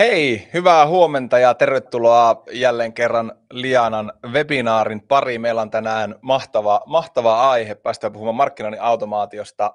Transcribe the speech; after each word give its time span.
Hei, 0.00 0.48
hyvää 0.54 0.86
huomenta 0.86 1.38
ja 1.38 1.54
tervetuloa 1.54 2.42
jälleen 2.52 2.92
kerran 2.92 3.32
Lianan 3.50 4.12
webinaarin 4.32 5.00
pari. 5.00 5.38
Meillä 5.38 5.62
on 5.62 5.70
tänään 5.70 6.14
mahtava, 6.20 6.80
mahtava 6.86 7.50
aihe. 7.50 7.74
Päästään 7.74 8.12
puhumaan 8.12 8.34
markkinoinnin 8.34 8.82
automaatiosta 8.82 9.74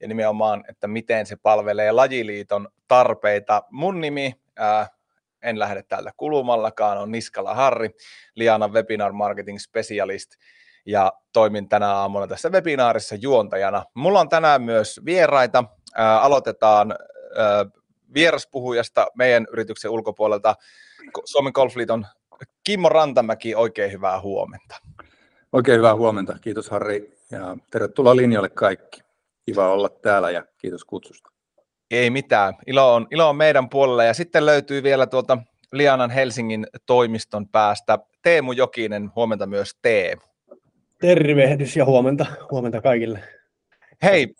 ja 0.00 0.08
nimenomaan, 0.08 0.64
että 0.68 0.88
miten 0.88 1.26
se 1.26 1.36
palvelee 1.36 1.92
Lajiliiton 1.92 2.68
tarpeita. 2.88 3.62
Mun 3.70 4.00
nimi, 4.00 4.34
ää, 4.56 4.86
en 5.42 5.58
lähde 5.58 5.82
täältä 5.82 6.10
kulumallakaan, 6.16 6.98
on 6.98 7.12
Niskala 7.12 7.54
Harri, 7.54 7.90
Lianan 8.34 8.72
webinar 8.72 9.12
marketing 9.12 9.58
specialist 9.58 10.30
ja 10.86 11.12
toimin 11.32 11.68
tänä 11.68 11.94
aamuna 11.94 12.26
tässä 12.26 12.48
webinaarissa 12.48 13.14
juontajana. 13.14 13.84
Mulla 13.94 14.20
on 14.20 14.28
tänään 14.28 14.62
myös 14.62 15.00
vieraita. 15.04 15.64
Ää, 15.96 16.20
aloitetaan 16.20 16.94
vieraspuhujasta 18.14 19.06
meidän 19.14 19.46
yrityksen 19.52 19.90
ulkopuolelta 19.90 20.54
Suomen 21.24 21.52
Golfliiton 21.54 22.06
Kimmo 22.64 22.88
Rantamäki, 22.88 23.54
oikein 23.54 23.92
hyvää 23.92 24.20
huomenta. 24.20 24.76
Oikein 25.52 25.78
hyvää 25.78 25.96
huomenta, 25.96 26.36
kiitos 26.40 26.70
Harri 26.70 27.18
ja 27.30 27.56
tervetuloa 27.70 28.16
linjoille 28.16 28.48
kaikki. 28.48 29.00
Kiva 29.46 29.68
olla 29.68 29.88
täällä 29.88 30.30
ja 30.30 30.44
kiitos 30.58 30.84
kutsusta. 30.84 31.30
Ei 31.90 32.10
mitään, 32.10 32.54
ilo 32.66 32.94
on, 32.94 33.06
ilo 33.10 33.28
on 33.28 33.36
meidän 33.36 33.68
puolella 33.68 34.04
ja 34.04 34.14
sitten 34.14 34.46
löytyy 34.46 34.82
vielä 34.82 35.06
tuolta 35.06 35.38
Lianan 35.72 36.10
Helsingin 36.10 36.66
toimiston 36.86 37.48
päästä 37.48 37.98
Teemu 38.22 38.52
Jokinen, 38.52 39.10
huomenta 39.16 39.46
myös 39.46 39.78
Teemu. 39.82 40.22
Tervehdys 41.00 41.76
ja 41.76 41.84
huomenta, 41.84 42.26
huomenta 42.50 42.82
kaikille. 42.82 43.20
Hei, 44.02 44.34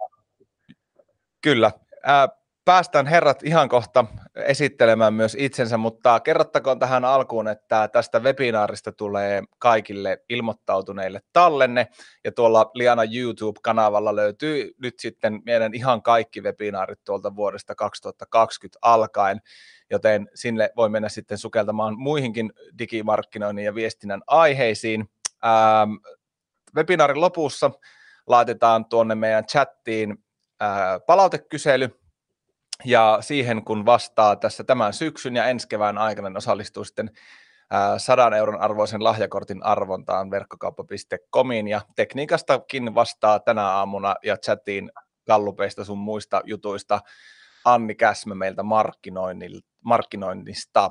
kyllä. 1.40 1.72
Ää, 2.02 2.28
päästään 2.64 3.06
herrat 3.06 3.42
ihan 3.42 3.68
kohta 3.68 4.04
esittelemään 4.34 5.14
myös 5.14 5.36
itsensä, 5.38 5.76
mutta 5.76 6.20
kerrottakoon 6.20 6.78
tähän 6.78 7.04
alkuun, 7.04 7.48
että 7.48 7.88
tästä 7.88 8.18
webinaarista 8.20 8.92
tulee 8.92 9.42
kaikille 9.58 10.22
ilmoittautuneille 10.28 11.20
tallenne, 11.32 11.86
ja 12.24 12.32
tuolla 12.32 12.70
Liana 12.74 13.02
YouTube-kanavalla 13.04 14.16
löytyy 14.16 14.74
nyt 14.78 14.94
sitten 14.98 15.42
meidän 15.46 15.74
ihan 15.74 16.02
kaikki 16.02 16.40
webinaarit 16.40 17.00
tuolta 17.04 17.36
vuodesta 17.36 17.74
2020 17.74 18.78
alkaen, 18.82 19.40
joten 19.90 20.28
sinne 20.34 20.70
voi 20.76 20.88
mennä 20.88 21.08
sitten 21.08 21.38
sukeltamaan 21.38 21.98
muihinkin 21.98 22.52
digimarkkinoinnin 22.78 23.64
ja 23.64 23.74
viestinnän 23.74 24.22
aiheisiin. 24.26 25.10
Ähm, 25.44 25.92
webinaarin 26.76 27.20
lopussa 27.20 27.70
laitetaan 28.26 28.84
tuonne 28.84 29.14
meidän 29.14 29.46
chattiin 29.46 30.24
äh, 30.62 31.00
palautekysely, 31.06 31.99
ja 32.84 33.18
siihen 33.20 33.64
kun 33.64 33.86
vastaa 33.86 34.36
tässä 34.36 34.64
tämän 34.64 34.92
syksyn 34.92 35.36
ja 35.36 35.44
ensi 35.44 35.68
kevään 35.68 35.98
aikana, 35.98 36.28
niin 36.28 36.36
osallistuu 36.36 36.84
sitten 36.84 37.10
100 37.98 38.36
euron 38.36 38.60
arvoisen 38.60 39.04
lahjakortin 39.04 39.62
arvontaan 39.64 40.30
verkkokauppa.comiin 40.30 41.68
ja 41.68 41.80
tekniikastakin 41.96 42.94
vastaa 42.94 43.40
tänä 43.40 43.68
aamuna 43.68 44.14
ja 44.24 44.36
chatiin 44.36 44.90
gallupeista 45.26 45.84
sun 45.84 45.98
muista 45.98 46.40
jutuista 46.44 47.00
Anni 47.64 47.94
Käsmä 47.94 48.34
meiltä 48.34 48.62
markkinoinnista. 49.84 50.90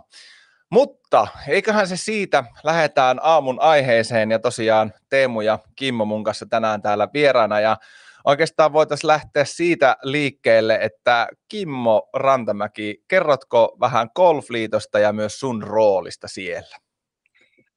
Mutta 0.72 1.28
eiköhän 1.48 1.88
se 1.88 1.98
siitä, 1.98 2.44
lähdetään 2.64 3.20
aamun 3.24 3.62
aiheeseen 3.62 4.32
ja 4.32 4.40
tosiaan 4.40 4.94
Teemu 5.10 5.42
ja 5.42 5.60
Kimmo 5.76 6.06
mun 6.06 6.24
kanssa 6.24 6.46
tänään 6.50 6.82
täällä 6.82 7.08
vieraana. 7.14 7.60
Ja 7.60 7.78
oikeastaan 8.26 8.74
voitaisiin 8.74 9.08
lähteä 9.08 9.46
siitä 9.46 9.98
liikkeelle, 10.04 10.80
että 10.82 11.28
Kimmo 11.48 12.10
Rantamäki, 12.14 13.04
kerrotko 13.08 13.78
vähän 13.80 14.10
Golfliitosta 14.16 15.00
ja 15.00 15.14
myös 15.14 15.40
sun 15.40 15.64
roolista 15.64 16.28
siellä? 16.28 16.78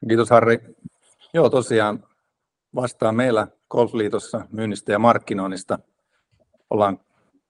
Kiitos 0.08 0.30
Harri. 0.30 0.58
Joo, 1.34 1.50
tosiaan 1.50 2.04
vastaan 2.74 3.14
meillä 3.14 3.46
Golfliitossa 3.70 4.46
myynnistä 4.52 4.92
ja 4.92 4.98
markkinoinnista. 4.98 5.78
Ollaan 6.70 7.00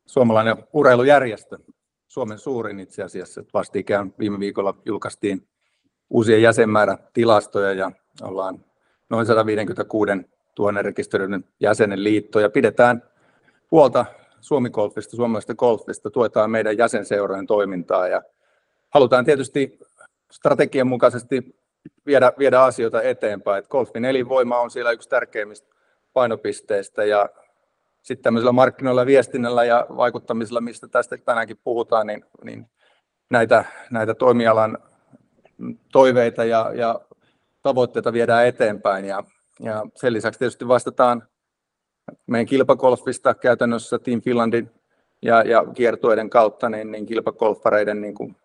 suomalainen 0.07 0.57
urheilujärjestö, 0.73 1.59
Suomen 2.09 2.39
suurin 2.39 2.81
itse 2.81 3.03
asiassa. 3.03 3.45
Vastikään 3.55 4.15
viime 4.19 4.39
viikolla 4.39 4.75
julkaistiin 4.85 5.49
uusien 6.11 6.43
jäsenmäärätilastoja 6.43 7.73
ja 7.73 7.93
ollaan 8.23 8.65
noin 9.11 9.27
156 9.27 10.13
tuonne 10.55 10.83
rekisteröidyn 10.83 11.45
jäsenen 11.61 12.05
liitto 12.05 12.41
ja 12.41 12.51
pidetään 12.51 13.03
huolta 13.71 14.05
Suomi-golfista, 14.41 15.17
suomalaisesta 15.17 15.55
golfista, 15.55 16.11
tuetaan 16.11 16.51
meidän 16.51 16.79
jäsenseurojen 16.79 17.47
toimintaa 17.47 18.09
ja 18.09 18.23
halutaan 18.91 19.25
tietysti 19.25 19.79
strategian 20.31 20.87
mukaisesti 20.87 21.57
viedä, 22.07 22.33
viedä 22.39 22.63
asioita 22.63 23.03
eteenpäin. 23.03 23.59
Et 23.59 23.69
golfin 23.69 24.05
elinvoima 24.05 24.61
on 24.61 24.71
siellä 24.71 24.91
yksi 24.91 25.09
tärkeimmistä 25.09 25.69
painopisteistä 26.13 27.05
ja 27.05 27.29
sitten 28.03 28.23
tämmöisellä 28.23 28.53
markkinoilla, 28.53 29.07
viestinnällä 29.07 29.65
ja 29.65 29.87
vaikuttamisella, 29.97 30.61
mistä 30.61 30.89
tästä 30.89 31.17
tänäänkin 31.17 31.59
puhutaan, 31.65 32.07
niin, 32.07 32.25
niin 32.45 32.67
näitä, 33.31 33.65
näitä 33.91 34.15
toimialan 34.15 34.79
toiveita 35.93 36.45
ja, 36.45 36.71
ja 36.75 37.01
tavoitteita 37.63 38.13
viedään 38.13 38.47
eteenpäin 38.47 39.05
ja 39.05 39.25
ja 39.63 39.87
sen 39.95 40.13
lisäksi 40.13 40.39
tietysti 40.39 40.69
vastataan 40.69 41.29
meidän 42.27 42.47
kilpakolfista 42.47 43.35
käytännössä 43.35 43.99
Team 43.99 44.23
Finlandin 44.23 44.71
ja, 45.23 45.43
ja 45.43 45.65
kiertueiden 45.75 46.31
kautta 46.31 46.69
niin, 46.69 46.93
niin 46.93 47.07
kilpakolfareiden 47.07 48.01
niin 48.01 48.15
kuin, 48.15 48.37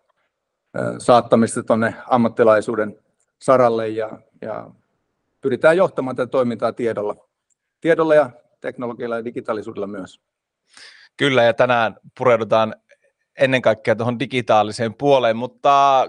saattamista 0.98 1.62
tuonne 1.62 1.94
ammattilaisuuden 2.06 2.98
saralle 3.38 3.88
ja, 3.88 4.18
ja 4.42 4.70
pyritään 5.40 5.76
johtamaan 5.76 6.16
tätä 6.16 6.30
toimintaa 6.30 6.72
tiedolla, 6.72 7.16
tiedolla 7.80 8.14
ja 8.14 8.30
teknologialla 8.60 9.16
ja 9.16 9.24
digitaalisuudella 9.24 9.86
myös. 9.86 10.20
Kyllä 11.16 11.42
ja 11.42 11.54
tänään 11.54 11.96
pureudutaan 12.18 12.74
ennen 13.38 13.62
kaikkea 13.62 13.96
tuohon 13.96 14.18
digitaaliseen 14.18 14.94
puoleen, 14.94 15.36
mutta 15.36 16.06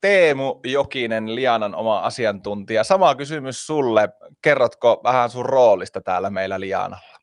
Teemu 0.00 0.60
Jokinen, 0.66 1.34
Lianan 1.34 1.74
oma 1.74 1.98
asiantuntija. 1.98 2.84
Sama 2.84 3.14
kysymys 3.14 3.66
sulle. 3.66 4.08
Kerrotko 4.42 5.00
vähän 5.04 5.30
sun 5.30 5.46
roolista 5.46 6.00
täällä 6.00 6.30
meillä 6.30 6.60
Lianalla? 6.60 7.18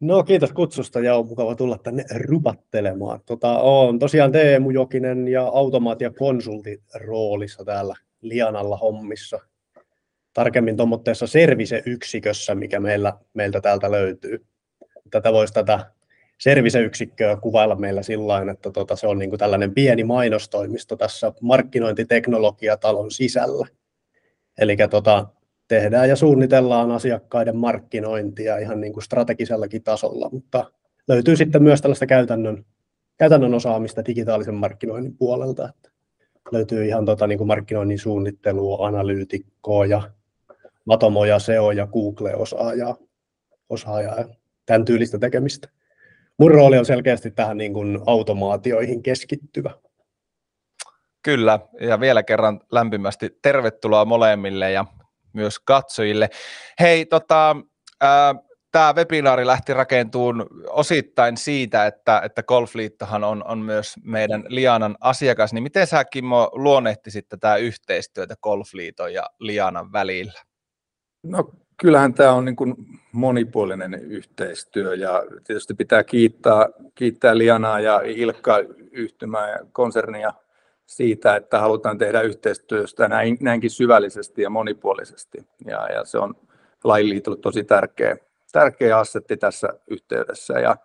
No 0.00 0.22
kiitos 0.22 0.52
kutsusta 0.52 1.00
ja 1.00 1.16
on 1.16 1.26
mukava 1.26 1.54
tulla 1.54 1.78
tänne 1.78 2.04
rupattelemaan. 2.16 3.20
Tota, 3.26 3.58
on 3.58 3.98
tosiaan 3.98 4.32
Teemu 4.32 4.70
Jokinen 4.70 5.28
ja 5.28 5.42
automaatio 5.42 6.10
konsultin 6.18 6.82
roolissa 6.94 7.64
täällä 7.64 7.94
Lianalla 8.20 8.76
hommissa. 8.76 9.38
Tarkemmin 10.32 10.76
tuommoitteessa 10.76 11.26
servise-yksikössä, 11.26 12.54
mikä 12.54 12.80
meillä, 12.80 13.12
meiltä 13.34 13.60
täältä 13.60 13.90
löytyy. 13.90 14.46
Tätä 15.10 15.32
voisi 15.32 15.54
tätä 15.54 15.90
serviseyksikköä 16.38 17.36
kuvailla 17.36 17.74
meillä 17.74 18.02
sillä 18.02 18.50
että 18.52 18.70
tota, 18.70 18.96
se 18.96 19.06
on 19.06 19.18
niin 19.18 19.30
kuin 19.30 19.38
tällainen 19.38 19.74
pieni 19.74 20.04
mainostoimisto 20.04 20.96
tässä 20.96 21.32
markkinointiteknologiatalon 21.40 23.10
sisällä. 23.10 23.66
Eli 24.58 24.76
tota, 24.90 25.26
tehdään 25.68 26.08
ja 26.08 26.16
suunnitellaan 26.16 26.90
asiakkaiden 26.90 27.56
markkinointia 27.56 28.58
ihan 28.58 28.80
niin 28.80 28.92
kuin 28.92 29.04
strategisellakin 29.04 29.82
tasolla, 29.82 30.28
mutta 30.32 30.70
löytyy 31.08 31.36
sitten 31.36 31.62
myös 31.62 31.82
tällaista 31.82 32.06
käytännön, 32.06 32.64
käytännön 33.16 33.54
osaamista 33.54 34.04
digitaalisen 34.06 34.54
markkinoinnin 34.54 35.16
puolelta. 35.16 35.68
Että 35.68 35.90
löytyy 36.52 36.86
ihan 36.86 37.04
tota, 37.04 37.26
niin 37.26 37.38
kuin 37.38 37.48
markkinoinnin 37.48 37.98
suunnittelua, 37.98 38.86
analyytikkoa 38.86 39.86
ja 39.86 40.02
Matomoja, 40.84 41.38
SEO 41.38 41.70
ja 41.70 41.86
Google-osaajaa, 41.86 42.96
osaajaa, 43.68 44.24
tämän 44.66 44.84
tyylistä 44.84 45.18
tekemistä 45.18 45.68
mun 46.38 46.50
rooli 46.50 46.78
on 46.78 46.86
selkeästi 46.86 47.30
tähän 47.30 47.56
niin 47.56 47.72
kuin 47.72 47.98
automaatioihin 48.06 49.02
keskittyvä. 49.02 49.70
Kyllä, 51.22 51.58
ja 51.80 52.00
vielä 52.00 52.22
kerran 52.22 52.60
lämpimästi 52.72 53.38
tervetuloa 53.42 54.04
molemmille 54.04 54.70
ja 54.70 54.84
myös 55.32 55.60
katsojille. 55.60 56.30
Hei, 56.80 57.06
tota, 57.06 57.56
äh, 58.04 58.34
tämä 58.72 58.94
webinaari 58.94 59.46
lähti 59.46 59.74
rakentuun 59.74 60.46
osittain 60.68 61.36
siitä, 61.36 61.86
että, 61.86 62.22
että 62.24 62.42
Golfliittohan 62.42 63.24
on, 63.24 63.44
on 63.46 63.58
myös 63.58 63.94
meidän 64.02 64.44
Lianan 64.48 64.96
asiakas, 65.00 65.52
niin 65.52 65.62
miten 65.62 65.86
sä 65.86 66.04
Kimmo 66.04 66.50
luonnehtisit 66.52 67.28
tätä 67.28 67.56
yhteistyötä 67.56 68.34
Golfliiton 68.42 69.12
ja 69.12 69.22
Lianan 69.38 69.92
välillä? 69.92 70.40
No 71.22 71.50
kyllähän 71.76 72.14
tämä 72.14 72.32
on 72.32 72.44
niin 72.44 72.56
kuin 72.56 72.74
monipuolinen 73.12 73.94
yhteistyö 73.94 74.94
ja 74.94 75.24
tietysti 75.44 75.74
pitää 75.74 76.04
kiittää, 76.04 76.68
kiittää 76.94 77.38
Lianaa 77.38 77.80
ja 77.80 78.00
Ilkka 78.04 78.58
yhtymää 78.92 79.50
ja 79.50 79.58
konsernia 79.72 80.32
siitä, 80.86 81.36
että 81.36 81.58
halutaan 81.58 81.98
tehdä 81.98 82.20
yhteistyöstä 82.20 83.08
näin, 83.08 83.38
näinkin 83.40 83.70
syvällisesti 83.70 84.42
ja 84.42 84.50
monipuolisesti. 84.50 85.38
Ja, 85.66 85.88
ja 85.92 86.04
se 86.04 86.18
on 86.18 86.34
lainliitolle 86.84 87.38
tosi 87.38 87.64
tärkeä, 87.64 88.16
tärkeä 88.52 88.98
assetti 88.98 89.36
tässä 89.36 89.68
yhteydessä. 89.86 90.60
Ja 90.60 90.76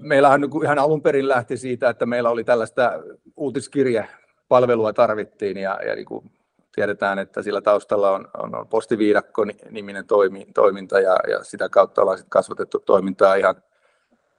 Meillähän 0.00 0.40
niin 0.40 0.64
ihan 0.64 0.78
alun 0.78 1.02
perin 1.02 1.28
lähti 1.28 1.56
siitä, 1.56 1.88
että 1.88 2.06
meillä 2.06 2.30
oli 2.30 2.44
tällaista 2.44 2.92
uutiskirjepalvelua 3.36 4.92
tarvittiin 4.92 5.56
ja, 5.56 5.78
ja 5.86 5.94
niin 5.94 6.06
kuin 6.06 6.30
tiedetään, 6.74 7.18
että 7.18 7.42
sillä 7.42 7.60
taustalla 7.60 8.10
on, 8.10 8.28
on 8.38 8.68
postiviidakko-niminen 8.68 10.06
toimi, 10.06 10.46
toiminta 10.54 11.00
ja, 11.00 11.16
ja 11.30 11.44
sitä 11.44 11.68
kautta 11.68 12.02
ollaan 12.02 12.18
sit 12.18 12.26
kasvatettu 12.28 12.78
toimintaa 12.78 13.34
ihan, 13.34 13.54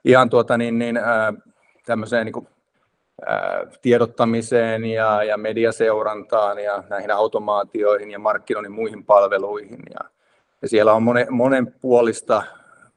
ihan 0.04 0.30
tuota 0.30 0.58
niin, 0.58 0.78
niin, 0.78 0.96
ää, 0.96 1.32
tämmöiseen 1.86 2.26
niin 2.26 2.32
kuin, 2.32 2.48
ää, 3.26 3.66
tiedottamiseen 3.82 4.84
ja, 4.84 5.24
ja 5.24 5.36
mediaseurantaan 5.36 6.58
ja 6.58 6.84
näihin 6.90 7.10
automaatioihin 7.10 8.10
ja 8.10 8.18
markkinoinnin 8.18 8.72
muihin 8.72 9.04
palveluihin. 9.04 9.82
Ja, 9.94 10.10
ja 10.62 10.68
siellä 10.68 10.92
on 10.92 11.02
monen, 11.02 11.26
monenpuolista 11.30 12.42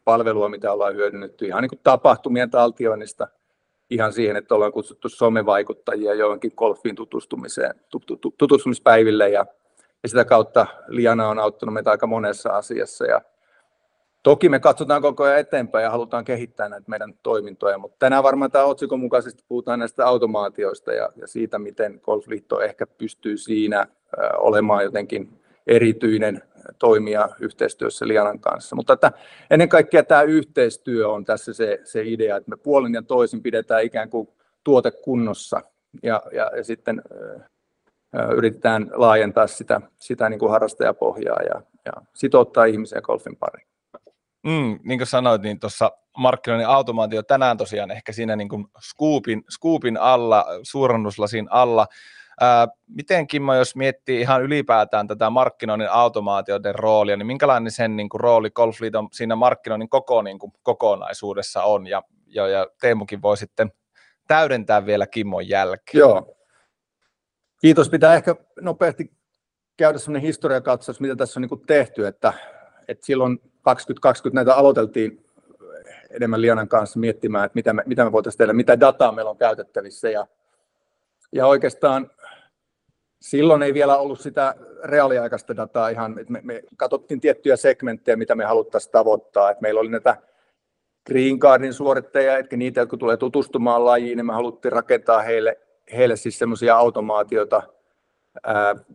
palvelua, 0.04 0.50
mitä 0.50 0.72
ollaan 0.72 0.96
hyödynnetty 0.96 1.46
ihan 1.46 1.62
niin 1.62 1.70
kuin 1.70 1.80
tapahtumien 1.84 2.50
taltioinnista 2.50 3.28
ihan 3.94 4.14
siihen, 4.14 4.36
että 4.36 4.56
ollaan 4.56 4.72
kutsuttu 4.72 5.10
somevaikuttajia 5.10 6.14
johonkin 6.14 6.52
golfiin 6.58 6.96
tutustumiseen, 6.96 7.74
tutustumispäiville 8.38 9.30
ja, 9.30 9.46
ja 10.04 10.10
sitä 10.10 10.26
kautta 10.26 10.68
Liana 10.88 11.30
on 11.30 11.40
auttanut 11.40 11.74
meitä 11.74 11.92
aika 11.92 12.08
monessa 12.08 12.50
asiassa. 12.50 13.06
Ja 13.06 13.22
Toki 14.24 14.50
me 14.50 14.60
katsotaan 14.60 15.02
koko 15.02 15.24
ajan 15.24 15.40
eteenpäin 15.40 15.84
ja 15.84 15.90
halutaan 15.92 16.26
kehittää 16.26 16.70
näitä 16.70 16.90
meidän 16.90 17.14
toimintoja, 17.24 17.78
mutta 17.78 17.96
tänään 18.00 18.24
varmaan 18.24 18.52
tämä 18.52 18.66
otsikon 18.66 19.00
mukaisesti 19.00 19.44
puhutaan 19.48 19.80
näistä 19.80 20.06
automaatioista 20.06 20.94
ja, 20.94 21.10
ja 21.16 21.28
siitä, 21.28 21.60
miten 21.60 22.02
Golfliitto 22.04 22.62
ehkä 22.62 22.88
pystyy 22.88 23.38
siinä 23.38 23.88
olemaan 24.38 24.84
jotenkin 24.84 25.43
erityinen 25.68 26.42
toimija 26.80 27.30
yhteistyössä 27.40 28.08
Lianan 28.08 28.40
kanssa. 28.40 28.76
Mutta 28.76 28.94
että 28.94 29.12
ennen 29.50 29.70
kaikkea 29.70 30.04
tämä 30.04 30.22
yhteistyö 30.22 31.10
on 31.10 31.26
tässä 31.26 31.54
se, 31.54 31.80
se 31.84 32.04
idea, 32.06 32.38
että 32.38 32.50
me 32.50 32.58
puolin 32.58 32.94
ja 32.94 33.02
toisin 33.02 33.42
pidetään 33.42 33.84
ikään 33.84 34.10
kuin 34.10 34.28
tuote 34.64 34.92
kunnossa 34.92 35.62
ja, 36.04 36.24
ja, 36.32 36.52
ja 36.58 36.64
sitten 36.64 37.02
yritetään 38.36 38.92
laajentaa 38.94 39.48
sitä, 39.48 39.82
sitä 40.00 40.30
niin 40.30 40.40
kuin 40.40 40.52
harrastajapohjaa 40.52 41.42
ja, 41.42 41.62
ja 41.86 41.94
sitouttaa 42.14 42.66
ihmisiä 42.66 43.02
golfin 43.02 43.36
pariin. 43.36 43.68
Mm, 44.44 44.80
niin 44.84 45.00
kuin 45.00 45.08
sanoit, 45.08 45.42
niin 45.42 45.60
tuossa 45.60 45.92
markkinoinnin 46.18 46.68
automaatio 46.68 47.24
tänään 47.24 47.58
tosiaan 47.58 47.92
ehkä 47.92 48.12
siinä 48.12 48.36
niin 48.36 48.50
kuin 48.50 48.66
scoopin, 48.92 49.44
scoopin 49.52 49.98
alla, 49.98 50.46
suurennuslasin 50.64 51.48
alla. 51.50 51.88
Miten 52.88 53.28
Kimmo, 53.28 53.56
jos 53.56 53.76
miettii 53.76 54.22
ihan 54.22 54.44
ylipäätään 54.44 55.08
tätä 55.08 55.30
markkinoinnin 55.30 55.90
automaatioiden 55.92 56.76
roolia, 56.76 57.18
niin 57.18 57.28
minkälainen 57.28 57.72
sen 57.72 57.96
niin 57.96 58.10
kuin, 58.10 58.22
rooli 58.22 58.52
Golfliiton 58.52 59.08
siinä 59.12 59.36
markkinoinnin 59.36 59.90
koko 59.90 60.22
niin 60.22 60.40
kuin, 60.40 60.52
kokonaisuudessa 60.64 61.64
on? 61.64 61.88
Ja, 61.88 62.04
ja, 62.28 62.48
ja 62.48 62.68
Teemukin 62.82 63.22
voi 63.22 63.38
sitten 63.38 63.72
täydentää 64.28 64.86
vielä 64.86 65.08
Kimmon 65.08 65.50
jälkeen. 65.50 66.00
Joo. 66.00 66.36
Kiitos. 67.62 67.90
Pitää 67.90 68.16
ehkä 68.16 68.36
nopeasti 68.62 69.12
käydä 69.78 69.98
sellainen 69.98 70.22
historiakatsaus, 70.22 71.00
mitä 71.00 71.16
tässä 71.16 71.40
on 71.40 71.42
niin 71.42 71.66
tehty, 71.68 72.08
että, 72.08 72.34
että 72.88 73.06
silloin 73.06 73.40
2020 73.62 74.36
näitä 74.40 74.56
aloiteltiin 74.56 75.26
enemmän 76.10 76.42
Lianan 76.42 76.68
kanssa 76.68 77.00
miettimään, 77.00 77.46
että 77.46 77.56
mitä 77.56 77.74
me, 77.74 77.84
mitä 77.86 78.06
me 78.06 78.12
voitaisiin 78.12 78.38
tehdä, 78.38 78.54
mitä 78.54 78.80
dataa 78.80 79.12
meillä 79.12 79.32
on 79.32 79.38
käytettävissä. 79.38 80.10
Ja, 80.10 80.28
ja 81.32 81.48
oikeastaan 81.48 82.12
silloin 83.24 83.64
ei 83.64 83.74
vielä 83.74 83.98
ollut 83.98 84.20
sitä 84.20 84.56
reaaliaikaista 84.84 85.56
dataa 85.56 85.90
ihan, 85.90 86.16
me, 86.30 86.40
me 86.44 86.64
katsottiin 86.78 87.20
tiettyjä 87.20 87.56
segmenttejä, 87.56 88.16
mitä 88.16 88.36
me 88.36 88.46
haluttaisiin 88.46 88.92
tavoittaa. 88.92 89.52
Että 89.52 89.62
meillä 89.62 89.80
oli 89.80 89.90
näitä 89.90 90.18
Green 91.08 91.40
Cardin 91.40 91.74
suorittajia, 91.74 92.38
että 92.38 92.58
niitä, 92.58 92.82
jotka 92.82 92.98
tulee 92.98 93.18
tutustumaan 93.18 93.86
lajiin, 93.86 94.18
niin 94.18 94.26
me 94.26 94.34
haluttiin 94.34 94.72
rakentaa 94.72 95.22
heille, 95.22 95.60
heille 95.98 96.16
siis 96.16 96.40
semmoisia 96.40 96.78
automaatioita, 96.78 97.64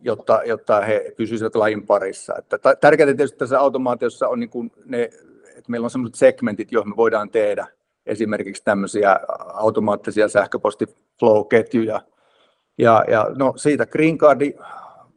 jotta, 0.01 0.41
jotta 0.45 0.81
he 0.81 1.13
pysyisivät 1.17 1.55
lajin 1.55 1.85
parissa. 1.85 2.35
Että 2.37 2.59
tärkeintä 2.81 3.13
tietysti 3.13 3.37
tässä 3.37 3.59
automaatiossa 3.59 4.27
on 4.27 4.39
niin 4.39 4.49
kuin 4.49 4.71
ne, 4.85 5.03
että 5.47 5.71
meillä 5.71 5.85
on 5.85 5.91
sellaiset 5.91 6.15
segmentit, 6.15 6.71
joihin 6.71 6.89
me 6.89 6.95
voidaan 6.95 7.29
tehdä 7.29 7.67
esimerkiksi 8.05 8.63
tämmöisiä 8.63 9.19
automaattisia 9.53 10.27
sähköpostiflow-ketjuja. 10.27 12.01
Ja, 12.79 13.03
ja 13.07 13.27
no 13.35 13.53
siitä 13.55 13.85
Green 13.85 14.17
Cardin 14.17 14.53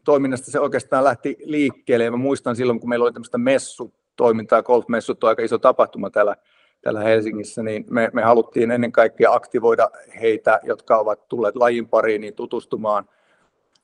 toiminnasta 0.04 0.50
se 0.50 0.60
oikeastaan 0.60 1.04
lähti 1.04 1.36
liikkeelle. 1.44 2.04
Ja 2.04 2.10
mä 2.10 2.16
muistan 2.16 2.56
silloin, 2.56 2.80
kun 2.80 2.88
meillä 2.88 3.04
oli 3.04 3.12
tämmöistä 3.12 3.38
messutoimintaa, 3.38 4.62
golfmessut 4.62 5.24
on 5.24 5.28
aika 5.28 5.42
iso 5.42 5.58
tapahtuma 5.58 6.10
täällä, 6.10 6.36
täällä 6.82 7.00
Helsingissä, 7.00 7.62
niin 7.62 7.84
me, 7.90 8.10
me 8.12 8.22
haluttiin 8.22 8.70
ennen 8.70 8.92
kaikkea 8.92 9.32
aktivoida 9.32 9.90
heitä, 10.20 10.60
jotka 10.62 10.98
ovat 10.98 11.28
tulleet 11.28 11.56
lajin 11.56 11.88
pariin, 11.88 12.20
niin 12.20 12.34
tutustumaan– 12.34 13.08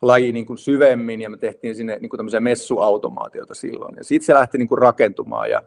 laji 0.02 0.32
niin 0.32 0.46
kuin 0.46 0.58
syvemmin 0.58 1.20
ja 1.20 1.30
me 1.30 1.36
tehtiin 1.36 1.76
sinne 1.76 1.98
niin 2.00 2.08
kuin 2.08 2.19
tämmöisiä 2.19 2.40
messuautomaatioita 2.40 3.54
silloin. 3.54 3.96
Ja 3.96 4.04
sitten 4.04 4.26
se 4.26 4.34
lähti 4.34 4.58
niin 4.58 4.69
kuin 4.69 4.78
rakentumaan 4.78 5.50
ja 5.50 5.62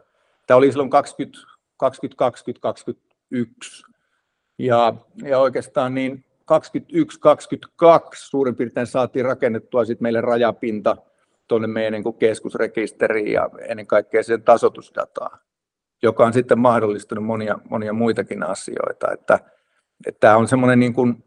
tämä 0.46 0.58
oli 0.58 0.70
silloin 0.70 0.90
20, 0.90 1.38
2020, 1.76 2.60
2021 2.60 3.84
ja, 4.58 4.94
ja 5.22 5.38
oikeastaan 5.38 5.94
niin 5.94 6.24
21-22 6.52 6.54
suurin 8.12 8.56
piirtein 8.56 8.86
saatiin 8.86 9.24
rakennettua 9.24 9.84
sitten 9.84 10.04
meille 10.04 10.20
rajapinta 10.20 10.96
tuonne 11.48 11.68
meidän 11.68 11.92
niin 11.92 12.02
kuin 12.02 12.16
keskusrekisteriin 12.16 13.32
ja 13.32 13.50
ennen 13.68 13.86
kaikkea 13.86 14.22
sen 14.22 14.42
tasotusdataa, 14.42 15.38
joka 16.02 16.26
on 16.26 16.32
sitten 16.32 16.58
mahdollistanut 16.58 17.24
monia, 17.24 17.58
monia 17.70 17.92
muitakin 17.92 18.42
asioita. 18.42 19.12
Että, 19.12 19.38
että 20.06 20.20
tämä 20.20 20.36
on 20.36 20.48
semmoinen 20.48 20.80
niin 20.80 20.94
kuin 20.94 21.24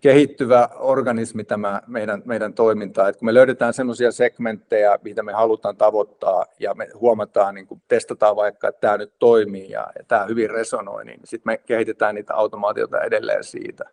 kehittyvä 0.00 0.68
organismi 0.74 1.44
tämä 1.44 1.82
meidän, 1.86 2.22
meidän 2.24 2.54
toiminta. 2.54 3.08
että 3.08 3.18
kun 3.18 3.26
me 3.26 3.34
löydetään 3.34 3.74
sellaisia 3.74 4.12
segmenttejä, 4.12 4.98
mitä 5.02 5.22
me 5.22 5.32
halutaan 5.32 5.76
tavoittaa 5.76 6.46
ja 6.60 6.74
me 6.74 6.88
huomataan, 6.94 7.54
niin 7.54 7.66
kun 7.66 7.82
testataan 7.88 8.36
vaikka, 8.36 8.68
että 8.68 8.80
tämä 8.80 8.96
nyt 8.96 9.12
toimii 9.18 9.70
ja, 9.70 9.86
ja 9.98 10.04
tämä 10.08 10.24
hyvin 10.24 10.50
resonoi, 10.50 11.04
niin 11.04 11.20
sitten 11.24 11.52
me 11.52 11.58
kehitetään 11.58 12.14
niitä 12.14 12.34
automaatiota 12.34 13.00
edelleen 13.00 13.44
siitä. 13.44 13.84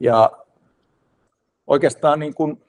Ja 0.00 0.32
oikeastaan 1.66 2.18
niin 2.18 2.34
kun 2.34 2.64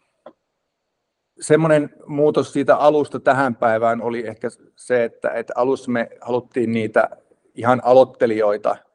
semmoinen 1.41 1.89
muutos 2.05 2.53
siitä 2.53 2.75
alusta 2.75 3.19
tähän 3.19 3.55
päivään 3.55 4.01
oli 4.01 4.27
ehkä 4.27 4.47
se, 4.75 5.03
että, 5.03 5.29
että 5.29 5.53
alussa 5.55 5.91
me 5.91 6.09
haluttiin 6.21 6.71
niitä 6.71 7.09
ihan 7.55 7.81
aloittelijoita– 7.83 8.75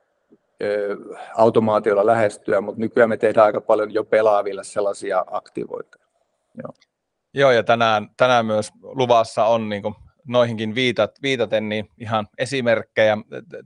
automaatiolla 1.35 2.07
lähestyä, 2.07 2.61
mutta 2.61 2.81
nykyään 2.81 3.09
me 3.09 3.17
tehdään 3.17 3.47
aika 3.47 3.61
paljon 3.61 3.95
jo 3.95 4.05
pelaaville 4.05 4.65
sellaisia 4.65 5.25
aktivoita. 5.31 5.99
Joo. 6.63 6.73
Joo, 7.35 7.51
ja 7.51 7.63
tänään, 7.63 8.09
tänään 8.17 8.47
myös 8.47 8.71
luvassa 8.83 9.45
on 9.45 9.69
niin 9.69 9.83
kuin 9.83 9.95
noihinkin 10.27 10.75
viitat, 10.75 11.11
viitaten 11.23 11.69
niin 11.69 11.91
ihan 11.99 12.29
esimerkkejä. 12.39 13.19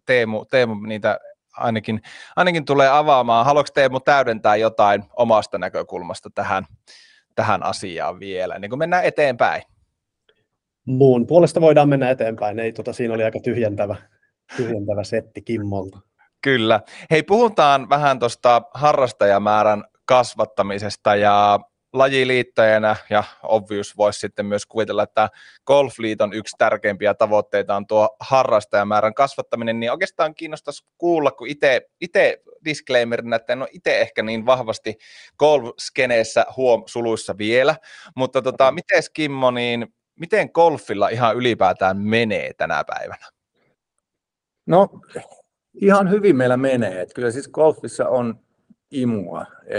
Teemu, 0.07 0.45
Teemu 0.45 0.75
niitä 0.75 1.19
ainakin, 1.59 2.01
ainakin 2.37 2.65
tulee 2.65 2.89
avaamaan. 2.89 3.47
Haluatko 3.47 3.73
Teemu 3.75 4.01
täydentää 4.01 4.57
jotain 4.57 5.05
omasta 5.17 5.59
näkökulmasta 5.59 6.31
tähän, 6.35 6.65
tähän 7.35 7.63
asiaan 7.63 8.21
vielä, 8.21 8.59
niin 8.59 8.69
kuin 8.69 8.79
mennään 8.79 9.05
eteenpäin? 9.05 9.63
Muun 10.85 11.27
puolesta 11.27 11.61
voidaan 11.61 11.89
mennä 11.89 12.11
eteenpäin. 12.11 12.59
Ei, 12.59 12.73
tota, 12.73 12.93
siinä 12.93 13.15
oli 13.15 13.25
aika 13.25 13.41
tyhjentävä, 13.41 13.97
tyhjentävä 14.57 15.05
setti 15.05 15.43
Kimmolta. 15.43 15.99
Kyllä. 16.43 16.81
Hei, 17.11 17.23
puhutaan 17.23 17.89
vähän 17.89 18.19
tuosta 18.19 18.63
harrastajamäärän 18.75 19.85
kasvattamisesta 20.05 21.17
ja 21.17 21.61
lajiliittajana 21.93 22.97
ja 23.11 23.25
obvious 23.43 23.97
voisi 23.97 24.21
sitten 24.21 24.47
myös 24.47 24.67
kuvitella, 24.67 25.03
että 25.03 25.29
Golfliiton 25.67 26.33
yksi 26.33 26.57
tärkeimpiä 26.59 27.15
tavoitteita 27.15 27.77
on 27.77 27.87
tuo 27.87 28.17
harrastajamäärän 28.21 29.15
kasvattaminen, 29.15 29.81
niin 29.81 29.93
oikeastaan 29.93 30.35
kiinnostaisi 30.35 30.85
kuulla, 30.99 31.31
kun 31.31 31.49
itse 32.01 32.41
disclaimerina, 32.65 33.37
että 33.37 33.53
en 33.53 33.63
ole 33.63 33.69
itse 33.73 34.01
ehkä 34.01 34.23
niin 34.23 34.47
vahvasti 34.47 34.99
golf-skeneessä 35.39 36.47
huom 36.57 36.83
suluissa 36.87 37.39
vielä, 37.39 37.77
mutta 38.17 38.43
tota, 38.43 38.73
miten 38.73 39.03
Kimmo, 39.13 39.51
niin 39.51 39.95
miten 40.21 40.51
golfilla 40.55 41.09
ihan 41.09 41.37
ylipäätään 41.37 41.99
menee 41.99 42.53
tänä 42.57 42.85
päivänä? 42.85 43.27
No 44.67 44.89
ihan 45.75 46.11
hyvin 46.11 46.37
meillä 46.37 46.57
menee. 46.57 47.01
Että 47.01 47.15
kyllä 47.15 47.31
siis 47.31 47.49
golfissa 47.49 48.09
on 48.09 48.41
imua. 48.91 49.47
E, 49.67 49.79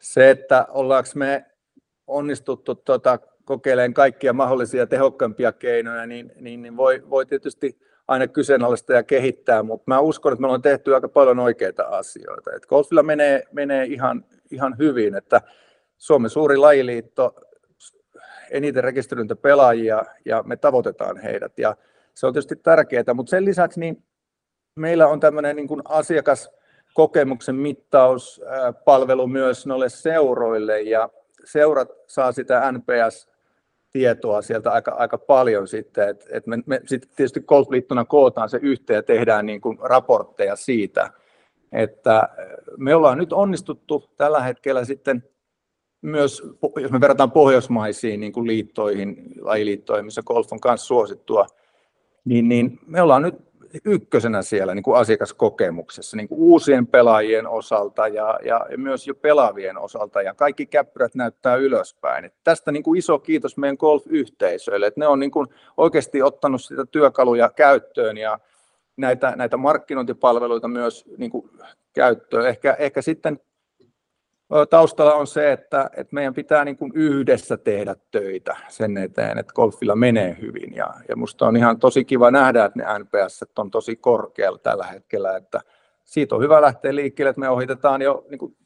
se, 0.00 0.30
että 0.30 0.66
ollaanko 0.68 1.10
me 1.14 1.46
onnistuttu 2.06 2.74
tuota, 2.74 3.18
kokeilemaan 3.44 3.94
kaikkia 3.94 4.32
mahdollisia 4.32 4.86
tehokkaampia 4.86 5.52
keinoja, 5.52 6.06
niin, 6.06 6.32
niin, 6.40 6.62
niin 6.62 6.76
voi, 6.76 7.02
voi 7.10 7.26
tietysti 7.26 7.78
aina 8.08 8.26
kyseenalaista 8.26 8.92
ja 8.92 9.02
kehittää, 9.02 9.62
mutta 9.62 9.84
mä 9.86 10.00
uskon, 10.00 10.32
että 10.32 10.40
me 10.40 10.46
ollaan 10.46 10.62
tehty 10.62 10.94
aika 10.94 11.08
paljon 11.08 11.38
oikeita 11.38 11.82
asioita. 11.82 12.50
Et 12.52 12.66
golfilla 12.66 13.02
menee, 13.02 13.42
menee 13.52 13.84
ihan, 13.84 14.24
ihan 14.50 14.78
hyvin, 14.78 15.14
että 15.14 15.40
Suomen 15.98 16.30
suuri 16.30 16.56
lajiliitto, 16.56 17.34
eniten 18.50 18.84
rekisteröintä 18.84 19.36
pelaajia 19.36 20.02
ja 20.24 20.42
me 20.42 20.56
tavoitetaan 20.56 21.16
heidät 21.16 21.58
ja 21.58 21.76
se 22.14 22.26
on 22.26 22.32
tietysti 22.32 22.56
tärkeää, 22.56 23.14
mutta 23.14 23.30
sen 23.30 23.44
lisäksi 23.44 23.80
niin 23.80 24.04
meillä 24.76 25.06
on 25.06 25.20
tämmöinen 25.20 25.56
niin 25.56 25.68
kuin 25.68 25.82
asiakaskokemuksen 26.98 27.54
mittauspalvelu 27.54 29.26
myös 29.26 29.66
noille 29.66 29.88
seuroille 29.88 30.80
ja 30.80 31.08
seurat 31.44 31.88
saa 32.06 32.32
sitä 32.32 32.72
NPS-tietoa 32.72 34.42
sieltä 34.42 34.70
aika, 34.70 34.90
aika 34.90 35.18
paljon 35.18 35.68
sitten, 35.68 36.08
että 36.08 36.26
et 36.30 36.46
me, 36.46 36.58
me 36.66 36.80
sitten 36.86 37.10
tietysti 37.16 37.40
Golfliittona 37.40 38.04
kootaan 38.04 38.48
se 38.48 38.58
yhteen 38.62 38.96
ja 38.96 39.02
tehdään 39.02 39.46
niin 39.46 39.60
kuin 39.60 39.78
raportteja 39.80 40.56
siitä, 40.56 41.10
että 41.72 42.28
me 42.76 42.94
ollaan 42.94 43.18
nyt 43.18 43.32
onnistuttu 43.32 44.04
tällä 44.16 44.40
hetkellä 44.40 44.84
sitten 44.84 45.24
myös, 46.02 46.42
jos 46.80 46.92
me 46.92 47.00
verrataan 47.00 47.30
pohjoismaisiin 47.30 48.20
niin 48.20 48.32
kuin 48.32 48.46
liittoihin, 48.46 49.16
lajiliittoihin, 49.40 50.04
missä 50.04 50.22
golf 50.22 50.52
on 50.52 50.58
myös 50.64 50.86
suosittua, 50.86 51.46
niin, 52.24 52.48
niin 52.48 52.78
me 52.86 53.02
ollaan 53.02 53.22
nyt 53.22 53.47
ykkösenä 53.84 54.42
siellä 54.42 54.74
niin 54.74 54.82
kuin 54.82 54.96
asiakaskokemuksessa 54.96 56.16
niin 56.16 56.28
kuin 56.28 56.40
uusien 56.40 56.86
pelaajien 56.86 57.46
osalta 57.46 58.08
ja, 58.08 58.38
ja, 58.44 58.66
myös 58.76 59.06
jo 59.06 59.14
pelaavien 59.14 59.78
osalta 59.78 60.22
ja 60.22 60.34
kaikki 60.34 60.66
käppyrät 60.66 61.14
näyttää 61.14 61.56
ylöspäin. 61.56 62.24
Et 62.24 62.34
tästä 62.44 62.72
niin 62.72 62.82
kuin 62.82 62.98
iso 62.98 63.18
kiitos 63.18 63.56
meidän 63.56 63.76
golf-yhteisöille, 63.80 64.86
että 64.86 65.00
ne 65.00 65.06
on 65.06 65.20
niin 65.20 65.30
kuin 65.30 65.46
oikeasti 65.76 66.22
ottanut 66.22 66.62
sitä 66.62 66.86
työkaluja 66.86 67.50
käyttöön 67.56 68.16
ja 68.16 68.38
näitä, 68.96 69.32
näitä 69.36 69.56
markkinointipalveluita 69.56 70.68
myös 70.68 71.04
niin 71.16 71.30
kuin 71.30 71.50
käyttöön. 71.92 72.48
Ehkä, 72.48 72.76
ehkä 72.78 73.02
sitten 73.02 73.40
taustalla 74.70 75.14
on 75.14 75.26
se, 75.26 75.52
että, 75.52 75.90
että 75.96 76.14
meidän 76.14 76.34
pitää 76.34 76.64
niin 76.64 76.76
kuin 76.76 76.92
yhdessä 76.94 77.56
tehdä 77.56 77.94
töitä 78.10 78.56
sen 78.68 78.98
eteen, 78.98 79.38
että 79.38 79.52
golfilla 79.52 79.96
menee 79.96 80.36
hyvin. 80.40 80.74
Ja, 80.74 80.94
ja 81.08 81.16
musta 81.16 81.46
on 81.46 81.56
ihan 81.56 81.78
tosi 81.78 82.04
kiva 82.04 82.30
nähdä, 82.30 82.64
että 82.64 82.78
ne 82.78 82.98
NPS 82.98 83.44
on 83.58 83.70
tosi 83.70 83.96
korkealla 83.96 84.58
tällä 84.58 84.84
hetkellä, 84.84 85.36
että 85.36 85.60
siitä 86.04 86.34
on 86.34 86.42
hyvä 86.42 86.62
lähteä 86.62 86.94
liikkeelle, 86.94 87.30
että 87.30 87.40
me 87.40 87.48
ohitetaan 87.48 88.02
jo 88.02 88.26
niin 88.30 88.38
kuin 88.38 88.56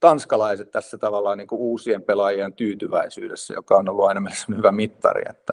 tanskalaiset 0.00 0.70
tässä 0.70 0.98
tavallaan 0.98 1.38
niin 1.38 1.48
kuin 1.48 1.60
uusien 1.60 2.02
pelaajien 2.02 2.52
tyytyväisyydessä, 2.52 3.54
joka 3.54 3.76
on 3.76 3.88
ollut 3.88 4.04
aina 4.04 4.20
meille 4.20 4.56
hyvä 4.56 4.72
mittari, 4.72 5.22
että, 5.30 5.52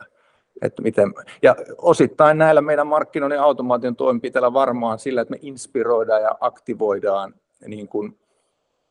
että 0.61 0.81
miten, 0.81 1.13
ja 1.41 1.55
osittain 1.77 2.37
näillä 2.37 2.61
meidän 2.61 2.87
markkinoinnin 2.87 3.39
automaation 3.39 3.95
toimenpiteillä 3.95 4.53
varmaan 4.53 4.99
sillä, 4.99 5.21
että 5.21 5.31
me 5.31 5.39
inspiroidaan 5.41 6.21
ja 6.21 6.31
aktivoidaan 6.39 7.33
niin 7.67 7.87
kuin 7.87 8.19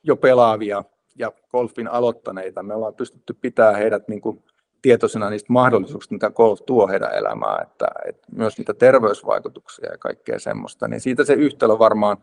jo 0.04 0.16
pelaavia 0.16 0.84
ja 1.18 1.32
golfin 1.50 1.88
aloittaneita. 1.88 2.62
Me 2.62 2.74
ollaan 2.74 2.94
pystytty 2.94 3.34
pitämään 3.40 3.76
heidät 3.76 4.08
niin 4.08 4.20
kuin 4.20 4.44
tietoisena 4.82 5.30
niistä 5.30 5.52
mahdollisuuksista, 5.52 6.14
mitä 6.14 6.30
golf 6.30 6.60
tuo 6.66 6.88
heidän 6.88 7.14
elämään, 7.14 7.62
että, 7.62 7.86
että 8.08 8.26
myös 8.32 8.58
niitä 8.58 8.74
terveysvaikutuksia 8.74 9.90
ja 9.90 9.98
kaikkea 9.98 10.38
semmoista, 10.38 10.88
niin 10.88 11.00
siitä 11.00 11.24
se 11.24 11.32
yhtälö 11.32 11.78
varmaan 11.78 12.16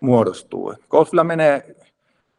muodostuu. 0.00 0.74
Golfilla 0.90 1.24
menee 1.24 1.76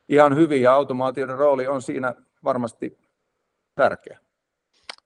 ihan 0.10 0.36
hyvin 0.36 0.62
ja 0.62 0.74
automaation 0.74 1.30
rooli 1.30 1.68
on 1.68 1.82
siinä 1.82 2.14
varmasti 2.44 2.98
tärkeä. 3.76 4.20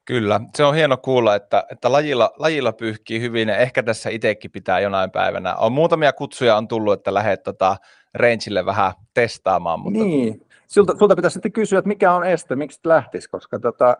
Kyllä, 0.05 0.41
se 0.55 0.63
on 0.63 0.75
hieno 0.75 0.97
kuulla, 0.97 1.35
että, 1.35 1.65
että 1.71 1.91
lajilla, 1.91 2.33
lajilla 2.37 2.73
pyyhkii 2.73 3.21
hyvin 3.21 3.49
ja 3.49 3.57
ehkä 3.57 3.83
tässä 3.83 4.09
itsekin 4.09 4.51
pitää 4.51 4.79
jonain 4.79 5.11
päivänä. 5.11 5.55
On 5.55 5.71
muutamia 5.71 6.13
kutsuja 6.13 6.57
on 6.57 6.67
tullut, 6.67 6.93
että 6.93 7.13
lähdet 7.13 7.43
tota, 7.43 7.77
rangeille 8.13 8.65
vähän 8.65 8.91
testaamaan. 9.13 9.79
Mutta... 9.79 9.99
Niin, 9.99 10.47
sulta, 10.67 10.97
sulta 10.99 11.15
pitäisi 11.15 11.33
sitten 11.33 11.51
kysyä, 11.51 11.79
että 11.79 11.87
mikä 11.87 12.13
on 12.13 12.23
este, 12.23 12.55
miksi 12.55 12.79
lähtisi, 12.83 13.29
koska 13.29 13.59
tota, 13.59 13.97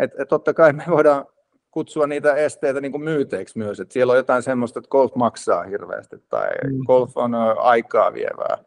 et, 0.00 0.10
et 0.18 0.28
totta 0.28 0.54
kai 0.54 0.72
me 0.72 0.84
voidaan 0.90 1.26
kutsua 1.70 2.06
niitä 2.06 2.34
esteitä 2.34 2.80
niin 2.80 2.92
kuin 2.92 3.04
myyteiksi 3.04 3.58
myös, 3.58 3.80
että 3.80 3.92
siellä 3.92 4.10
on 4.10 4.16
jotain 4.16 4.42
semmoista, 4.42 4.78
että 4.78 4.88
golf 4.88 5.14
maksaa 5.14 5.62
hirveästi 5.62 6.16
tai 6.28 6.48
mm. 6.64 6.78
golf 6.86 7.16
on 7.16 7.34
aikaa 7.58 8.12
vievää. 8.12 8.58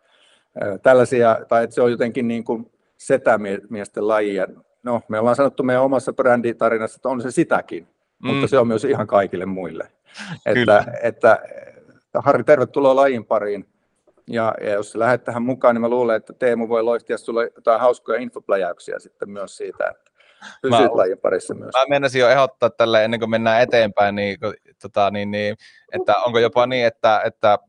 Tällaisia, 0.84 1.40
tai 1.48 1.64
että 1.64 1.74
se 1.74 1.82
on 1.82 1.92
jotenkin 1.92 2.28
niin 2.28 2.44
kuin 2.44 2.72
setämiesten 2.98 4.08
lajia. 4.08 4.48
No, 4.84 5.02
me 5.08 5.20
ollaan 5.20 5.36
sanottu 5.36 5.64
meidän 5.64 5.84
omassa 5.84 6.14
bränditarinassa, 6.14 6.96
että 6.96 7.10
on 7.10 7.22
se 7.22 7.32
sitäkin, 7.32 7.88
mm. 8.24 8.28
mutta 8.28 8.48
se 8.48 8.60
on 8.60 8.68
myös 8.68 8.86
ihan 8.86 9.08
kaikille 9.08 9.46
muille. 9.46 9.88
Että, 10.46 10.86
että, 11.04 11.40
Harri, 12.16 12.44
tervetuloa 12.44 12.96
lajin 12.96 13.26
pariin. 13.26 13.66
Ja, 14.30 14.54
ja 14.62 14.74
jos 14.74 14.96
lähdet 14.96 15.24
tähän 15.24 15.44
mukaan, 15.44 15.76
niin 15.76 15.82
mä 15.82 15.90
luulen, 15.90 16.16
että 16.16 16.34
Teemu 16.34 16.70
voi 16.70 16.84
loistia 16.84 17.18
sulle 17.18 17.52
jotain 17.56 17.80
hauskoja 17.80 18.20
infopläjäyksiä 18.20 19.00
sitten 19.00 19.30
myös 19.30 19.58
siitä, 19.58 19.88
että 19.90 20.12
pysyt 20.62 20.80
mä, 20.80 20.90
lajin 20.92 21.18
parissa 21.18 21.54
myös. 21.54 21.72
Mä 21.74 21.86
menisin 21.90 22.22
jo 22.22 22.30
ehdottaa 22.30 22.70
tälle 22.70 23.04
ennen 23.04 23.20
kuin 23.20 23.30
mennään 23.30 23.62
eteenpäin, 23.62 24.16
niin, 24.16 24.38
tota, 24.82 25.12
niin, 25.12 25.32
niin, 25.32 25.56
että 25.92 26.16
onko 26.16 26.40
jopa 26.40 26.68
niin, 26.68 26.86
että, 26.86 27.22
että 27.26 27.60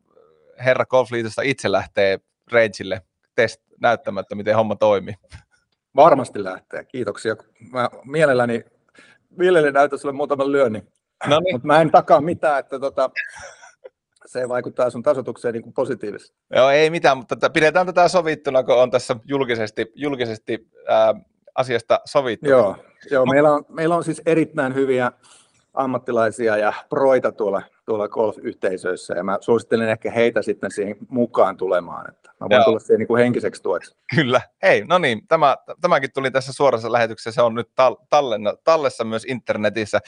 herra 0.65 0.87
Golfliitosta 0.87 1.43
itse 1.43 1.73
lähtee 1.73 2.19
rangeille 2.53 3.03
test 3.35 3.61
näyttämään, 3.81 4.23
että 4.23 4.35
miten 4.35 4.57
homma 4.57 4.77
toimii. 4.77 5.15
Varmasti 5.97 6.45
lähtee, 6.45 6.85
kiitoksia. 6.85 7.37
Mä 7.73 7.91
mielelläni, 8.05 8.65
mielelläni 9.31 9.73
näytän 9.73 9.99
sulle 9.99 10.15
muutaman 10.15 10.53
lyönnin, 10.53 10.89
no 11.27 11.41
niin. 11.41 11.55
mutta 11.55 11.67
mä 11.67 11.81
en 11.81 11.91
takaa 11.91 12.21
mitään, 12.21 12.59
että 12.59 12.79
tota, 12.79 13.11
se 14.31 14.49
vaikuttaa 14.49 14.91
sun 14.91 15.03
tasotukseen 15.03 15.53
niin 15.53 15.63
kuin 15.63 15.73
positiivisesti. 15.73 16.37
Joo, 16.55 16.71
ei 16.71 16.91
mitään, 16.91 17.17
mutta 17.17 17.37
t- 17.37 17.53
pidetään 17.53 17.87
tätä 17.87 18.09
sovittuna, 18.09 18.63
kun 18.63 18.75
on 18.75 18.91
tässä 18.91 19.17
julkisesti, 19.25 19.93
julkisesti 19.95 20.69
ää, 20.89 21.15
asiasta 21.55 22.01
sovittu. 22.05 22.49
Joo, 22.49 22.77
joo 23.11 23.27
meillä, 23.27 23.53
on, 23.53 23.65
meillä 23.69 23.97
on 23.97 24.05
siis 24.05 24.23
erittäin 24.27 24.75
hyviä 24.75 25.13
ammattilaisia 25.75 26.57
ja 26.57 26.73
proita 26.89 27.33
tuolla, 27.33 27.63
tuolla 27.91 28.09
golf-yhteisöissä, 28.09 29.15
ja 29.15 29.25
mä 29.25 29.39
suosittelen 29.41 29.89
ehkä 29.89 30.11
heitä 30.11 30.43
sitten 30.43 30.71
siihen 30.71 30.97
mukaan 31.09 31.57
tulemaan, 31.57 32.11
että 32.11 32.31
mä 32.41 32.49
voin 32.49 32.57
Joo. 32.57 32.65
tulla 32.65 32.79
siihen 32.79 32.99
niin 32.99 33.07
kuin 33.07 33.23
henkiseksi 33.23 33.63
tueksi. 33.63 33.97
Kyllä, 34.15 34.41
hei, 34.63 34.85
no 34.85 34.99
niin, 34.99 35.27
tämä, 35.29 35.57
tämäkin 35.81 36.13
tuli 36.15 36.31
tässä 36.31 36.53
suorassa 36.53 36.93
lähetyksessä, 36.93 37.31
se 37.33 37.43
on 37.43 37.55
nyt 37.55 37.69
tallenna, 38.11 38.55
tallessa 38.65 39.05
myös 39.05 39.25
internetissä. 39.25 40.01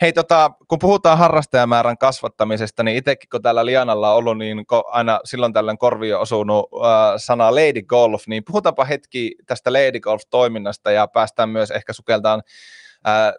Hei, 0.00 0.12
tota, 0.12 0.50
kun 0.68 0.78
puhutaan 0.78 1.18
harrastajamäärän 1.18 1.98
kasvattamisesta, 1.98 2.82
niin 2.82 2.96
itsekin 2.96 3.28
kun 3.30 3.42
täällä 3.42 3.66
Lianalla 3.66 4.12
on 4.12 4.16
ollut, 4.16 4.38
niin 4.38 4.66
aina 4.86 5.20
silloin 5.24 5.52
tällöin 5.52 5.78
korvi 5.78 6.12
on 6.12 6.20
osunut 6.20 6.68
äh, 6.74 7.14
sana 7.16 7.54
Lady 7.54 7.82
Golf, 7.82 8.22
niin 8.26 8.44
puhutaanpa 8.44 8.84
hetki 8.84 9.36
tästä 9.46 9.72
Lady 9.72 10.00
Golf-toiminnasta 10.00 10.90
ja 10.90 11.06
päästään 11.06 11.48
myös 11.48 11.70
ehkä 11.70 11.92
sukeltaan 11.92 12.42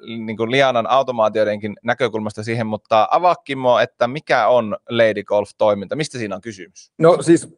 niin 0.08 0.38
kuin 0.38 0.52
Lianan 0.52 0.88
automaatioidenkin 0.88 1.76
näkökulmasta 1.84 2.44
siihen, 2.44 2.68
mutta 2.68 3.08
avaa 3.12 3.36
Kimmo, 3.36 3.80
että 3.80 4.08
mikä 4.08 4.48
on 4.48 4.78
Lady 4.90 5.24
Golf-toiminta, 5.24 5.96
mistä 5.96 6.18
siinä 6.18 6.36
on 6.36 6.42
kysymys? 6.42 6.92
No 6.98 7.18
siis 7.22 7.58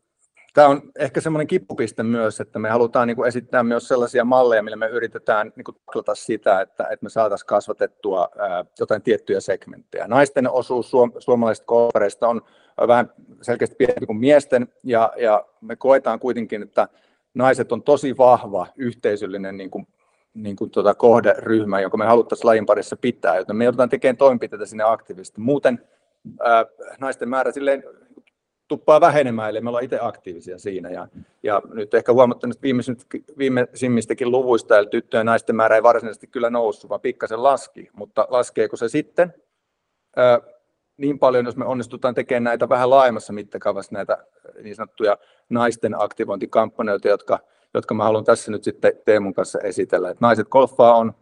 tämä 0.54 0.68
on 0.68 0.82
ehkä 1.00 1.22
semmoinen 1.22 1.48
kippupiste 1.48 2.04
myös, 2.04 2.40
että 2.40 2.60
me 2.60 2.70
halutaan 2.70 3.08
niin 3.08 3.16
kuin 3.16 3.28
esittää 3.28 3.64
myös 3.64 3.88
sellaisia 3.88 4.26
malleja, 4.26 4.64
millä 4.64 4.78
me 4.78 4.88
yritetään 4.88 5.54
niin 5.56 5.64
kuin 5.64 6.06
sitä, 6.14 6.62
että, 6.62 6.84
että 6.84 7.04
me 7.04 7.10
saataisiin 7.10 7.48
kasvatettua 7.48 8.30
ää, 8.38 8.66
jotain 8.80 9.02
tiettyjä 9.02 9.40
segmenttejä. 9.40 10.08
Naisten 10.08 10.50
osuus 10.50 10.92
suom- 10.92 11.12
suomalaisista 11.20 11.66
golfareista 11.66 12.28
on 12.28 12.42
vähän 12.88 13.12
selkeästi 13.42 13.76
pienempi 13.76 14.06
kuin 14.06 14.20
miesten, 14.20 14.68
ja, 14.84 15.14
ja 15.18 15.46
me 15.62 15.76
koetaan 15.76 16.20
kuitenkin, 16.20 16.64
että 16.64 16.88
naiset 17.34 17.72
on 17.72 17.84
tosi 17.84 18.18
vahva 18.18 18.68
yhteisöllinen 18.76 19.58
niin 19.58 19.72
kuin 19.72 19.88
niin 20.38 20.56
kuin 20.56 20.72
tuota 20.72 20.96
kohderyhmä, 20.96 21.82
jonka 21.82 21.98
me 21.98 22.06
haluttaisiin 22.06 22.48
lajin 22.48 22.66
parissa 22.66 22.98
pitää, 22.98 23.38
joten 23.38 23.56
me 23.56 23.64
joudutaan 23.64 23.90
tekemään 23.90 24.18
toimenpiteitä 24.18 24.66
sinne 24.66 24.84
aktiivisesti. 24.84 25.42
Muuten 25.42 25.88
ää, 26.40 26.66
naisten 27.00 27.30
määrä 27.30 27.52
silleen 27.52 27.84
tuppaa 28.68 29.02
vähenemään, 29.02 29.50
eli 29.50 29.62
me 29.62 29.70
ollaan 29.70 29.84
itse 29.84 30.00
aktiivisia 30.02 30.60
siinä. 30.60 30.90
Ja, 30.90 31.08
ja 31.44 31.62
nyt 31.74 31.94
ehkä 31.94 32.14
huomattu 32.14 32.48
viimeisimmistäkin 33.38 34.32
luvuista, 34.32 34.78
eli 34.78 34.88
tyttöjen 34.88 35.20
ja 35.20 35.24
naisten 35.24 35.56
määrä 35.56 35.76
ei 35.76 35.84
varsinaisesti 35.84 36.28
kyllä 36.28 36.50
noussut, 36.50 36.90
vaan 36.90 37.02
pikkasen 37.02 37.44
laski, 37.44 37.90
mutta 37.94 38.28
laskeeko 38.30 38.78
se 38.78 38.90
sitten 38.90 39.34
ää, 40.16 40.40
niin 40.98 41.20
paljon, 41.20 41.46
jos 41.46 41.58
me 41.58 41.66
onnistutaan 41.66 42.16
tekemään 42.16 42.44
näitä 42.44 42.70
vähän 42.70 42.90
laajemmassa 42.90 43.34
mittakaavassa, 43.34 43.96
näitä 43.96 44.18
niin 44.64 44.76
sanottuja 44.76 45.18
naisten 45.50 46.02
aktivointikampanjoita, 46.02 47.08
jotka 47.08 47.40
jotka 47.78 47.94
mä 47.94 48.04
haluan 48.04 48.24
tässä 48.24 48.52
nyt 48.52 48.64
sitten 48.64 48.94
Teemun 49.06 49.34
kanssa 49.34 49.60
esitellä. 49.60 50.10
Että 50.10 50.26
Naiset 50.26 50.48
golfaa 50.48 50.96
on 50.96 51.14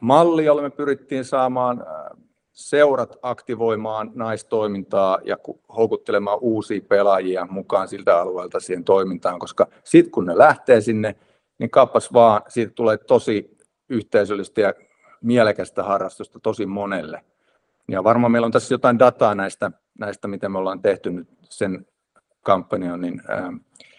malli, 0.00 0.44
jolla 0.44 0.62
me 0.62 0.70
pyrittiin 0.70 1.24
saamaan 1.24 1.84
seurat 2.52 3.16
aktivoimaan 3.22 4.10
naistoimintaa 4.14 5.18
ja 5.24 5.36
houkuttelemaan 5.76 6.38
uusia 6.40 6.80
pelaajia 6.88 7.46
mukaan 7.50 7.88
siltä 7.88 8.20
alueelta 8.20 8.60
siihen 8.60 8.84
toimintaan, 8.84 9.38
koska 9.38 9.66
sitten 9.84 10.12
kun 10.12 10.26
ne 10.26 10.38
lähtee 10.38 10.80
sinne, 10.80 11.16
niin 11.58 11.70
kappas 11.70 12.12
vaan, 12.12 12.42
siitä 12.48 12.72
tulee 12.74 12.98
tosi 12.98 13.56
yhteisöllistä 13.88 14.60
ja 14.60 14.74
mielekästä 15.22 15.82
harrastusta 15.82 16.40
tosi 16.42 16.66
monelle. 16.66 17.24
Ja 17.88 18.04
varmaan 18.04 18.32
meillä 18.32 18.46
on 18.46 18.52
tässä 18.52 18.74
jotain 18.74 18.98
dataa 18.98 19.34
näistä, 19.34 19.70
näistä 19.98 20.28
mitä 20.28 20.48
me 20.48 20.58
ollaan 20.58 20.82
tehty 20.82 21.10
nyt 21.10 21.28
sen 21.42 21.86
kampanjan 22.42 23.00
niin, 23.00 23.22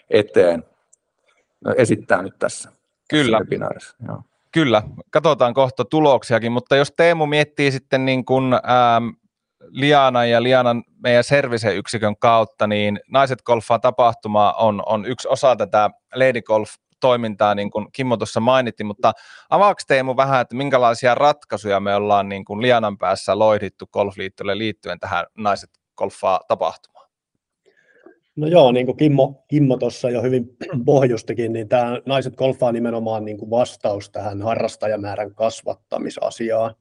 eteen 0.09 0.63
esittää 1.77 2.21
nyt 2.21 2.39
tässä, 2.39 2.71
Kyllä. 3.09 3.39
tässä 3.69 3.95
Joo. 4.07 4.21
Kyllä, 4.51 4.83
katsotaan 5.11 5.53
kohta 5.53 5.85
tuloksiakin, 5.85 6.51
mutta 6.51 6.75
jos 6.75 6.91
Teemu 6.91 7.25
miettii 7.25 7.71
sitten 7.71 8.05
niin 8.05 8.25
kuin, 8.25 8.53
ähm, 8.53 9.09
Liana 9.67 10.25
ja 10.25 10.43
Lianan 10.43 10.83
meidän 11.03 11.23
serviceyksikön 11.23 12.17
kautta, 12.17 12.67
niin 12.67 12.99
Naiset 13.11 13.41
Golfaa 13.41 13.79
tapahtuma 13.79 14.53
on, 14.53 14.83
on 14.85 15.05
yksi 15.05 15.27
osa 15.27 15.55
tätä 15.55 15.89
Lady 16.15 16.41
Golf 16.41 16.69
toimintaa, 16.99 17.55
niin 17.55 17.71
kuin 17.71 17.87
Kimmo 17.91 18.17
tuossa 18.17 18.39
mainitti, 18.39 18.83
mutta 18.83 19.13
avaako 19.49 19.81
Teemu 19.87 20.17
vähän, 20.17 20.41
että 20.41 20.55
minkälaisia 20.55 21.15
ratkaisuja 21.15 21.79
me 21.79 21.95
ollaan 21.95 22.29
niin 22.29 22.45
kuin 22.45 22.61
Lianan 22.61 22.97
päässä 22.97 23.39
loihdittu 23.39 23.87
Golfliittolle 23.87 24.57
liittyen 24.57 24.99
tähän 24.99 25.25
Naiset 25.37 25.69
Golfaa 25.97 26.39
tapahtumaan? 26.47 27.00
No 28.35 28.47
joo, 28.47 28.71
niin 28.71 28.85
kuin 28.85 28.97
Kimmo, 28.97 29.43
Kimmo 29.47 29.77
tuossa 29.77 30.09
jo 30.09 30.21
hyvin 30.21 30.57
pohjustikin, 30.85 31.53
niin 31.53 31.69
tämä 31.69 32.01
Naiset 32.05 32.35
Golfaa 32.35 32.71
nimenomaan 32.71 33.25
niin 33.25 33.37
kuin 33.37 33.49
vastaus 33.49 34.09
tähän 34.09 34.41
harrastajamäärän 34.41 35.35
kasvattamisasiaan. 35.35 36.75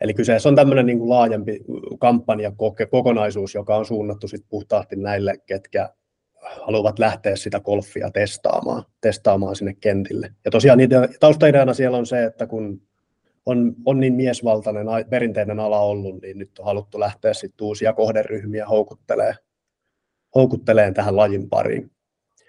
Eli 0.00 0.14
kyseessä 0.14 0.48
on 0.48 0.56
tämmöinen 0.56 0.86
niin 0.86 0.98
kuin 0.98 1.10
laajempi 1.10 1.60
kampanja 1.98 2.52
kokonaisuus, 2.90 3.54
joka 3.54 3.76
on 3.76 3.86
suunnattu 3.86 4.28
sit 4.28 4.44
puhtaasti 4.48 4.96
näille, 4.96 5.34
ketkä 5.46 5.88
haluavat 6.66 6.98
lähteä 6.98 7.36
sitä 7.36 7.60
golfia 7.60 8.10
testaamaan, 8.10 8.84
testaamaan 9.00 9.56
sinne 9.56 9.74
kentille. 9.80 10.34
Ja 10.44 10.50
tosiaan 10.50 10.78
niitä, 10.78 11.08
taustaideana 11.20 11.74
siellä 11.74 11.98
on 11.98 12.06
se, 12.06 12.24
että 12.24 12.46
kun 12.46 12.82
on, 13.46 13.74
on 13.86 14.00
niin 14.00 14.14
miesvaltainen 14.14 14.86
perinteinen 15.10 15.60
ala 15.60 15.80
ollut, 15.80 16.22
niin 16.22 16.38
nyt 16.38 16.58
on 16.58 16.64
haluttu 16.64 17.00
lähteä 17.00 17.34
sitten 17.34 17.64
uusia 17.64 17.92
kohderyhmiä 17.92 18.66
houkuttelee, 18.66 19.34
houkutteleen 20.34 20.94
tähän 20.94 21.16
lajin 21.16 21.48
pariin. 21.48 21.90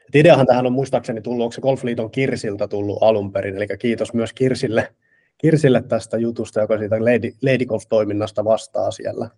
Et 0.08 0.16
ideahan 0.16 0.46
tähän 0.46 0.66
on 0.66 0.74
muistaakseni 0.74 1.22
tullut, 1.22 1.44
onko 1.44 1.52
se 1.52 1.62
Golfliiton 1.62 2.12
Kirsiltä 2.12 2.68
tullut 2.68 2.98
alun 3.02 3.32
perin, 3.32 3.56
eli 3.56 3.68
kiitos 3.80 4.14
myös 4.14 4.34
Kirsille, 4.34 4.94
Kirsille 5.38 5.82
tästä 5.82 6.18
jutusta, 6.18 6.60
joka 6.60 6.78
siitä 6.78 6.96
Lady, 6.96 7.32
Lady 7.42 7.66
Golf-toiminnasta 7.66 8.46
vastaa 8.46 8.92
siellä. 8.92 9.30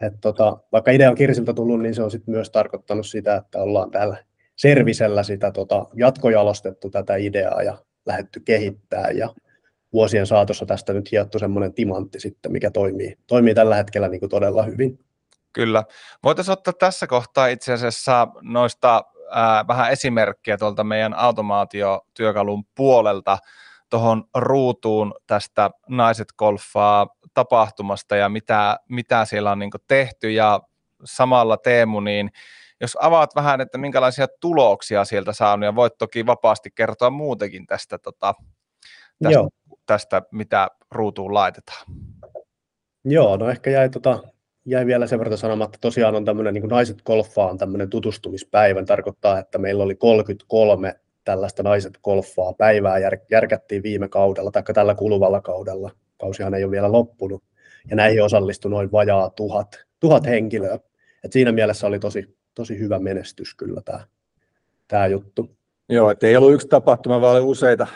Et 0.00 0.12
tota, 0.20 0.58
vaikka 0.72 0.90
idea 0.90 1.10
on 1.10 1.16
Kirsiltä 1.16 1.52
tullut, 1.54 1.80
niin 1.80 1.94
se 1.94 2.02
on 2.02 2.10
sit 2.10 2.26
myös 2.26 2.50
tarkoittanut 2.50 3.06
sitä, 3.06 3.36
että 3.36 3.62
ollaan 3.62 3.90
täällä 3.90 4.16
Servisellä 4.56 5.22
sitä 5.22 5.50
tota, 5.50 5.86
jatkojalostettu 5.94 6.90
tätä 6.90 7.16
ideaa 7.16 7.62
ja 7.62 7.78
lähdetty 8.06 8.40
kehittää 8.40 9.10
ja 9.10 9.34
vuosien 9.92 10.26
saatossa 10.26 10.66
tästä 10.66 10.92
nyt 10.92 11.12
hiottu 11.12 11.38
semmoinen 11.38 11.74
timantti 11.74 12.20
sitten, 12.20 12.52
mikä 12.52 12.70
toimii, 12.70 13.18
toimii 13.26 13.54
tällä 13.54 13.76
hetkellä 13.76 14.08
niin 14.08 14.20
kuin 14.20 14.30
todella 14.30 14.62
hyvin. 14.62 14.98
Kyllä. 15.52 15.84
Voitaisiin 16.24 16.52
ottaa 16.52 16.72
tässä 16.72 17.06
kohtaa 17.06 17.46
itse 17.46 17.72
asiassa 17.72 18.28
noista 18.42 19.02
ää, 19.30 19.64
vähän 19.68 19.92
esimerkkiä 19.92 20.58
tuolta 20.58 20.84
meidän 20.84 21.14
automaatiotyökalun 21.14 22.64
puolelta 22.74 23.38
tuohon 23.90 24.24
ruutuun 24.34 25.14
tästä 25.26 25.70
Naiset 25.88 26.28
golfaa 26.38 27.06
tapahtumasta 27.34 28.16
ja 28.16 28.28
mitä, 28.28 28.76
mitä 28.88 29.24
siellä 29.24 29.50
on 29.50 29.58
niin 29.58 29.70
tehty 29.88 30.30
ja 30.30 30.60
samalla 31.04 31.56
Teemu, 31.56 32.00
niin 32.00 32.30
jos 32.80 32.96
avaat 33.00 33.34
vähän, 33.34 33.60
että 33.60 33.78
minkälaisia 33.78 34.26
tuloksia 34.40 35.04
sieltä 35.04 35.32
saanut 35.32 35.64
ja 35.64 35.74
voit 35.74 35.98
toki 35.98 36.26
vapaasti 36.26 36.70
kertoa 36.74 37.10
muutenkin 37.10 37.66
tästä, 37.66 37.98
tota, 37.98 38.34
tästä, 39.22 39.48
tästä 39.86 40.22
mitä 40.32 40.68
ruutuun 40.90 41.34
laitetaan. 41.34 41.86
Joo, 43.04 43.36
no 43.36 43.50
ehkä 43.50 43.70
jäi, 43.70 43.90
tota, 43.90 44.22
jäi 44.64 44.86
vielä 44.86 45.06
sen 45.06 45.18
verran 45.18 45.38
sanomatta, 45.38 45.78
tosiaan 45.80 46.14
on 46.14 46.24
tämmöinen 46.24 46.54
niin 46.54 46.68
Naiset 46.68 47.02
golfaa 47.02 47.50
on 47.50 47.58
tämmöinen 47.58 47.90
tutustumispäivä, 47.90 48.84
tarkoittaa, 48.84 49.38
että 49.38 49.58
meillä 49.58 49.84
oli 49.84 49.94
33 49.94 50.94
tällaista 51.24 51.62
naiset 51.62 51.98
golfaa 52.04 52.52
päivää 52.52 52.98
jär, 52.98 53.18
järkättiin 53.30 53.82
viime 53.82 54.08
kaudella, 54.08 54.50
tai 54.50 54.62
tällä 54.74 54.94
kuluvalla 54.94 55.40
kaudella. 55.40 55.90
Kausihan 56.20 56.54
ei 56.54 56.64
ole 56.64 56.70
vielä 56.70 56.92
loppunut. 56.92 57.42
Ja 57.90 57.96
näihin 57.96 58.22
osallistui 58.22 58.70
noin 58.70 58.92
vajaa 58.92 59.30
tuhat, 59.30 59.84
tuhat 60.00 60.26
henkilöä. 60.26 60.78
Et 61.24 61.32
siinä 61.32 61.52
mielessä 61.52 61.86
oli 61.86 61.98
tosi, 61.98 62.36
tosi 62.54 62.78
hyvä 62.78 62.98
menestys 62.98 63.54
kyllä 63.54 63.80
tämä, 63.84 64.00
tämä 64.88 65.06
juttu. 65.06 65.50
Joo, 65.88 66.10
että 66.10 66.26
ei 66.26 66.36
ollut 66.36 66.52
yksi 66.52 66.68
tapahtuma, 66.68 67.20
vaan 67.20 67.36
oli 67.36 67.44
useita, 67.44 67.86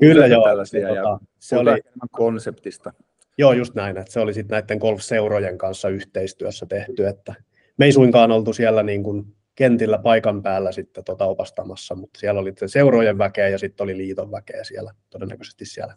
kyllä 0.00 0.26
joo, 0.26 0.44
tällaisia. 0.44 0.88
Se, 0.88 0.94
ja 0.94 1.02
tota, 1.02 1.18
se 1.38 1.56
oli 1.58 1.70
konseptista. 2.10 2.92
Joo, 3.38 3.52
just 3.52 3.74
näin, 3.74 3.96
että 3.96 4.12
se 4.12 4.20
oli 4.20 4.34
sitten 4.34 4.54
näiden 4.54 4.78
golfseurojen 4.78 5.58
kanssa 5.58 5.88
yhteistyössä 5.88 6.66
tehty, 6.66 7.06
että 7.06 7.34
me 7.76 7.84
ei 7.84 7.92
suinkaan 7.92 8.32
oltu 8.32 8.52
siellä 8.52 8.82
niin 8.82 9.02
kuin 9.02 9.36
kentillä 9.54 9.98
paikan 9.98 10.42
päällä 10.42 10.72
sitten 10.72 11.04
tota 11.04 11.24
opastamassa, 11.24 11.94
mutta 11.94 12.20
siellä 12.20 12.40
oli 12.40 12.52
seurojen 12.66 13.18
väkeä 13.18 13.48
ja 13.48 13.58
sitten 13.58 13.84
oli 13.84 13.96
liiton 13.96 14.30
väkeä 14.30 14.64
siellä 14.64 14.94
todennäköisesti 15.10 15.64
siellä, 15.64 15.96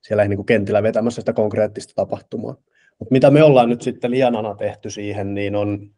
siellä 0.00 0.28
niin 0.28 0.36
kuin 0.36 0.46
kentillä 0.46 0.82
vetämässä 0.82 1.20
sitä 1.20 1.32
konkreettista 1.32 1.92
tapahtumaa. 1.94 2.56
Mutta 2.98 3.12
mitä 3.12 3.30
me 3.30 3.42
ollaan 3.42 3.68
nyt 3.68 3.82
sitten 3.82 4.10
lianana 4.10 4.54
tehty 4.54 4.90
siihen, 4.90 5.34
niin 5.34 5.56
on 5.56 5.90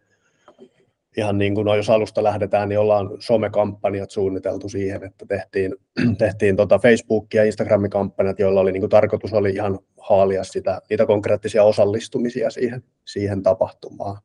ihan 1.19 1.39
niin 1.39 1.55
kuin 1.55 1.65
no, 1.65 1.77
jos 1.77 1.91
alusta 1.91 2.23
lähdetään, 2.23 2.69
niin 2.69 2.79
ollaan 2.79 3.11
somekampanjat 3.19 4.11
suunniteltu 4.11 4.69
siihen, 4.69 5.05
että 5.05 5.27
tehtiin, 5.27 5.75
tehtiin 6.19 6.57
tota 6.57 6.77
Facebook- 6.77 7.35
ja 7.35 7.45
Instagram-kampanjat, 7.45 8.39
joilla 8.39 8.61
oli 8.61 8.73
niin 8.73 8.83
kuin 8.83 8.91
tarkoitus 8.91 9.33
oli 9.33 9.51
ihan 9.51 9.79
haalia 10.01 10.45
sitä, 10.45 10.81
niitä 10.91 11.07
konkreettisia 11.07 11.65
osallistumisia 11.65 12.51
siihen, 12.51 12.83
siihen 13.05 13.43
tapahtumaan 13.43 14.19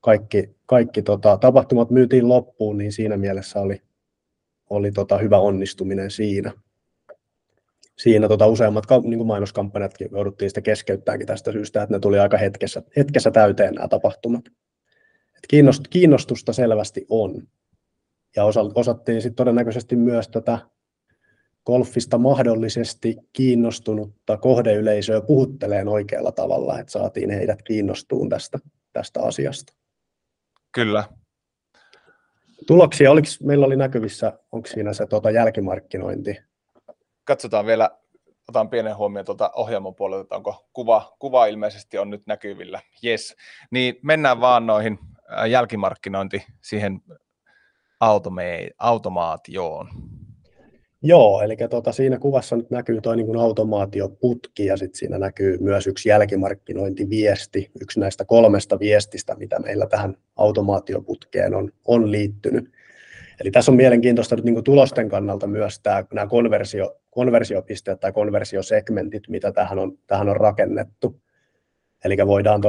kaikki, 0.00 0.56
kaikki 0.66 1.02
tota, 1.02 1.36
tapahtumat 1.36 1.90
myytiin 1.90 2.28
loppuun, 2.28 2.78
niin 2.78 2.92
siinä 2.92 3.16
mielessä 3.16 3.60
oli, 3.60 3.82
oli 4.70 4.92
tota, 4.92 5.18
hyvä 5.18 5.38
onnistuminen 5.38 6.10
siinä. 6.10 6.52
Siinä 7.98 8.28
tota, 8.28 8.46
useammat 8.46 8.84
niin 9.02 9.26
mainoskampanjatkin 9.26 10.08
jouduttiin 10.12 10.50
sitten 10.50 10.62
keskeyttämäänkin 10.62 11.26
tästä 11.26 11.52
syystä, 11.52 11.82
että 11.82 11.94
ne 11.94 12.00
tuli 12.00 12.18
aika 12.18 12.36
hetkessä, 12.36 12.82
hetkessä 12.96 13.30
täyteen 13.30 13.74
nämä 13.74 13.88
tapahtumat. 13.88 14.44
Et 15.44 15.88
kiinnostusta 15.90 16.52
selvästi 16.52 17.06
on. 17.08 17.42
Ja 18.36 18.44
osattiin 18.74 19.22
sitten 19.22 19.36
todennäköisesti 19.36 19.96
myös 19.96 20.28
tätä 20.28 20.58
golfista 21.66 22.18
mahdollisesti 22.18 23.16
kiinnostunutta 23.32 24.36
kohdeyleisöä 24.36 25.20
puhutteleen 25.20 25.88
oikealla 25.88 26.32
tavalla, 26.32 26.78
että 26.78 26.92
saatiin 26.92 27.30
heidät 27.30 27.62
kiinnostuun 27.62 28.28
tästä, 28.28 28.58
tästä 28.92 29.22
asiasta. 29.22 29.72
Kyllä. 30.72 31.04
Tuloksia, 32.66 33.10
oliko, 33.10 33.28
meillä 33.42 33.66
oli 33.66 33.76
näkyvissä, 33.76 34.38
onko 34.52 34.66
siinä 34.68 34.92
se 34.92 35.06
tuota, 35.06 35.30
jälkimarkkinointi? 35.30 36.40
Katsotaan 37.24 37.66
vielä, 37.66 37.90
otan 38.48 38.70
pienen 38.70 38.96
huomioon 38.96 39.26
tuolta 39.26 39.50
ohjelman 39.54 39.94
puolelta, 39.94 40.22
että 40.22 40.36
onko 40.36 40.68
kuva, 40.72 41.16
kuva 41.18 41.46
ilmeisesti 41.46 41.98
on 41.98 42.10
nyt 42.10 42.22
näkyvillä. 42.26 42.80
Yes. 43.04 43.36
Niin 43.70 43.98
mennään 44.02 44.40
vaan 44.40 44.66
noihin 44.66 44.98
jälkimarkkinointi 45.50 46.46
siihen 46.60 47.00
autome- 48.00 48.70
automaatioon. 48.78 49.88
Joo, 51.02 51.42
eli 51.42 51.56
tuota, 51.70 51.92
siinä 51.92 52.18
kuvassa 52.18 52.56
nyt 52.56 52.70
näkyy 52.70 53.00
tuo 53.00 53.14
niin 53.14 53.36
automaatioputki 53.36 54.66
ja 54.66 54.76
sitten 54.76 54.98
siinä 54.98 55.18
näkyy 55.18 55.58
myös 55.58 55.86
yksi 55.86 56.08
jälkimarkkinointiviesti, 56.08 57.70
yksi 57.80 58.00
näistä 58.00 58.24
kolmesta 58.24 58.78
viestistä, 58.78 59.34
mitä 59.34 59.58
meillä 59.58 59.86
tähän 59.86 60.16
automaatioputkeen 60.36 61.54
on, 61.54 61.72
on 61.84 62.12
liittynyt. 62.12 62.70
Eli 63.40 63.50
tässä 63.50 63.72
on 63.72 63.76
mielenkiintoista 63.76 64.36
nyt 64.36 64.44
niin 64.44 64.64
tulosten 64.64 65.08
kannalta 65.08 65.46
myös 65.46 65.80
tämä, 65.80 66.04
nämä 66.12 66.26
konversio, 66.26 66.96
konversiopisteet 67.10 68.00
tai 68.00 68.12
konversiosegmentit, 68.12 69.28
mitä 69.28 69.52
tähän 69.52 69.78
on, 69.78 69.98
tähän 70.06 70.28
on 70.28 70.36
rakennettu. 70.36 71.20
Eli 72.04 72.16
voidaan 72.26 72.60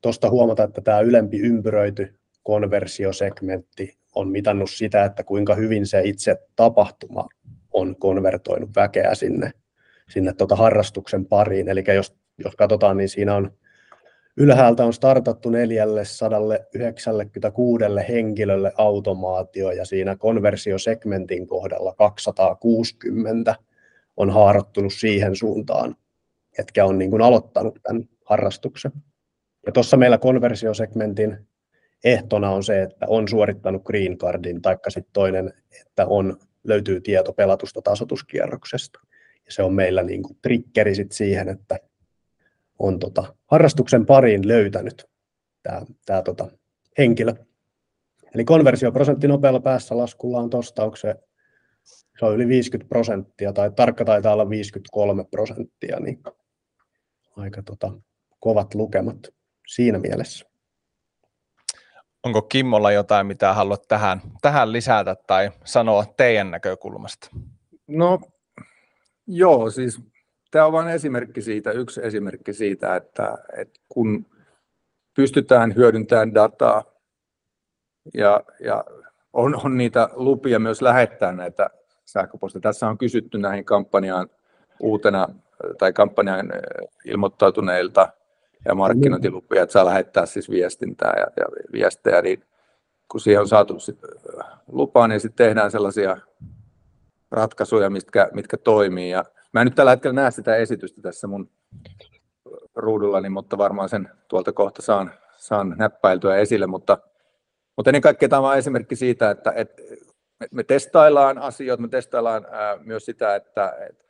tuosta 0.00 0.30
huomata, 0.30 0.62
että 0.62 0.80
tämä 0.80 1.00
ylempi 1.00 1.40
ympyröity 1.40 2.14
konversiosegmentti 2.42 3.98
on 4.14 4.28
mitannut 4.28 4.70
sitä, 4.70 5.04
että 5.04 5.24
kuinka 5.24 5.54
hyvin 5.54 5.86
se 5.86 6.00
itse 6.04 6.36
tapahtuma 6.56 7.28
on 7.72 7.96
konvertoinut 7.96 8.70
väkeä 8.76 9.14
sinne, 9.14 9.50
sinne 10.08 10.32
tota 10.32 10.56
harrastuksen 10.56 11.26
pariin. 11.26 11.68
Eli 11.68 11.84
jos, 11.94 12.16
jos 12.44 12.56
katsotaan, 12.56 12.96
niin 12.96 13.08
siinä 13.08 13.34
on 13.34 13.52
ylhäältä 14.36 14.84
on 14.84 14.92
startattu 14.92 15.50
496 15.50 17.84
henkilölle 18.08 18.72
automaatio 18.76 19.70
ja 19.70 19.84
siinä 19.84 20.16
konversiosegmentin 20.16 21.46
kohdalla 21.46 21.94
260 21.94 23.54
on 24.16 24.30
haarottunut 24.30 24.92
siihen 24.92 25.36
suuntaan, 25.36 25.96
ketkä 26.56 26.84
on 26.84 26.98
niin 26.98 27.10
kuin 27.10 27.22
aloittanut 27.22 27.78
tämän 27.82 28.08
harrastuksen. 28.32 28.92
Ja 29.66 29.72
tuossa 29.72 29.96
meillä 29.96 30.18
konversiosegmentin 30.18 31.38
ehtona 32.04 32.50
on 32.50 32.64
se, 32.64 32.82
että 32.82 33.06
on 33.08 33.28
suorittanut 33.28 33.84
green 33.84 34.18
cardin, 34.18 34.62
taikka 34.62 34.90
sitten 34.90 35.12
toinen, 35.12 35.52
että 35.80 36.06
on 36.06 36.36
löytyy 36.64 37.00
tieto 37.00 37.32
pelatusta 37.32 37.82
tasotuskierroksesta. 37.82 39.00
Ja 39.46 39.52
se 39.52 39.62
on 39.62 39.74
meillä 39.74 40.02
niin 40.02 40.22
kuin 40.22 40.38
triggeri 40.42 40.94
sit 40.94 41.12
siihen, 41.12 41.48
että 41.48 41.78
on 42.78 42.98
tota 42.98 43.34
harrastuksen 43.46 44.06
pariin 44.06 44.48
löytänyt 44.48 45.04
tämä, 45.62 45.82
tämä 46.06 46.22
tota 46.22 46.48
henkilö. 46.98 47.34
Eli 48.34 48.44
konversioprosentti 48.44 49.28
nopealla 49.28 49.60
päässä 49.60 49.96
laskulla 49.96 50.38
on 50.38 50.50
tuosta, 50.50 50.84
onko 50.84 50.96
se, 50.96 51.14
se 52.18 52.24
on 52.24 52.34
yli 52.34 52.48
50 52.48 52.88
prosenttia, 52.88 53.52
tai 53.52 53.70
tarkka 53.76 54.04
taitaa 54.04 54.32
olla 54.32 54.50
53 54.50 55.24
prosenttia, 55.30 56.00
niin 56.00 56.22
aika 57.36 57.62
tota, 57.62 57.92
kovat 58.42 58.74
lukemat. 58.74 59.16
siinä 59.66 59.98
mielessä. 59.98 60.46
Onko 62.22 62.42
Kimmolla 62.42 62.92
jotain, 62.92 63.26
mitä 63.26 63.54
haluat 63.54 63.82
tähän, 63.88 64.20
tähän 64.40 64.72
lisätä 64.72 65.16
tai 65.26 65.50
sanoa 65.64 66.04
teidän 66.16 66.50
näkökulmasta? 66.50 67.30
No 67.86 68.20
joo, 69.26 69.70
siis 69.70 70.00
tämä 70.50 70.66
on 70.66 70.72
vain 70.72 70.88
esimerkki 70.88 71.42
siitä, 71.42 71.70
yksi 71.70 72.00
esimerkki 72.04 72.52
siitä, 72.52 72.96
että, 72.96 73.38
että 73.56 73.80
kun 73.88 74.26
pystytään 75.14 75.74
hyödyntämään 75.74 76.34
dataa 76.34 76.84
ja, 78.14 78.40
ja 78.64 78.84
on, 79.32 79.60
on 79.64 79.76
niitä 79.76 80.08
lupia 80.12 80.58
myös 80.58 80.82
lähettää 80.82 81.32
näitä 81.32 81.70
sähköposteja. 82.04 82.60
Tässä 82.60 82.88
on 82.88 82.98
kysytty 82.98 83.38
näihin 83.38 83.64
kampanjaan 83.64 84.28
uutena 84.80 85.28
tai 85.78 85.92
kampanjaan 85.92 86.52
ilmoittautuneilta 87.04 88.12
ja 88.64 88.74
markkinointilupia, 88.74 89.62
että 89.62 89.72
saa 89.72 89.84
lähettää 89.84 90.26
siis 90.26 90.50
viestintää 90.50 91.14
ja, 91.16 91.26
ja 91.36 91.44
viestejä, 91.72 92.22
niin 92.22 92.44
kun 93.08 93.20
siihen 93.20 93.40
on 93.40 93.48
saatu 93.48 93.80
sit 93.80 93.98
lupaa, 94.68 95.08
niin 95.08 95.20
sitten 95.20 95.46
tehdään 95.46 95.70
sellaisia 95.70 96.16
ratkaisuja, 97.30 97.90
mitkä, 97.90 98.28
mitkä 98.32 98.56
toimii. 98.56 99.10
Ja 99.10 99.24
mä 99.52 99.60
en 99.60 99.66
nyt 99.66 99.74
tällä 99.74 99.90
hetkellä 99.90 100.14
näe 100.14 100.30
sitä 100.30 100.56
esitystä 100.56 101.02
tässä 101.02 101.26
mun 101.26 101.50
ruudullani, 102.74 103.28
mutta 103.28 103.58
varmaan 103.58 103.88
sen 103.88 104.08
tuolta 104.28 104.52
kohta 104.52 104.82
saan, 104.82 105.12
saan 105.36 105.74
näppäiltyä 105.78 106.36
esille, 106.36 106.66
mutta, 106.66 106.98
mutta 107.76 107.90
ennen 107.90 108.02
kaikkea 108.02 108.28
tämä 108.28 108.50
on 108.50 108.58
esimerkki 108.58 108.96
siitä, 108.96 109.30
että, 109.30 109.52
että 109.56 109.82
me 110.50 110.62
testaillaan 110.64 111.38
asioita, 111.38 111.82
me 111.82 111.88
testaillaan 111.88 112.46
ää, 112.50 112.78
myös 112.84 113.04
sitä, 113.04 113.36
että, 113.36 113.74
että, 113.88 114.04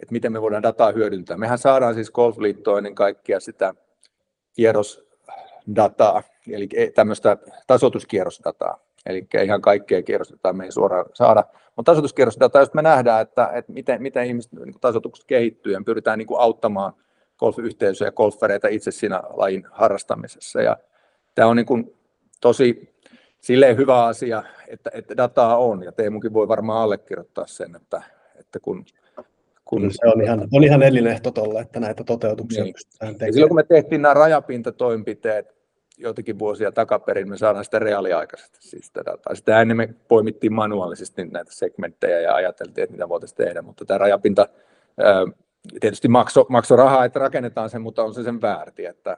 että 0.00 0.12
miten 0.12 0.32
me 0.32 0.42
voidaan 0.42 0.62
dataa 0.62 0.92
hyödyntää. 0.92 1.36
Mehän 1.36 1.58
saadaan 1.58 1.94
siis 1.94 2.10
Golfliittoon 2.10 2.78
ennen 2.78 2.94
kaikkea 2.94 3.40
sitä 3.40 3.74
kierrosdataa, 4.54 6.22
eli 6.50 6.68
e, 6.74 6.90
tämmöistä 6.90 7.36
tasoituskierrosdataa, 7.66 8.78
eli 9.06 9.26
ihan 9.44 9.62
kaikkea 9.62 10.02
kierrosdataa 10.02 10.52
me 10.52 10.64
ei 10.64 10.72
suoraan 10.72 11.06
saada, 11.14 11.44
mutta 11.76 11.92
tasoituskierrosdataa, 11.92 12.62
jos 12.62 12.74
me 12.74 12.82
nähdään, 12.82 13.22
että, 13.22 13.50
että 13.54 13.72
miten, 13.72 14.02
miten 14.02 14.26
ihmiset 14.26 14.52
niin 14.52 14.80
tasoitukset 14.80 15.24
kehittyy 15.26 15.72
ja 15.72 15.82
pyritään 15.86 16.18
niin 16.18 16.28
auttamaan 16.38 16.92
golfyhteisöjä 17.38 18.08
ja 18.08 18.12
golfereita 18.12 18.68
itse 18.68 18.90
siinä 18.90 19.22
lajin 19.30 19.66
harrastamisessa. 19.70 20.62
Ja 20.62 20.76
tämä 21.34 21.48
on 21.48 21.56
niin 21.56 21.66
kuin 21.66 21.96
tosi 22.40 22.94
silleen 23.40 23.76
hyvä 23.76 24.04
asia, 24.04 24.42
että, 24.68 24.90
että 24.94 25.16
dataa 25.16 25.56
on, 25.56 25.82
ja 25.82 25.92
Teemukin 25.92 26.32
voi 26.32 26.48
varmaan 26.48 26.82
allekirjoittaa 26.82 27.46
sen, 27.46 27.76
että, 27.76 28.02
että 28.36 28.60
kun 28.60 28.84
kun... 29.80 29.90
Se 29.90 30.08
on 30.08 30.22
ihan, 30.22 30.48
on 30.52 30.64
ihan 30.64 30.82
elinehto 30.82 31.30
tuolla, 31.30 31.60
että 31.60 31.80
näitä 31.80 32.04
toteutuksia 32.04 32.64
niin. 32.64 32.74
pystytään 32.74 33.14
tekemään. 33.14 33.32
silloin 33.32 33.48
kun 33.48 33.56
me 33.56 33.62
tehtiin 33.62 34.02
nämä 34.02 34.14
rajapintatoimenpiteet 34.14 35.54
joitakin 35.98 36.38
vuosia 36.38 36.72
takaperin, 36.72 37.28
me 37.28 37.36
saadaan 37.36 37.64
sitä 37.64 37.78
reaaliaikaisesti 37.78 38.58
siis 38.60 38.86
sitä 38.86 39.04
dataa. 39.04 39.34
Sitä 39.34 39.60
ennen 39.60 39.76
me 39.76 39.94
poimittiin 40.08 40.52
manuaalisesti 40.52 41.24
näitä 41.24 41.52
segmenttejä 41.52 42.20
ja 42.20 42.34
ajateltiin, 42.34 42.82
että 42.82 42.92
mitä 42.92 43.08
voitaisiin 43.08 43.36
tehdä, 43.36 43.62
mutta 43.62 43.84
tämä 43.84 43.98
rajapinta 43.98 44.48
tietysti 45.80 46.08
makso, 46.08 46.46
makso 46.48 46.76
rahaa, 46.76 47.04
että 47.04 47.18
rakennetaan 47.18 47.70
sen, 47.70 47.82
mutta 47.82 48.02
on 48.02 48.14
se 48.14 48.22
sen 48.22 48.42
väärti, 48.42 48.86
että, 48.86 49.16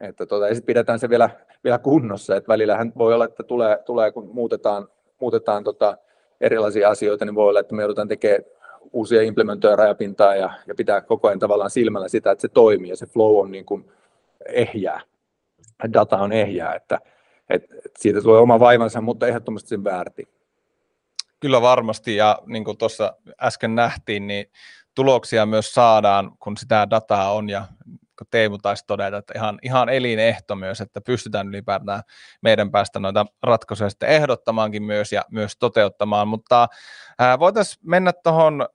että 0.00 0.26
tuota, 0.26 0.48
ja 0.48 0.54
pidetään 0.66 0.98
se 0.98 1.08
vielä, 1.08 1.30
vielä 1.64 1.78
kunnossa, 1.78 2.36
että 2.36 2.48
välillähän 2.48 2.92
voi 2.98 3.14
olla, 3.14 3.24
että 3.24 3.42
tulee, 3.42 3.78
tulee 3.86 4.12
kun 4.12 4.30
muutetaan, 4.32 4.88
muutetaan 5.20 5.64
tota 5.64 5.98
erilaisia 6.40 6.88
asioita, 6.88 7.24
niin 7.24 7.34
voi 7.34 7.48
olla, 7.48 7.60
että 7.60 7.74
me 7.74 7.82
joudutaan 7.82 8.08
tekemään 8.08 8.42
uusia 8.92 9.22
implementoja 9.22 9.76
rajapintaa 9.76 10.34
ja, 10.34 10.50
ja 10.66 10.74
pitää 10.74 11.00
koko 11.00 11.28
ajan 11.28 11.38
tavallaan 11.38 11.70
silmällä 11.70 12.08
sitä, 12.08 12.30
että 12.30 12.42
se 12.42 12.48
toimii 12.48 12.90
ja 12.90 12.96
se 12.96 13.06
flow 13.06 13.40
on 13.40 13.50
niin 13.50 13.64
kuin 13.64 13.92
ehjää, 14.48 15.00
data 15.92 16.18
on 16.18 16.32
ehjää, 16.32 16.74
että, 16.74 16.98
että 17.50 17.74
siitä 17.98 18.22
tulee 18.22 18.40
oma 18.40 18.60
vaivansa, 18.60 19.00
mutta 19.00 19.26
ehdottomasti 19.26 19.68
sen 19.68 19.84
väärti. 19.84 20.28
Kyllä 21.40 21.62
varmasti, 21.62 22.16
ja 22.16 22.38
niin 22.46 22.64
kuin 22.64 22.78
tuossa 22.78 23.16
äsken 23.42 23.74
nähtiin, 23.74 24.26
niin 24.26 24.46
tuloksia 24.94 25.46
myös 25.46 25.74
saadaan, 25.74 26.32
kun 26.38 26.56
sitä 26.56 26.86
dataa 26.90 27.32
on, 27.32 27.50
ja 27.50 27.64
kun 28.18 28.26
Teemu 28.30 28.58
taisi 28.58 28.84
todeta, 28.86 29.16
että 29.16 29.32
ihan, 29.36 29.58
ihan 29.62 29.88
elinehto 29.88 30.56
myös, 30.56 30.80
että 30.80 31.00
pystytään 31.00 31.48
ylipäätään 31.48 32.02
meidän 32.42 32.70
päästä 32.70 32.98
noita 32.98 33.26
ratkaisuja 33.42 33.90
sitten 33.90 34.08
ehdottamaankin 34.08 34.82
myös 34.82 35.12
ja 35.12 35.22
myös 35.30 35.56
toteuttamaan, 35.56 36.28
mutta 36.28 36.68
ää, 37.18 37.38
voitaisiin 37.38 37.80
mennä 37.86 38.12
tuohon 38.12 38.68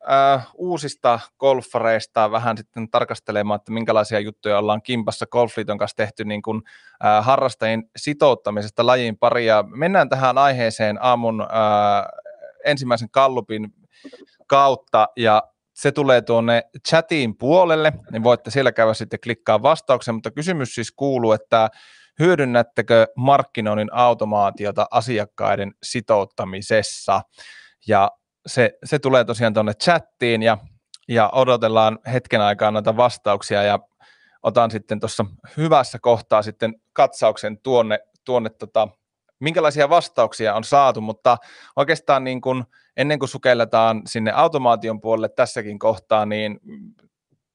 uusista 0.55 1.19
golfareista 1.39 2.31
vähän 2.31 2.57
sitten 2.57 2.89
tarkastelemaan, 2.89 3.55
että 3.55 3.71
minkälaisia 3.71 4.19
juttuja 4.19 4.57
ollaan 4.57 4.81
kimpassa. 4.81 5.25
Golfliiton 5.27 5.77
kanssa 5.77 5.97
tehty 5.97 6.25
niin 6.25 6.41
kuin, 6.41 6.61
ää, 7.03 7.21
harrastajien 7.21 7.83
sitouttamisesta 7.97 8.85
lajiin 8.85 9.17
pari, 9.17 9.45
ja 9.45 9.63
mennään 9.67 10.09
tähän 10.09 10.37
aiheeseen 10.37 10.97
aamun 11.01 11.47
ää, 11.49 12.09
ensimmäisen 12.65 13.09
kallupin 13.09 13.73
kautta, 14.47 15.07
ja 15.15 15.43
se 15.79 15.91
tulee 15.91 16.21
tuonne 16.21 16.63
chatiin 16.87 17.37
puolelle, 17.37 17.93
niin 18.11 18.23
voitte 18.23 18.51
siellä 18.51 18.71
käydä 18.71 18.93
sitten 18.93 19.19
klikkaa 19.23 19.61
vastauksen, 19.61 20.15
mutta 20.15 20.31
kysymys 20.31 20.75
siis 20.75 20.91
kuuluu, 20.91 21.31
että 21.31 21.69
hyödynnättekö 22.19 23.07
markkinoinnin 23.15 23.93
automaatiota 23.93 24.87
asiakkaiden 24.91 25.73
sitouttamisessa? 25.83 27.21
Ja 27.87 28.11
se, 28.47 28.71
se 28.85 28.99
tulee 28.99 29.25
tosiaan 29.25 29.53
tuonne 29.53 29.73
chattiin 29.73 30.41
ja, 30.41 30.57
ja 31.07 31.29
odotellaan 31.33 31.99
hetken 32.13 32.41
aikaa 32.41 32.71
noita 32.71 32.97
vastauksia 32.97 33.63
ja 33.63 33.79
otan 34.43 34.71
sitten 34.71 34.99
tuossa 34.99 35.25
hyvässä 35.57 35.99
kohtaa 36.01 36.41
sitten 36.41 36.73
katsauksen 36.93 37.61
tuonne, 37.61 37.99
tuonne 38.25 38.49
tota, 38.49 38.87
minkälaisia 39.39 39.89
vastauksia 39.89 40.55
on 40.55 40.63
saatu, 40.63 41.01
mutta 41.01 41.37
oikeastaan 41.75 42.23
niin 42.23 42.41
kuin 42.41 42.63
ennen 42.97 43.19
kuin 43.19 43.29
sukelletaan 43.29 44.01
sinne 44.05 44.31
automaation 44.31 45.01
puolelle 45.01 45.29
tässäkin 45.29 45.79
kohtaa, 45.79 46.25
niin 46.25 46.59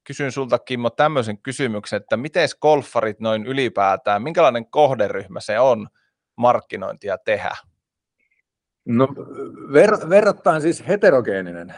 kysyn 0.04 0.32
sulta 0.32 0.58
Kimmo 0.58 0.90
tämmöisen 0.90 1.38
kysymyksen, 1.38 1.96
että 1.96 2.16
miten 2.16 2.48
golfarit 2.60 3.20
noin 3.20 3.46
ylipäätään, 3.46 4.22
minkälainen 4.22 4.66
kohderyhmä 4.66 5.40
se 5.40 5.60
on 5.60 5.88
markkinointia 6.36 7.18
tehdä? 7.18 7.56
No 8.84 9.08
ver- 9.72 10.08
verrattain 10.08 10.62
siis 10.62 10.88
heterogeeninen 10.88 11.74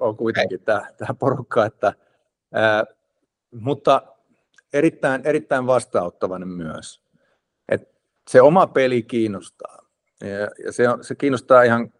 on 0.00 0.16
kuitenkin 0.16 0.60
tämä, 0.60 0.86
porukka, 1.18 1.66
että, 1.66 1.92
ää, 2.54 2.84
mutta 3.60 4.02
erittäin, 4.72 5.20
erittäin 5.24 5.66
vastaanottavainen 5.66 6.48
myös. 6.48 7.07
Se 8.28 8.42
oma 8.42 8.66
peli 8.66 9.02
kiinnostaa. 9.02 9.78
Ja, 10.20 10.48
ja 10.64 10.72
se, 10.72 10.84
se 11.00 11.14
kiinnostaa 11.14 11.62
ihan 11.62 11.92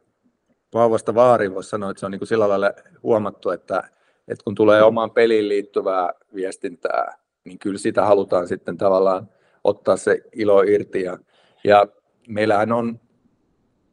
vauvasta 0.74 1.14
vaariin 1.14 1.54
voisi 1.54 1.68
sanoa, 1.68 1.90
että 1.90 2.00
se 2.00 2.06
on 2.06 2.12
niin 2.12 2.18
kuin 2.18 2.28
sillä 2.28 2.48
lailla 2.48 2.72
huomattu, 3.02 3.50
että, 3.50 3.82
että 4.28 4.44
kun 4.44 4.54
tulee 4.54 4.82
omaan 4.82 5.10
peliin 5.10 5.48
liittyvää 5.48 6.12
viestintää, 6.34 7.14
niin 7.44 7.58
kyllä 7.58 7.78
sitä 7.78 8.04
halutaan 8.04 8.48
sitten 8.48 8.76
tavallaan 8.76 9.28
ottaa 9.64 9.96
se 9.96 10.22
ilo 10.32 10.62
irti. 10.62 11.02
Ja, 11.02 11.18
ja 11.64 11.86
meillähän 12.28 12.72
on 12.72 13.00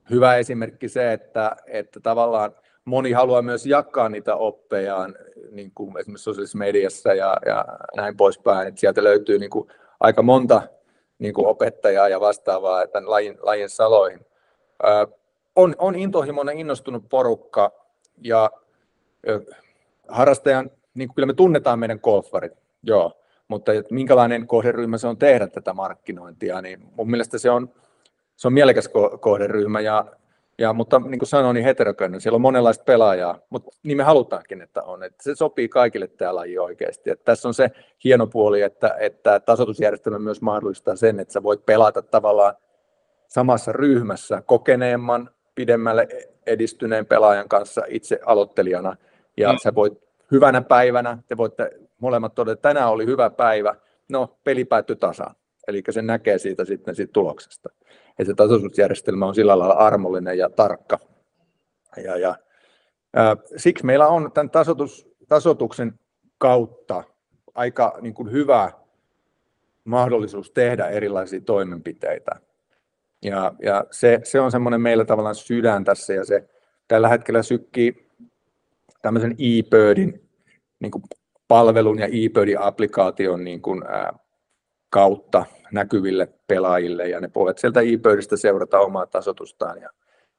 hyvä 0.10 0.36
esimerkki 0.36 0.90
se, 0.90 1.14
että, 1.14 1.56
että 1.68 2.00
tavallaan 2.00 2.56
moni 2.86 3.12
haluaa 3.12 3.42
myös 3.42 3.66
jakaa 3.66 4.10
niitä 4.10 4.36
oppejaan 4.36 5.16
niin 5.52 5.72
kuin 5.76 5.98
esimerkiksi 5.98 6.24
sosiaalisessa 6.24 6.58
mediassa 6.58 7.14
ja, 7.14 7.38
ja 7.46 7.66
näin 7.96 8.18
poispäin. 8.18 8.68
Että 8.68 8.80
sieltä 8.80 9.04
löytyy 9.04 9.40
niin 9.40 9.50
kuin 9.50 9.68
aika 10.00 10.22
monta 10.22 10.62
niin 11.20 11.34
kuin 11.34 11.48
opettajaa 11.48 12.10
ja 12.10 12.20
vastaavaa 12.20 12.88
tämän 12.88 13.10
lajin, 13.10 13.38
lajin 13.42 13.70
saloihin. 13.70 14.26
On, 15.56 15.76
on 15.78 15.96
intohimoinen, 15.96 16.60
innostunut 16.60 17.10
porukka 17.10 17.72
ja 18.22 18.52
harrastajan, 20.08 20.72
niin 20.94 21.08
kuin 21.08 21.16
kyllä 21.16 21.26
me 21.26 21.34
tunnetaan 21.34 21.80
meidän 21.80 22.00
golfarit, 22.04 22.54
joo, 22.84 23.22
mutta 23.48 23.74
että 23.74 23.94
minkälainen 23.94 24.48
kohderyhmä 24.48 24.98
se 24.98 25.08
on 25.08 25.18
tehdä 25.18 25.48
tätä 25.48 25.74
markkinointia, 25.74 26.62
niin 26.62 26.80
mun 26.96 27.10
mielestä 27.10 27.38
se 27.38 27.50
on, 27.50 27.70
se 28.36 28.48
on 28.48 28.54
mielekäs 28.54 28.90
kohderyhmä, 29.20 29.80
ja, 29.80 30.06
ja, 30.60 30.74
mutta 30.74 31.00
niin 31.00 31.20
kuin 31.20 31.30
sanoin, 31.30 31.54
niin 31.54 31.64
heterogeeninen, 31.64 32.22
siellä 32.22 32.36
on 32.36 32.42
monenlaista 32.42 32.84
pelaajaa, 32.84 33.40
mutta 33.50 33.72
niin 33.84 33.98
me 33.98 34.04
halutaankin, 34.04 34.62
että 34.62 34.84
on, 34.84 35.04
että 35.04 35.24
se 35.24 35.36
sopii 35.36 35.70
kaikille 35.70 36.08
tämä 36.08 36.36
laji 36.36 36.58
oikeasti. 36.58 37.10
Että 37.10 37.26
tässä 37.26 37.48
on 37.48 37.54
se 37.54 37.72
hieno 38.04 38.28
puoli, 38.28 38.62
että, 38.62 38.96
että 39.00 39.40
tasoitusjärjestelmä 39.40 40.20
myös 40.20 40.42
mahdollistaa 40.42 40.96
sen, 40.96 41.20
että 41.20 41.34
sä 41.34 41.44
voit 41.44 41.66
pelata 41.66 42.02
tavallaan 42.02 42.56
samassa 43.28 43.72
ryhmässä 43.72 44.42
kokeneemman, 44.46 45.30
pidemmälle 45.56 46.08
edistyneen 46.46 47.06
pelaajan 47.06 47.50
kanssa 47.50 47.82
itse 47.88 48.20
aloittelijana. 48.26 48.96
Ja 49.38 49.52
mm. 49.52 49.60
sä 49.64 49.76
voit 49.76 49.94
hyvänä 50.32 50.62
päivänä, 50.62 51.18
te 51.28 51.38
voitte 51.38 51.72
molemmat 52.00 52.36
todeta, 52.36 52.54
että 52.54 52.70
tänään 52.70 52.90
oli 52.90 53.06
hyvä 53.06 53.30
päivä, 53.30 53.76
no 54.10 54.38
peli 54.44 54.66
päättyi 54.66 54.96
tasaan. 54.96 55.36
Eli 55.68 55.84
se 55.90 56.02
näkee 56.02 56.38
siitä 56.38 56.66
sitten 56.66 56.96
siitä 56.96 57.14
tuloksesta. 57.14 57.70
Ja 58.20 58.26
se 58.26 58.34
tasoitusjärjestelmä 58.34 59.26
on 59.26 59.36
sillä 59.36 59.60
lailla 59.60 59.74
armollinen 59.74 60.38
ja 60.38 60.50
tarkka. 60.50 61.00
Ja, 62.04 62.18
ja, 62.18 62.36
ää, 63.14 63.38
siksi 63.58 63.86
meillä 63.86 64.08
on 64.08 64.32
tämän 64.32 64.50
tasoitus, 64.50 65.08
tasoituksen 65.28 66.00
kautta 66.38 67.04
aika 67.56 67.98
niin 68.02 68.14
kuin 68.14 68.32
hyvä 68.32 68.72
mahdollisuus 69.84 70.52
tehdä 70.52 70.88
erilaisia 70.88 71.42
toimenpiteitä. 71.42 72.32
Ja, 73.24 73.54
ja 73.62 73.86
se, 73.92 74.20
se 74.24 74.40
on 74.40 74.52
semmoinen 74.52 74.82
meillä 74.82 75.06
tavallaan 75.06 75.36
sydän 75.36 75.84
tässä 75.84 76.14
ja 76.14 76.26
se 76.26 76.50
tällä 76.88 77.10
hetkellä 77.10 77.44
sykkii 77.44 78.08
tämmöisen 79.02 79.32
eBirdin 79.32 80.30
niin 80.80 80.92
kuin 80.92 81.04
palvelun 81.48 82.00
ja 82.00 82.06
eBirdin 82.06 82.60
applikaation 82.60 83.44
niin 83.44 83.62
kuin, 83.62 83.84
ää, 83.88 84.14
kautta 84.90 85.46
näkyville 85.72 86.28
pelaajille 86.48 87.10
ja 87.10 87.20
ne 87.20 87.30
voivat 87.36 87.58
sieltä 87.58 87.82
eBirdistä 87.82 88.38
seurata 88.38 88.80
omaa 88.80 89.06
tasotustaan 89.06 89.82
ja 89.82 89.90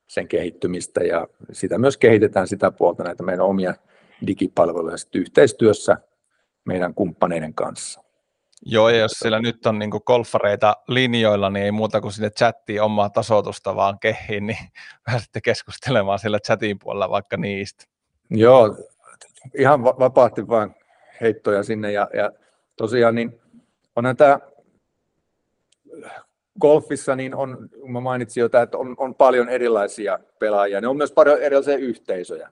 sen 0.06 0.28
kehittymistä 0.28 1.04
ja 1.04 1.26
sitä 1.52 1.78
myös 1.78 1.96
kehitetään 1.96 2.48
sitä 2.48 2.70
puolta 2.70 3.02
näitä 3.02 3.22
meidän 3.22 3.46
omia 3.46 3.74
digipalveluja 4.26 4.96
yhteistyössä 5.14 5.96
meidän 6.64 6.94
kumppaneiden 6.94 7.54
kanssa. 7.54 8.06
Joo, 8.62 8.88
ja 8.88 8.98
jos 8.98 9.12
siellä 9.12 9.40
nyt 9.40 9.66
on 9.66 9.78
niin 9.78 9.90
golfareita 10.06 10.76
linjoilla, 10.88 11.50
niin 11.50 11.64
ei 11.64 11.72
muuta 11.72 12.00
kuin 12.00 12.12
sinne 12.12 12.30
chattiin 12.30 12.82
omaa 12.82 13.10
tasotusta 13.10 13.76
vaan 13.76 13.98
kehiin, 13.98 14.46
niin 14.46 14.58
pääsette 15.06 15.40
keskustelemaan 15.40 16.18
siellä 16.18 16.40
chatin 16.40 16.78
puolella 16.78 17.10
vaikka 17.10 17.36
niistä. 17.36 17.84
Joo, 18.30 18.76
ihan 19.58 19.84
vapaasti 19.84 20.48
vaan 20.48 20.74
heittoja 21.20 21.62
sinne 21.62 21.92
ja, 21.92 22.08
ja 22.14 22.32
tosiaan 22.76 23.14
niin 23.14 23.40
onhan 23.96 24.16
tämä 24.16 24.38
golfissa 26.60 27.16
niin 27.16 27.34
on, 27.34 27.68
mä 27.88 28.00
mainitsin 28.00 28.40
jo, 28.40 28.46
että 28.46 28.78
on, 28.78 28.94
on 28.98 29.14
paljon 29.14 29.48
erilaisia 29.48 30.18
pelaajia, 30.38 30.80
ne 30.80 30.88
on 30.88 30.96
myös 30.96 31.12
paljon 31.12 31.42
erilaisia 31.42 31.76
yhteisöjä 31.76 32.50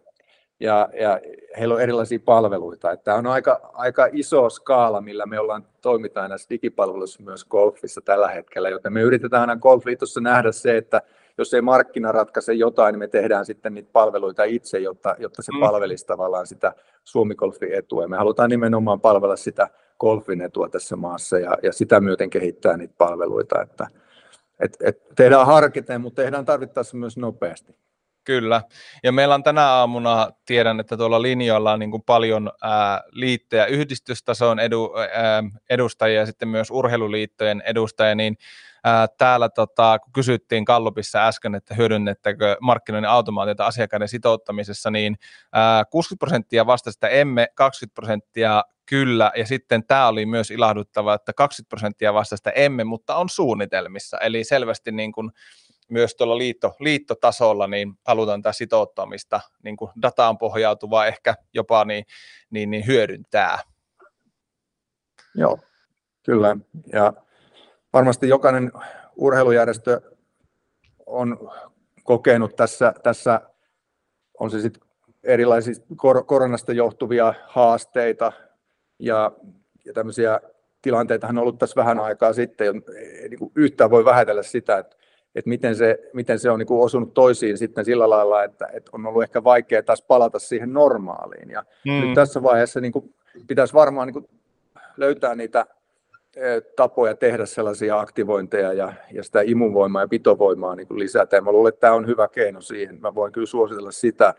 ja, 0.61 0.89
ja 1.01 1.21
heillä 1.59 1.75
on 1.75 1.81
erilaisia 1.81 2.19
palveluita. 2.25 2.93
Että 2.93 3.05
tämä 3.05 3.17
on 3.17 3.27
aika, 3.27 3.71
aika 3.73 4.09
iso 4.13 4.51
skaala, 4.51 5.01
millä 5.01 5.27
me 5.27 5.41
ollaan 5.41 5.67
toimitaan 5.81 6.31
näissä 6.31 6.51
digipalveluissa 6.51 7.23
myös 7.23 7.45
golfissa 7.45 8.01
tällä 8.01 8.29
hetkellä, 8.29 8.69
joten 8.69 8.93
me 8.93 9.01
yritetään 9.01 9.41
aina 9.41 9.57
golfliitossa 9.57 10.21
nähdä 10.21 10.53
se, 10.53 10.77
että 10.77 11.03
jos 11.39 11.55
ei 11.55 11.61
markkina 11.61 12.13
ratkaise 12.13 12.53
jotain, 12.53 12.93
niin 12.93 12.99
me 12.99 13.09
tehdään 13.09 13.47
sitten 13.47 13.75
niitä 13.75 13.89
palveluita 13.93 14.45
itse, 14.45 14.79
jotta, 14.79 15.17
jotta 15.19 15.43
se 15.43 15.53
mm. 15.53 15.61
palvelisi 15.61 16.07
tavallaan 16.07 16.47
sitä 16.47 16.73
Suomi-golfin 17.05 17.75
etua. 17.75 18.03
Ja 18.03 18.09
me 18.09 18.17
halutaan 18.17 18.51
nimenomaan 18.51 19.01
palvella 19.01 19.37
sitä 19.37 19.69
golfin 20.01 20.41
etua 20.41 20.69
tässä 20.69 20.97
maassa 20.97 21.39
ja, 21.39 21.57
ja 21.63 21.73
sitä 21.73 22.01
myöten 22.01 22.31
kehittää 22.31 22.77
niitä 22.77 22.95
palveluita. 22.99 23.63
Että, 23.63 23.87
et, 24.61 24.77
et 24.85 24.99
tehdään 25.17 25.47
harkiten, 25.47 26.01
mutta 26.01 26.23
tehdään 26.23 26.45
tarvittaessa 26.45 26.97
myös 26.97 27.17
nopeasti. 27.17 27.77
Kyllä. 28.25 28.63
Ja 29.03 29.13
meillä 29.13 29.35
on 29.35 29.43
tänä 29.43 29.67
aamuna, 29.67 30.31
tiedän, 30.47 30.81
että 30.81 30.97
tuolla 30.97 31.23
linjoilla 31.23 31.73
on 31.73 31.79
niin 31.79 31.91
kuin 31.91 32.03
paljon 32.03 32.53
ää, 32.63 33.03
liittejä, 33.11 33.67
yhdistystason 33.67 34.59
edu, 34.59 34.95
ää, 35.13 35.43
edustajia 35.71 36.21
ja 36.21 36.27
sitten 36.27 36.49
myös 36.49 36.71
urheiluliittojen 36.71 37.63
edustajia, 37.67 38.15
niin 38.15 38.37
ää, 38.85 39.07
täällä 39.19 39.49
tota, 39.49 39.99
kun 39.99 40.13
kysyttiin 40.13 40.65
Kallupissa 40.65 41.27
äsken, 41.27 41.55
että 41.55 41.75
hyödynnettekö 41.75 42.57
markkinoinnin 42.61 43.11
automaatiota 43.11 43.67
asiakkaiden 43.67 44.09
sitouttamisessa, 44.09 44.91
niin 44.91 45.17
ää, 45.53 45.85
60 45.85 46.19
prosenttia 46.19 46.67
vastasi, 46.67 46.97
että 46.97 47.09
emme, 47.09 47.49
20 47.55 47.95
prosenttia 47.95 48.65
kyllä, 48.87 49.33
ja 49.37 49.47
sitten 49.47 49.87
tämä 49.87 50.09
oli 50.09 50.27
myös 50.27 50.51
ilahduttava, 50.51 51.15
että 51.15 51.33
20 51.33 51.69
prosenttia 51.69 52.15
vastasi, 52.15 52.41
että 52.41 52.51
emme, 52.51 52.85
mutta 52.85 53.17
on 53.17 53.29
suunnitelmissa, 53.29 54.19
eli 54.19 54.45
selvästi 54.45 54.93
niin 54.93 55.13
kuin, 55.13 55.31
myös 55.89 56.15
tuolla 56.15 56.39
liitto, 56.39 56.77
liittotasolla 56.81 57.67
niin 57.67 57.95
halutaan 58.07 58.43
tämä 58.43 58.53
sitouttamista 58.53 59.41
niin 59.63 59.77
kuin 59.77 59.91
dataan 60.03 60.39
pohjautuvaa 60.39 61.07
ehkä 61.07 61.35
jopa 61.55 61.85
niin, 61.85 62.05
niin, 62.51 62.71
niin 62.71 62.87
hyödyntää. 62.87 63.59
Joo, 65.35 65.59
kyllä. 66.23 66.57
Ja 66.93 67.13
varmasti 67.93 68.29
jokainen 68.29 68.73
urheilujärjestö 69.17 70.01
on 71.07 71.51
kokenut 72.05 72.57
tässä, 72.57 72.95
tässä 73.03 73.41
on 74.41 74.51
se 74.51 74.61
sitten 74.61 74.89
erilaisia 75.23 75.75
koronasta 76.27 76.73
johtuvia 76.73 77.35
haasteita 77.47 78.33
ja, 78.99 79.33
ja 79.85 79.93
tämmöisiä 79.93 80.41
tilanteita 80.83 81.27
on 81.27 81.39
ollut 81.39 81.59
tässä 81.59 81.77
vähän 81.77 82.01
aikaa 82.01 82.33
sitten. 82.33 82.83
Ei 82.97 83.29
niin 83.29 83.53
yhtään 83.57 83.91
voi 83.91 84.05
vähätellä 84.05 84.43
sitä, 84.43 84.79
että 84.79 84.97
että 85.35 85.49
miten 85.49 85.77
se, 85.77 85.99
miten 86.13 86.39
se 86.39 86.51
on 86.51 86.59
niin 86.59 86.67
kuin 86.67 86.85
osunut 86.85 87.15
toisiin 87.15 87.59
sitten 87.59 87.85
sillä 87.85 88.11
lailla, 88.11 88.45
että, 88.45 88.69
että 88.73 88.91
on 88.93 89.07
ollut 89.07 89.23
ehkä 89.23 89.45
vaikea 89.45 89.83
taas 89.83 90.03
palata 90.03 90.39
siihen 90.39 90.73
normaaliin. 90.73 91.51
Ja 91.51 91.65
mm. 91.85 91.93
nyt 91.93 92.15
tässä 92.15 92.43
vaiheessa 92.43 92.81
niin 92.81 92.93
kuin 92.93 93.15
pitäisi 93.47 93.75
varmaan 93.75 94.07
niin 94.07 94.13
kuin 94.13 94.29
löytää 94.97 95.35
niitä 95.35 95.67
e, 96.37 96.61
tapoja 96.61 97.15
tehdä 97.15 97.47
sellaisia 97.47 98.01
aktivointeja 98.01 98.73
ja, 98.73 98.93
ja 99.13 99.23
sitä 99.23 99.41
imunvoimaa 99.41 100.03
ja 100.03 100.09
pitovoimaa 100.09 100.77
niin 100.77 100.87
kuin 100.87 100.99
lisätä. 100.99 101.37
Ja 101.37 101.43
mä 101.43 101.53
luulen, 101.53 101.69
että 101.69 101.81
tämä 101.81 101.95
on 101.95 102.07
hyvä 102.07 102.29
keino 102.29 102.61
siihen. 102.61 103.01
Mä 103.01 103.15
voin 103.15 103.33
kyllä 103.33 103.47
suositella 103.47 103.93
sitä. 103.93 104.35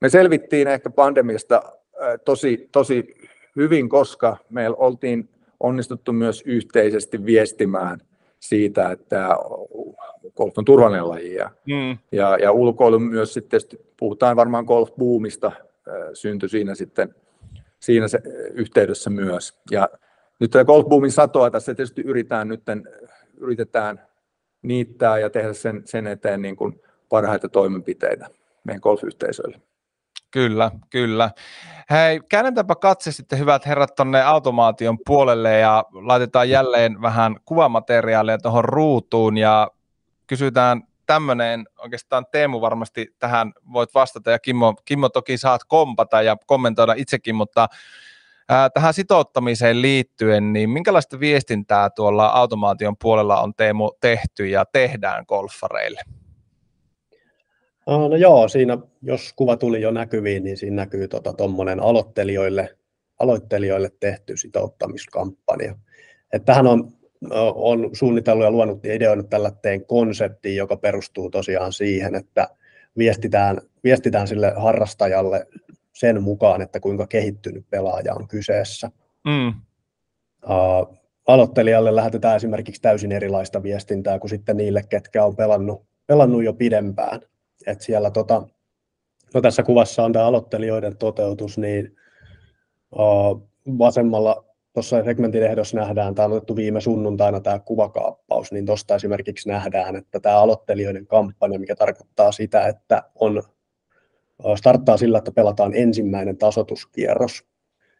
Me 0.00 0.08
selvittiin 0.08 0.68
ehkä 0.68 0.90
pandemiasta 0.90 1.62
e, 1.94 2.18
tosi, 2.18 2.68
tosi 2.72 3.14
hyvin, 3.56 3.88
koska 3.88 4.36
meillä 4.50 4.76
oltiin 4.76 5.28
onnistuttu 5.60 6.12
myös 6.12 6.42
yhteisesti 6.46 7.24
viestimään 7.24 8.00
siitä, 8.40 8.90
että 8.90 9.28
golf 10.36 10.58
on 10.58 10.64
turvallinen 10.64 11.08
laji 11.08 11.34
ja, 11.34 11.50
mm. 11.66 11.98
ja, 12.12 12.36
ja 12.36 12.52
ulkoilu 12.52 12.98
myös 12.98 13.34
sitten, 13.34 13.60
puhutaan 13.96 14.36
varmaan 14.36 14.64
golf-boomista, 14.64 15.52
syntyi 16.14 16.48
siinä 16.48 16.74
sitten 16.74 17.14
siinä 17.80 18.08
se 18.08 18.18
yhteydessä 18.54 19.10
myös. 19.10 19.58
Ja 19.70 19.88
nyt 20.40 20.50
tämä 20.50 20.64
golf-boomin 20.64 21.10
satoa 21.10 21.50
tässä 21.50 21.74
tietysti 21.74 22.02
yritetään 22.02 22.48
nyt 22.48 22.62
yritetään 23.36 24.00
niittää 24.62 25.18
ja 25.18 25.30
tehdä 25.30 25.52
sen, 25.52 25.82
sen 25.84 26.06
eteen 26.06 26.42
niin 26.42 26.56
kuin 26.56 26.80
parhaita 27.08 27.48
toimenpiteitä 27.48 28.26
meidän 28.64 28.80
golf-yhteisöille. 28.82 29.60
Kyllä, 30.36 30.70
kyllä. 30.90 31.30
Hei, 31.90 32.20
käännetäänpä 32.28 32.74
katse 32.74 33.12
sitten 33.12 33.38
hyvät 33.38 33.66
herrat 33.66 33.94
tuonne 33.94 34.22
automaation 34.22 34.98
puolelle 35.06 35.58
ja 35.58 35.84
laitetaan 35.92 36.50
jälleen 36.50 37.02
vähän 37.02 37.36
kuvamateriaalia 37.44 38.38
tuohon 38.38 38.64
ruutuun 38.64 39.38
ja 39.38 39.70
kysytään 40.26 40.82
tämmöinen, 41.06 41.66
oikeastaan 41.78 42.26
Teemu 42.32 42.60
varmasti 42.60 43.14
tähän 43.18 43.52
voit 43.72 43.94
vastata 43.94 44.30
ja 44.30 44.38
Kimmo, 44.38 44.74
Kimmo 44.84 45.08
toki 45.08 45.38
saat 45.38 45.64
kompata 45.64 46.22
ja 46.22 46.36
kommentoida 46.46 46.94
itsekin, 46.96 47.34
mutta 47.34 47.68
ää, 48.48 48.70
tähän 48.70 48.94
sitouttamiseen 48.94 49.82
liittyen, 49.82 50.52
niin 50.52 50.70
minkälaista 50.70 51.20
viestintää 51.20 51.90
tuolla 51.90 52.26
automaation 52.26 52.96
puolella 53.02 53.40
on 53.40 53.54
Teemu 53.54 53.90
tehty 54.00 54.46
ja 54.46 54.64
tehdään 54.72 55.24
golfareille? 55.28 56.00
No 57.86 58.16
joo, 58.16 58.48
siinä 58.48 58.78
jos 59.02 59.32
kuva 59.36 59.56
tuli 59.56 59.80
jo 59.80 59.90
näkyviin, 59.90 60.44
niin 60.44 60.56
siinä 60.56 60.76
näkyy 60.76 61.08
tuommoinen 61.36 61.78
tota, 61.78 61.88
aloittelijoille, 61.88 62.76
aloittelijoille 63.18 63.90
tehty 64.00 64.36
sitouttamiskampanja. 64.36 65.74
Et 66.32 66.44
tähän 66.44 66.66
on 66.66 66.96
on 67.54 67.90
suunnitellut 67.92 68.44
ja 68.44 68.50
luonut 68.50 68.84
ja 68.84 68.94
ideoinut 68.94 69.30
tällaiseen 69.30 69.86
konseptiin, 69.86 70.56
joka 70.56 70.76
perustuu 70.76 71.30
tosiaan 71.30 71.72
siihen, 71.72 72.14
että 72.14 72.48
viestitään, 72.98 73.60
viestitään 73.84 74.28
sille 74.28 74.52
harrastajalle 74.56 75.46
sen 75.92 76.22
mukaan, 76.22 76.62
että 76.62 76.80
kuinka 76.80 77.06
kehittynyt 77.06 77.70
pelaaja 77.70 78.14
on 78.14 78.28
kyseessä. 78.28 78.90
Mm. 79.24 79.48
Uh, 80.44 80.96
aloittelijalle 81.26 81.96
lähetetään 81.96 82.36
esimerkiksi 82.36 82.82
täysin 82.82 83.12
erilaista 83.12 83.62
viestintää 83.62 84.18
kuin 84.18 84.30
sitten 84.30 84.56
niille, 84.56 84.82
ketkä 84.88 85.24
on 85.24 85.36
pelannut, 85.36 85.86
pelannut 86.06 86.44
jo 86.44 86.52
pidempään. 86.52 87.20
Et 87.66 87.80
siellä 87.80 88.10
tota, 88.10 88.42
no 89.34 89.40
tässä 89.40 89.62
kuvassa 89.62 90.04
on 90.04 90.12
tämä 90.12 90.26
aloittelijoiden 90.26 90.96
toteutus, 90.96 91.58
niin 91.58 91.96
uh, 92.92 93.48
vasemmalla 93.78 94.44
tuossa 94.72 95.04
segmentin 95.04 95.42
ehdossa 95.42 95.76
nähdään, 95.76 96.14
tämä 96.14 96.26
on 96.26 96.32
otettu 96.32 96.56
viime 96.56 96.80
sunnuntaina 96.80 97.40
tämä 97.40 97.58
kuvakaappaus, 97.58 98.52
niin 98.52 98.66
tuosta 98.66 98.94
esimerkiksi 98.94 99.48
nähdään, 99.48 99.96
että 99.96 100.20
tämä 100.20 100.38
aloittelijoiden 100.38 101.06
kampanja, 101.06 101.58
mikä 101.58 101.76
tarkoittaa 101.76 102.32
sitä, 102.32 102.66
että 102.66 103.02
on, 103.14 103.42
starttaa 104.56 104.96
sillä, 104.96 105.18
että 105.18 105.32
pelataan 105.32 105.74
ensimmäinen 105.74 106.38
tasotuskierros, 106.38 107.44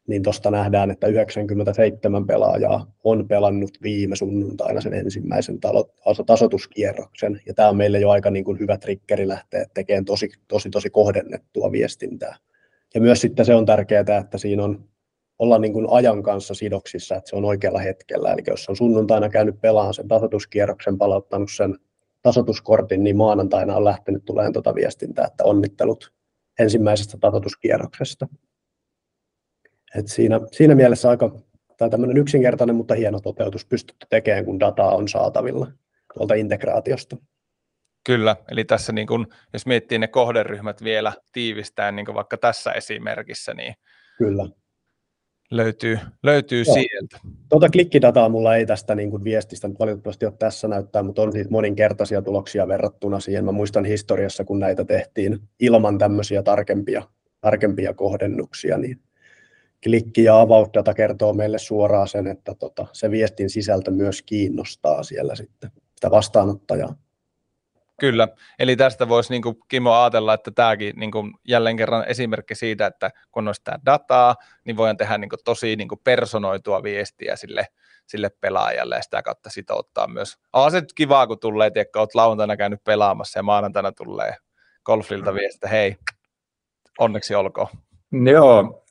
niin 0.06 0.22
tuosta 0.22 0.50
nähdään, 0.50 0.90
että 0.90 1.06
97 1.06 2.26
pelaajaa 2.26 2.92
on 3.04 3.28
pelannut 3.28 3.70
viime 3.82 4.16
sunnuntaina 4.16 4.80
sen 4.80 4.94
ensimmäisen 4.94 5.58
tasotuskierroksen, 6.26 7.40
ja 7.46 7.54
tämä 7.54 7.68
on 7.68 7.76
meille 7.76 7.98
jo 7.98 8.10
aika 8.10 8.30
niin 8.30 8.44
kuin 8.44 8.58
hyvä 8.58 8.78
triggeri 8.78 9.28
lähteä 9.28 9.66
tekemään 9.74 10.04
tosi, 10.04 10.28
tosi, 10.48 10.70
tosi 10.70 10.90
kohdennettua 10.90 11.72
viestintää. 11.72 12.36
Ja 12.94 13.00
myös 13.00 13.20
sitten 13.20 13.46
se 13.46 13.54
on 13.54 13.66
tärkeää, 13.66 14.18
että 14.20 14.38
siinä 14.38 14.64
on 14.64 14.88
olla 15.38 15.58
niin 15.58 15.72
kuin 15.72 15.86
ajan 15.90 16.22
kanssa 16.22 16.54
sidoksissa, 16.54 17.16
että 17.16 17.30
se 17.30 17.36
on 17.36 17.44
oikealla 17.44 17.78
hetkellä. 17.78 18.32
Eli 18.32 18.42
jos 18.46 18.68
on 18.68 18.76
sunnuntaina 18.76 19.28
käynyt 19.28 19.60
pelaamaan 19.60 19.94
sen 19.94 20.08
tasotuskierroksen, 20.08 20.98
palauttanut 20.98 21.50
sen 21.52 21.78
tasotuskortin, 22.22 23.04
niin 23.04 23.16
maanantaina 23.16 23.76
on 23.76 23.84
lähtenyt 23.84 24.24
tulemaan 24.24 24.52
tuota 24.52 24.74
viestintää, 24.74 25.26
että 25.26 25.44
onnittelut 25.44 26.12
ensimmäisestä 26.58 27.18
tasotuskierroksesta. 27.20 28.28
Et 29.94 30.09
siinä, 30.09 30.40
siinä 30.53 30.75
mielessä 30.75 31.11
aika, 31.11 31.33
tai 31.77 31.90
tämmöinen 31.90 32.16
yksinkertainen, 32.16 32.77
mutta 32.77 32.94
hieno 32.94 33.20
toteutus 33.20 33.66
pystytty 33.66 34.07
tekemään, 34.11 34.44
kun 34.44 34.61
dataa 34.61 34.94
on 34.94 35.09
saatavilla 35.09 35.66
tuolta 36.14 36.35
integraatiosta. 36.35 37.16
Kyllä, 38.07 38.37
eli 38.51 38.64
tässä 38.64 38.92
niin 38.92 39.07
kun, 39.07 39.27
jos 39.53 39.66
miettii 39.66 39.99
ne 39.99 40.09
kohderyhmät 40.09 40.83
vielä 40.85 41.12
tiivistään, 41.33 41.96
niin 41.96 42.07
kuin 42.07 42.14
vaikka 42.14 42.37
tässä 42.37 42.72
esimerkissä, 42.72 43.55
niin 43.55 43.75
Kyllä. 44.18 44.49
löytyy, 45.51 45.99
löytyy 46.22 46.62
Joo. 46.66 46.75
sieltä. 46.75 47.18
Tuota 47.49 47.68
klikkidataa 47.68 48.29
mulla 48.29 48.57
ei 48.57 48.66
tästä 48.66 48.94
niin 48.94 49.11
kuin 49.11 49.25
viestistä 49.25 49.68
nyt 49.68 49.79
valitettavasti 49.79 50.27
ole 50.27 50.35
tässä 50.38 50.68
näyttää, 50.68 51.03
mutta 51.03 51.22
on 51.22 51.33
siitä 51.33 51.51
moninkertaisia 51.51 52.22
tuloksia 52.22 52.68
verrattuna 52.68 53.20
siihen. 53.20 53.44
Mä 53.44 53.53
muistan 53.53 53.85
historiassa, 53.85 54.44
kun 54.44 54.61
näitä 54.61 54.85
tehtiin 54.85 55.38
ilman 55.61 55.99
tämmöisiä 55.99 56.42
tarkempia, 56.42 57.03
tarkempia 57.40 57.94
kohdennuksia, 57.94 58.79
niin 58.79 59.01
klikki 59.84 60.24
ja 60.24 60.40
about 60.40 60.74
data 60.74 60.94
kertoo 60.94 61.32
meille 61.32 61.58
suoraan 61.58 62.08
sen, 62.08 62.26
että 62.26 62.54
tota, 62.54 62.86
se 62.92 63.10
viestin 63.10 63.50
sisältö 63.50 63.90
myös 63.90 64.22
kiinnostaa 64.22 65.02
siellä 65.02 65.34
sitten 65.34 65.70
sitä 65.94 66.10
vastaanottajaa. 66.10 66.94
Kyllä, 68.00 68.28
eli 68.58 68.76
tästä 68.76 69.08
voisi 69.08 69.32
niin 69.32 69.42
kuin 69.42 69.56
Kimo 69.68 69.92
ajatella, 69.92 70.34
että 70.34 70.50
tämäkin 70.50 70.96
niin 70.96 71.10
kuin 71.10 71.32
jälleen 71.48 71.76
kerran 71.76 72.04
esimerkki 72.08 72.54
siitä, 72.54 72.86
että 72.86 73.10
kun 73.30 73.48
on 73.48 73.54
sitä 73.54 73.78
dataa, 73.86 74.36
niin 74.64 74.76
voidaan 74.76 74.96
tehdä 74.96 75.18
niin 75.18 75.28
kuin 75.28 75.40
tosi 75.44 75.76
niin 75.76 75.88
kuin 75.88 76.00
personoitua 76.04 76.82
viestiä 76.82 77.36
sille, 77.36 77.66
sille 78.06 78.30
pelaajalle 78.40 78.96
ja 78.96 79.02
sitä 79.02 79.22
kautta 79.22 79.50
sitouttaa 79.50 80.08
myös. 80.08 80.38
On 80.52 80.70
se 80.70 80.82
kivaa, 80.94 81.26
kun 81.26 81.38
tulee, 81.38 81.70
että 81.74 81.98
olet 81.98 82.14
lauantaina 82.14 82.56
käynyt 82.56 82.84
pelaamassa 82.84 83.38
ja 83.38 83.42
maanantaina 83.42 83.92
tulee 83.92 84.34
golfilta 84.84 85.34
viesti, 85.34 85.56
että 85.56 85.68
hei, 85.68 85.96
onneksi 86.98 87.34
olkoon. 87.34 87.68
Joo, 88.32 88.84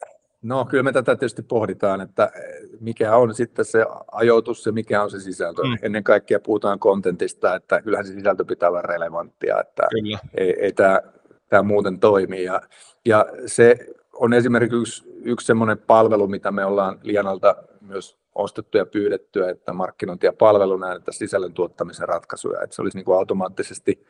No 0.45 0.65
kyllä 0.65 0.83
me 0.83 0.91
tätä 0.91 1.15
tietysti 1.15 1.41
pohditaan, 1.41 2.01
että 2.01 2.31
mikä 2.79 3.15
on 3.15 3.35
sitten 3.35 3.65
se 3.65 3.85
ajoitus 4.11 4.65
ja 4.65 4.71
mikä 4.71 5.03
on 5.03 5.11
se 5.11 5.19
sisältö. 5.19 5.63
Mm. 5.63 5.77
Ennen 5.81 6.03
kaikkea 6.03 6.39
puhutaan 6.39 6.79
kontentista, 6.79 7.55
että 7.55 7.81
kyllähän 7.81 8.05
se 8.05 8.13
sisältö 8.13 8.45
pitää 8.45 8.69
olla 8.69 8.81
relevanttia, 8.81 9.59
että 9.61 9.83
kyllä. 9.91 10.19
ei, 10.37 10.55
ei 10.59 10.73
tämä, 10.73 11.01
tämä 11.49 11.63
muuten 11.63 11.99
toimi. 11.99 12.43
Ja, 12.43 12.61
ja 13.05 13.25
se 13.45 13.77
on 14.13 14.33
esimerkiksi 14.33 14.77
yksi, 14.77 15.03
yksi 15.23 15.45
semmoinen 15.45 15.77
palvelu, 15.77 16.27
mitä 16.27 16.51
me 16.51 16.65
ollaan 16.65 16.99
Lianalta 17.03 17.55
myös 17.81 18.17
ostettu 18.35 18.77
ja 18.77 18.85
pyydetty, 18.85 19.49
että 19.49 19.73
markkinointi 19.73 20.25
ja 20.25 20.33
palvelu 20.33 20.77
näitä 20.77 21.11
sisällön 21.11 21.53
tuottamisen 21.53 22.07
ratkaisuja, 22.07 22.61
että 22.61 22.75
se 22.75 22.81
olisi 22.81 22.97
niin 22.97 23.05
kuin 23.05 23.17
automaattisesti 23.17 24.05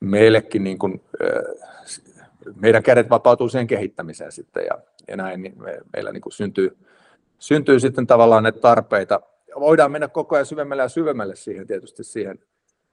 meillekin 0.00 0.64
niin 0.64 0.78
kuin, 0.78 1.04
meidän 2.56 2.82
kädet 2.82 3.10
vapautuu 3.10 3.48
sen 3.48 3.66
kehittämiseen 3.66 4.32
sitten 4.32 4.64
ja, 4.64 4.78
ja 5.08 5.16
näin, 5.16 5.42
niin 5.42 5.62
me, 5.62 5.78
meillä 5.92 6.12
niin 6.12 6.20
kuin 6.20 6.32
syntyy, 6.32 6.76
syntyy 7.38 7.80
sitten 7.80 8.06
tavallaan 8.06 8.42
ne 8.42 8.52
tarpeita. 8.52 9.20
Voidaan 9.60 9.92
mennä 9.92 10.08
koko 10.08 10.34
ajan 10.34 10.46
syvemmälle 10.46 10.82
ja 10.82 10.88
syvemmälle 10.88 11.36
siihen 11.36 11.66
tietysti 11.66 12.04
siihen 12.04 12.38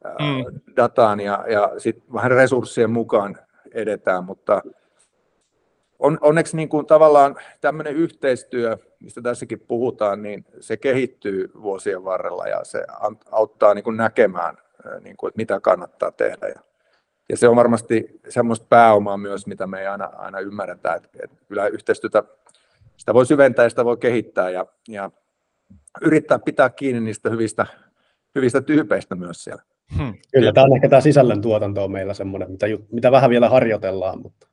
mm. 0.04 0.60
dataan 0.76 1.20
ja, 1.20 1.46
ja 1.50 1.72
sitten 1.78 2.14
vähän 2.14 2.32
resurssien 2.32 2.92
mukaan 2.92 3.38
edetään, 3.74 4.24
mutta 4.24 4.62
on, 6.00 6.18
onneksi 6.22 6.58
niin 6.58 6.70
kuin 6.70 6.86
tavallaan 6.86 7.36
tämmöinen 7.62 7.96
yhteistyö, 7.96 8.78
mistä 9.00 9.22
tässäkin 9.22 9.60
puhutaan, 9.60 10.22
niin 10.22 10.46
se 10.60 10.78
kehittyy 10.78 11.52
vuosien 11.62 12.04
varrella 12.04 12.48
ja 12.48 12.64
se 12.64 12.86
auttaa 13.32 13.74
niin 13.74 13.84
kuin 13.84 13.98
näkemään, 13.98 14.58
niin 15.02 15.18
kuin, 15.18 15.28
että 15.28 15.38
mitä 15.38 15.60
kannattaa 15.60 16.12
tehdä. 16.12 16.48
Ja 16.48 16.62
ja 17.30 17.38
se 17.38 17.48
on 17.48 17.56
varmasti 17.56 18.20
semmoista 18.30 18.66
pääomaa 18.70 19.18
myös, 19.18 19.48
mitä 19.48 19.68
me 19.68 19.80
ei 19.80 19.88
aina, 19.88 20.06
aina 20.06 20.40
ymmärretä, 20.40 20.94
että, 20.94 21.10
että 21.24 21.38
kyllä 21.48 21.68
yhteistyötä, 21.68 22.24
sitä 22.98 23.14
voi 23.14 23.26
syventää 23.26 23.66
ja 23.66 23.70
sitä 23.70 23.86
voi 23.86 23.98
kehittää 23.98 24.50
ja, 24.50 24.66
ja 24.88 25.12
yrittää 26.02 26.40
pitää 26.40 26.70
kiinni 26.70 27.02
niistä 27.02 27.30
hyvistä, 27.30 27.66
hyvistä 28.36 28.62
tyypeistä 28.62 29.16
myös 29.16 29.44
siellä. 29.44 29.64
Hmm. 29.98 30.14
Kyllä, 30.34 30.54
tämä 30.54 30.64
on 30.64 30.76
ehkä 30.76 30.90
tämä 30.90 31.02
sisällöntuotanto 31.02 31.84
on 31.84 31.92
meillä 31.92 32.14
semmoinen, 32.14 32.52
mitä, 32.52 32.66
mitä 32.92 33.12
vähän 33.12 33.30
vielä 33.30 33.50
harjoitellaan. 33.50 34.22
Mutta... 34.22 34.48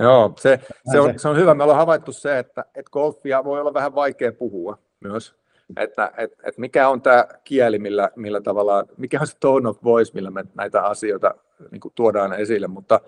Joo, 0.00 0.34
se, 0.40 0.60
se, 0.92 1.00
on, 1.00 1.18
se 1.18 1.28
on 1.28 1.36
hyvä. 1.36 1.54
Me 1.54 1.62
ollaan 1.62 1.78
havaittu 1.78 2.12
se, 2.12 2.38
että, 2.38 2.64
että 2.74 2.90
golfia 2.90 3.44
voi 3.44 3.60
olla 3.60 3.74
vähän 3.74 3.94
vaikea 3.94 4.32
puhua 4.32 4.78
myös 5.00 5.34
että 5.76 6.12
et, 6.16 6.32
et 6.42 6.58
mikä 6.58 6.88
on 6.88 7.02
tämä 7.02 7.26
kieli, 7.44 7.78
millä, 7.78 8.10
millä 8.16 8.40
tavalla, 8.40 8.84
mikä 8.96 9.20
on 9.20 9.26
se 9.26 9.36
tone 9.40 9.68
of 9.68 9.84
voice, 9.84 10.12
millä 10.14 10.30
me 10.30 10.44
näitä 10.54 10.82
asioita 10.82 11.34
niin 11.70 11.80
kuin 11.80 11.92
tuodaan 11.94 12.32
esille, 12.32 12.66
mutta 12.66 13.00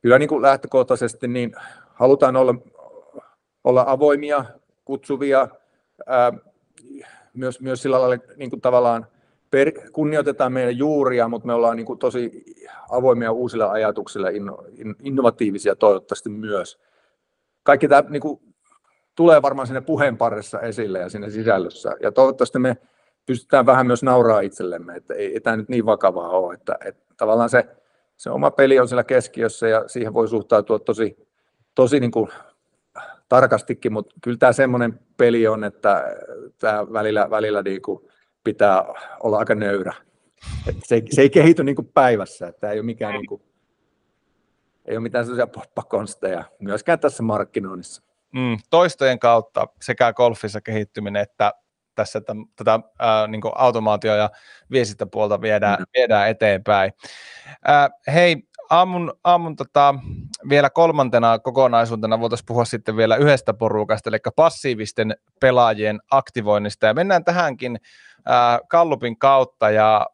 kyllä 0.00 0.18
niin 0.18 0.28
kuin 0.28 0.42
lähtökohtaisesti 0.42 1.28
niin 1.28 1.52
halutaan 1.94 2.36
olla, 2.36 2.54
olla 3.64 3.84
avoimia, 3.86 4.44
kutsuvia, 4.84 5.48
ää, 6.06 6.32
myös, 7.34 7.60
myös 7.60 7.82
sillä 7.82 8.00
lailla 8.00 8.24
niin 8.36 8.50
kuin 8.50 8.60
tavallaan 8.60 9.06
per, 9.50 9.72
kunnioitetaan 9.92 10.52
meidän 10.52 10.78
juuria, 10.78 11.28
mutta 11.28 11.46
me 11.46 11.54
ollaan 11.54 11.76
niin 11.76 11.86
kuin 11.86 11.98
tosi 11.98 12.44
avoimia 12.90 13.32
uusille 13.32 13.68
ajatuksille, 13.68 14.32
inno, 14.32 14.64
in, 14.78 14.94
innovatiivisia 15.02 15.76
toivottavasti 15.76 16.28
myös. 16.28 16.80
Kaikki 17.62 17.88
tämä 17.88 18.10
niin 18.10 18.22
kuin 18.22 18.40
tulee 19.14 19.42
varmaan 19.42 19.66
sinne 19.66 19.80
puheen 19.80 20.16
parissa 20.16 20.60
esille 20.60 20.98
ja 20.98 21.08
sinne 21.08 21.30
sisällössä. 21.30 21.96
Ja 22.02 22.12
toivottavasti 22.12 22.58
me 22.58 22.76
pystytään 23.26 23.66
vähän 23.66 23.86
myös 23.86 24.02
nauraa 24.02 24.40
itsellemme, 24.40 24.96
että 24.96 25.14
ei, 25.14 25.32
ei 25.32 25.40
tämä 25.40 25.56
nyt 25.56 25.68
niin 25.68 25.86
vakavaa 25.86 26.30
ole, 26.30 26.54
että, 26.54 26.78
että 26.84 27.14
tavallaan 27.16 27.50
se, 27.50 27.76
se 28.20 28.30
oma 28.30 28.50
peli 28.50 28.78
on 28.78 28.88
siellä 28.88 29.04
keskiössä 29.04 29.68
ja 29.68 29.88
siihen 29.88 30.14
voi 30.14 30.28
suhtautua 30.28 30.78
tosi, 30.78 31.28
tosi 31.74 32.00
niin 32.00 32.10
kuin 32.10 32.28
tarkastikin, 33.28 33.92
mutta 33.92 34.14
kyllä 34.20 34.36
tämä 34.36 34.52
semmoinen 34.52 35.00
peli 35.16 35.46
on, 35.46 35.64
että 35.64 36.04
tämä 36.58 36.92
välillä, 36.92 37.30
välillä 37.30 37.62
niin 37.62 37.82
kuin 37.82 38.08
pitää 38.44 38.84
olla 39.20 39.38
aika 39.38 39.54
nöyrä. 39.54 39.94
Että 40.68 40.80
se, 40.84 41.02
se 41.10 41.22
ei 41.22 41.30
kehity 41.30 41.64
niin 41.64 41.76
kuin 41.76 41.90
päivässä, 41.94 42.48
että 42.48 42.60
tämä 42.60 42.72
ei 42.72 42.78
ole 42.78 42.86
mikään 42.86 43.12
niin 43.12 43.26
kuin, 43.26 43.42
ei 44.84 44.96
ole 44.96 45.02
mitään 45.02 45.24
sellaisia 45.24 45.46
poppakonsteja 45.46 46.44
myöskään 46.58 46.98
tässä 46.98 47.22
markkinoinnissa. 47.22 48.02
Mm, 48.32 48.56
toistojen 48.70 49.18
kautta 49.18 49.68
sekä 49.82 50.12
golfissa 50.12 50.60
kehittyminen 50.60 51.22
että 51.22 51.52
tässä 51.94 52.20
tätä, 52.20 52.34
tätä 52.56 52.80
ää, 52.98 53.26
niin 53.26 53.40
automaatio- 53.54 54.16
ja 54.16 54.30
viestintäpuolta 54.70 55.40
viedään, 55.40 55.78
mm. 55.78 55.84
viedään 55.96 56.28
eteenpäin. 56.28 56.92
Ää, 57.64 57.90
hei, 58.14 58.36
aamun, 58.70 59.12
aamun 59.24 59.56
tota, 59.56 59.94
vielä 60.48 60.70
kolmantena 60.70 61.38
kokonaisuutena 61.38 62.20
voitaisiin 62.20 62.46
puhua 62.46 62.64
sitten 62.64 62.96
vielä 62.96 63.16
yhdestä 63.16 63.54
porukasta, 63.54 64.10
eli 64.10 64.18
passiivisten 64.36 65.16
pelaajien 65.40 66.00
aktivoinnista, 66.10 66.86
ja 66.86 66.94
mennään 66.94 67.24
tähänkin 67.24 67.80
ää, 68.26 68.58
Kallupin 68.68 69.18
kautta, 69.18 69.70
ja 69.70 70.06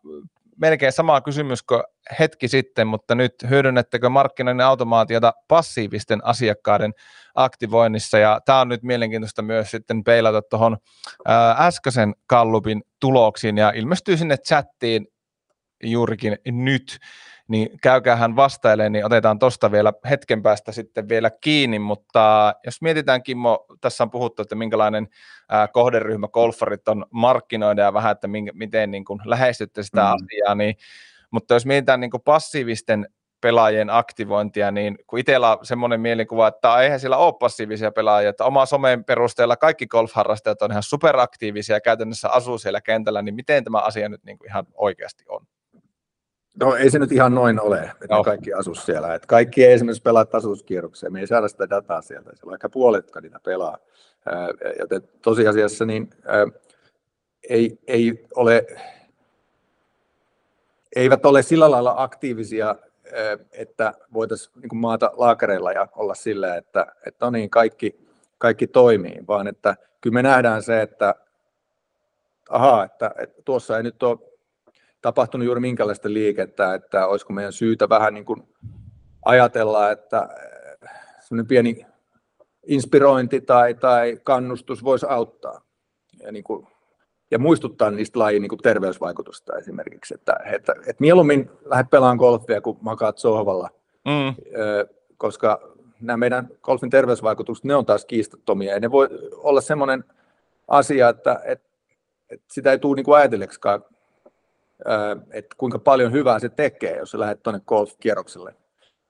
melkein 0.56 0.92
sama 0.92 1.20
kysymys 1.20 1.62
kuin 1.62 1.82
hetki 2.18 2.48
sitten, 2.48 2.86
mutta 2.86 3.14
nyt 3.14 3.34
hyödynnettekö 3.50 4.08
markkinoinnin 4.08 4.66
automaatiota 4.66 5.34
passiivisten 5.48 6.24
asiakkaiden 6.24 6.94
aktivoinnissa, 7.34 8.18
ja 8.18 8.40
tämä 8.44 8.60
on 8.60 8.68
nyt 8.68 8.82
mielenkiintoista 8.82 9.42
myös 9.42 9.70
sitten 9.70 10.04
peilata 10.04 10.42
tuohon 10.42 10.76
äskeisen 11.58 12.14
Kallupin 12.26 12.82
tuloksiin, 13.00 13.58
ja 13.58 13.70
ilmestyy 13.70 14.16
sinne 14.16 14.36
chattiin 14.36 15.06
juurikin 15.82 16.38
nyt, 16.46 16.98
niin 17.48 17.68
käykäähän 17.82 18.36
vastailemaan, 18.36 18.92
niin 18.92 19.06
otetaan 19.06 19.38
tuosta 19.38 19.72
vielä 19.72 19.92
hetken 20.10 20.42
päästä 20.42 20.72
sitten 20.72 21.08
vielä 21.08 21.30
kiinni, 21.40 21.78
mutta 21.78 22.54
jos 22.64 22.82
mietitään 22.82 23.22
Kimmo, 23.22 23.66
tässä 23.80 24.04
on 24.04 24.10
puhuttu, 24.10 24.42
että 24.42 24.54
minkälainen 24.54 25.08
kohderyhmä 25.72 26.28
golfarit 26.28 26.88
on 26.88 27.06
markkinoida 27.10 27.82
ja 27.82 27.92
vähän, 27.92 28.12
että 28.12 28.28
minkä, 28.28 28.52
miten 28.54 28.90
niin 28.90 29.04
kuin 29.04 29.20
lähestytte 29.24 29.82
sitä 29.82 30.00
mm. 30.00 30.06
asiaa, 30.06 30.54
niin, 30.54 30.74
mutta 31.30 31.54
jos 31.54 31.66
mietitään 31.66 32.00
niin 32.00 32.10
passiivisten 32.24 33.06
pelaajien 33.40 33.90
aktivointia, 33.90 34.70
niin 34.70 34.98
kun 35.06 35.18
itsellä 35.18 35.56
on 35.56 35.66
semmoinen 35.66 36.00
mielikuva, 36.00 36.48
että 36.48 36.80
eihän 36.80 37.00
siellä 37.00 37.16
ole 37.16 37.34
passiivisia 37.40 37.92
pelaajia, 37.92 38.30
että 38.30 38.44
oma 38.44 38.66
somen 38.66 39.04
perusteella 39.04 39.56
kaikki 39.56 39.86
golfharrastajat 39.86 40.62
on 40.62 40.70
ihan 40.70 40.82
superaktiivisia 40.82 41.76
ja 41.76 41.80
käytännössä 41.80 42.28
asuu 42.28 42.58
siellä 42.58 42.80
kentällä, 42.80 43.22
niin 43.22 43.34
miten 43.34 43.64
tämä 43.64 43.78
asia 43.78 44.08
nyt 44.08 44.24
niin 44.24 44.38
kuin 44.38 44.48
ihan 44.48 44.66
oikeasti 44.74 45.24
on? 45.28 45.46
No 46.60 46.74
ei 46.74 46.90
se 46.90 46.98
nyt 46.98 47.12
ihan 47.12 47.34
noin 47.34 47.60
ole, 47.60 47.78
että 47.78 48.16
no. 48.16 48.24
kaikki 48.24 48.52
asu 48.52 48.74
siellä. 48.74 49.14
Että 49.14 49.26
kaikki 49.26 49.64
ei 49.64 49.72
esimerkiksi 49.72 50.02
pelaa 50.02 50.24
tasoituskierroksia, 50.24 51.10
me 51.10 51.20
ei 51.20 51.26
saada 51.26 51.48
sitä 51.48 51.70
dataa 51.70 52.02
sieltä, 52.02 52.30
siellä 52.34 52.50
on 52.50 52.54
ehkä 52.54 52.68
puolet, 52.68 53.04
jotka 53.04 53.20
niitä 53.20 53.40
pelaa. 53.44 53.78
Joten 54.78 55.02
tosiasiassa 55.22 55.84
niin 55.84 56.10
ei, 57.48 57.78
ei 57.86 58.26
ole, 58.34 58.66
eivät 60.96 61.26
ole 61.26 61.42
sillä 61.42 61.70
lailla 61.70 61.94
aktiivisia, 61.96 62.76
että 63.52 63.94
voitaisiin 64.12 64.60
niin 64.60 64.76
maata 64.76 65.10
laakereilla 65.16 65.72
ja 65.72 65.88
olla 65.96 66.14
sillä, 66.14 66.56
että, 66.56 66.86
että 67.06 67.26
no 67.26 67.30
niin, 67.30 67.50
kaikki, 67.50 68.06
kaikki 68.38 68.66
toimii, 68.66 69.24
vaan 69.28 69.48
että 69.48 69.76
kyllä 70.00 70.14
me 70.14 70.22
nähdään 70.22 70.62
se, 70.62 70.82
että 70.82 71.14
ahaa, 72.50 72.84
että, 72.84 73.14
että 73.18 73.42
tuossa 73.44 73.76
ei 73.76 73.82
nyt 73.82 74.02
ole 74.02 74.18
tapahtunut 75.02 75.44
juuri 75.44 75.60
minkälaista 75.60 76.12
liikettä, 76.12 76.74
että 76.74 77.06
olisiko 77.06 77.32
meidän 77.32 77.52
syytä 77.52 77.88
vähän 77.88 78.14
niin 78.14 78.24
kuin 78.24 78.48
ajatella, 79.24 79.90
että 79.90 80.28
semmoinen 81.20 81.46
pieni 81.46 81.86
inspirointi 82.66 83.40
tai, 83.40 83.74
tai 83.74 84.18
kannustus 84.24 84.84
voisi 84.84 85.06
auttaa. 85.08 85.60
ja, 86.22 86.32
niin 86.32 86.44
kuin, 86.44 86.66
ja 87.30 87.38
muistuttaa 87.38 87.90
niistä 87.90 88.18
lajin 88.18 88.42
niin 88.42 88.58
terveysvaikutusta 88.62 89.56
esimerkiksi, 89.56 90.14
että, 90.14 90.36
että, 90.44 90.72
että 90.72 91.00
mieluummin 91.00 91.50
lähde 91.64 91.88
pelaamaan 91.90 92.16
golfia, 92.16 92.60
kun 92.60 92.78
makaat 92.80 93.18
sohvalla, 93.18 93.70
mm. 94.04 94.34
koska 95.16 95.60
nämä 96.00 96.16
meidän 96.16 96.48
golfin 96.62 96.90
terveysvaikutukset, 96.90 97.64
ne 97.64 97.74
on 97.74 97.86
taas 97.86 98.04
kiistattomia, 98.04 98.72
ja 98.72 98.80
ne 98.80 98.90
voi 98.90 99.08
olla 99.32 99.60
semmoinen 99.60 100.04
asia, 100.68 101.08
että, 101.08 101.40
että, 101.44 101.68
että 102.30 102.46
sitä 102.52 102.72
ei 102.72 102.78
tule 102.78 102.96
niin 102.96 103.14
ajatelleksikaan, 103.14 103.84
että 105.30 105.56
kuinka 105.58 105.78
paljon 105.78 106.12
hyvää 106.12 106.38
se 106.38 106.48
tekee, 106.48 106.96
jos 106.96 107.10
sä 107.10 107.18
lähdet 107.18 107.42
tuonne 107.42 107.60
golf-kierrokselle. 107.66 108.54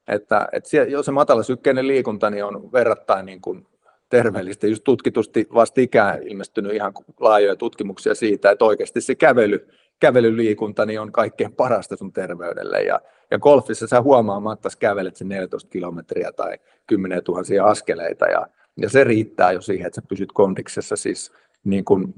Että, 0.09 0.49
että 0.53 0.69
siellä, 0.69 0.91
jos 0.91 1.07
se 1.07 1.13
matalasykkeinen 1.13 1.89
liikunta 1.89 2.31
niin 2.31 2.45
on 2.45 2.73
verrattain 2.73 3.27
niin 3.27 3.41
kuin 3.41 3.67
terveellistä. 4.09 4.67
Just 4.67 4.85
tutkitusti 4.85 5.47
vastikään 5.55 6.23
ilmestynyt 6.23 6.75
ihan 6.75 6.93
laajoja 7.21 7.57
tutkimuksia 7.57 8.15
siitä, 8.15 8.51
että 8.51 8.65
oikeasti 8.65 9.01
se 9.01 9.15
kävely, 9.15 9.69
kävelyliikunta 10.01 10.87
niin 10.87 11.01
on 11.01 11.13
kaikkein 11.13 11.53
parasta 11.53 11.97
sun 11.97 12.13
terveydelle. 12.13 12.83
Ja, 12.83 13.01
ja 13.31 13.39
golfissa 13.39 13.87
sä 13.87 14.03
huomaamatta 14.03 14.69
kävelet 14.79 15.17
sen 15.17 15.29
14 15.29 15.71
kilometriä 15.71 16.33
tai 16.33 16.59
10 16.87 17.23
000 17.29 17.71
askeleita 17.71 18.27
ja, 18.27 18.47
ja 18.77 18.89
se 18.89 19.05
riittää 19.05 19.53
jo 19.53 19.61
siihen, 19.61 19.87
että 19.87 20.01
sä 20.01 20.07
pysyt 20.09 20.33
kondiksessa 20.33 20.97
siis 20.97 21.33
niin 21.65 21.85
kuin 21.85 22.15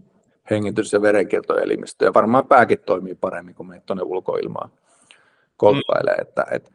hengitys- 0.50 0.92
ja 0.92 1.02
verenkiertoelimistö. 1.02 2.04
Ja 2.04 2.14
varmaan 2.14 2.46
pääkin 2.46 2.78
toimii 2.86 3.14
paremmin, 3.14 3.54
kun 3.54 3.68
menet 3.68 3.86
tuonne 3.86 4.02
ulkoilmaan 4.02 4.70
golfailee. 5.58 6.14
Mm. 6.14 6.22
Että, 6.22 6.46
että 6.50 6.70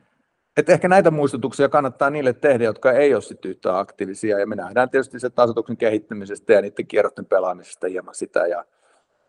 et 0.57 0.69
ehkä 0.69 0.87
näitä 0.87 1.11
muistutuksia 1.11 1.69
kannattaa 1.69 2.09
niille 2.09 2.33
tehdä, 2.33 2.63
jotka 2.63 2.91
ei 2.91 3.13
ole 3.13 3.21
sitten 3.21 3.51
yhtä 3.51 3.79
aktiivisia, 3.79 4.39
ja 4.39 4.47
me 4.47 4.55
nähdään 4.55 4.89
tietysti 4.89 5.19
se 5.19 5.29
tasoituksen 5.29 5.77
kehittämisestä 5.77 6.53
ja 6.53 6.61
niiden 6.61 6.87
kierrosten 6.87 7.25
pelaamisesta 7.25 7.87
hieman 7.87 8.15
sitä, 8.15 8.47
ja, 8.47 8.65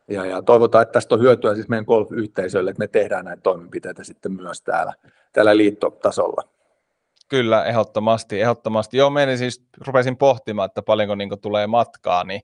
ja, 0.08 0.26
ja 0.26 0.42
toivotaan, 0.42 0.82
että 0.82 0.92
tästä 0.92 1.14
on 1.14 1.20
hyötyä 1.20 1.54
siis 1.54 1.68
meidän 1.68 1.84
golf-yhteisölle, 1.84 2.70
että 2.70 2.78
me 2.78 2.88
tehdään 2.88 3.24
näitä 3.24 3.42
toimenpiteitä 3.42 4.04
sitten 4.04 4.32
myös 4.32 4.62
täällä, 4.62 4.92
täällä 5.32 5.56
liittotasolla. 5.56 6.42
Kyllä, 7.28 7.64
ehdottomasti, 7.64 8.40
ehdottomasti. 8.40 8.96
Joo, 8.96 9.10
menin 9.10 9.38
siis, 9.38 9.64
rupesin 9.86 10.16
pohtimaan, 10.16 10.66
että 10.66 10.82
paljonko 10.82 11.14
niin 11.14 11.40
tulee 11.42 11.66
matkaa, 11.66 12.24
niin 12.24 12.40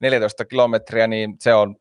14 0.00 0.44
kilometriä, 0.44 1.06
niin 1.06 1.36
se 1.40 1.54
on 1.54 1.76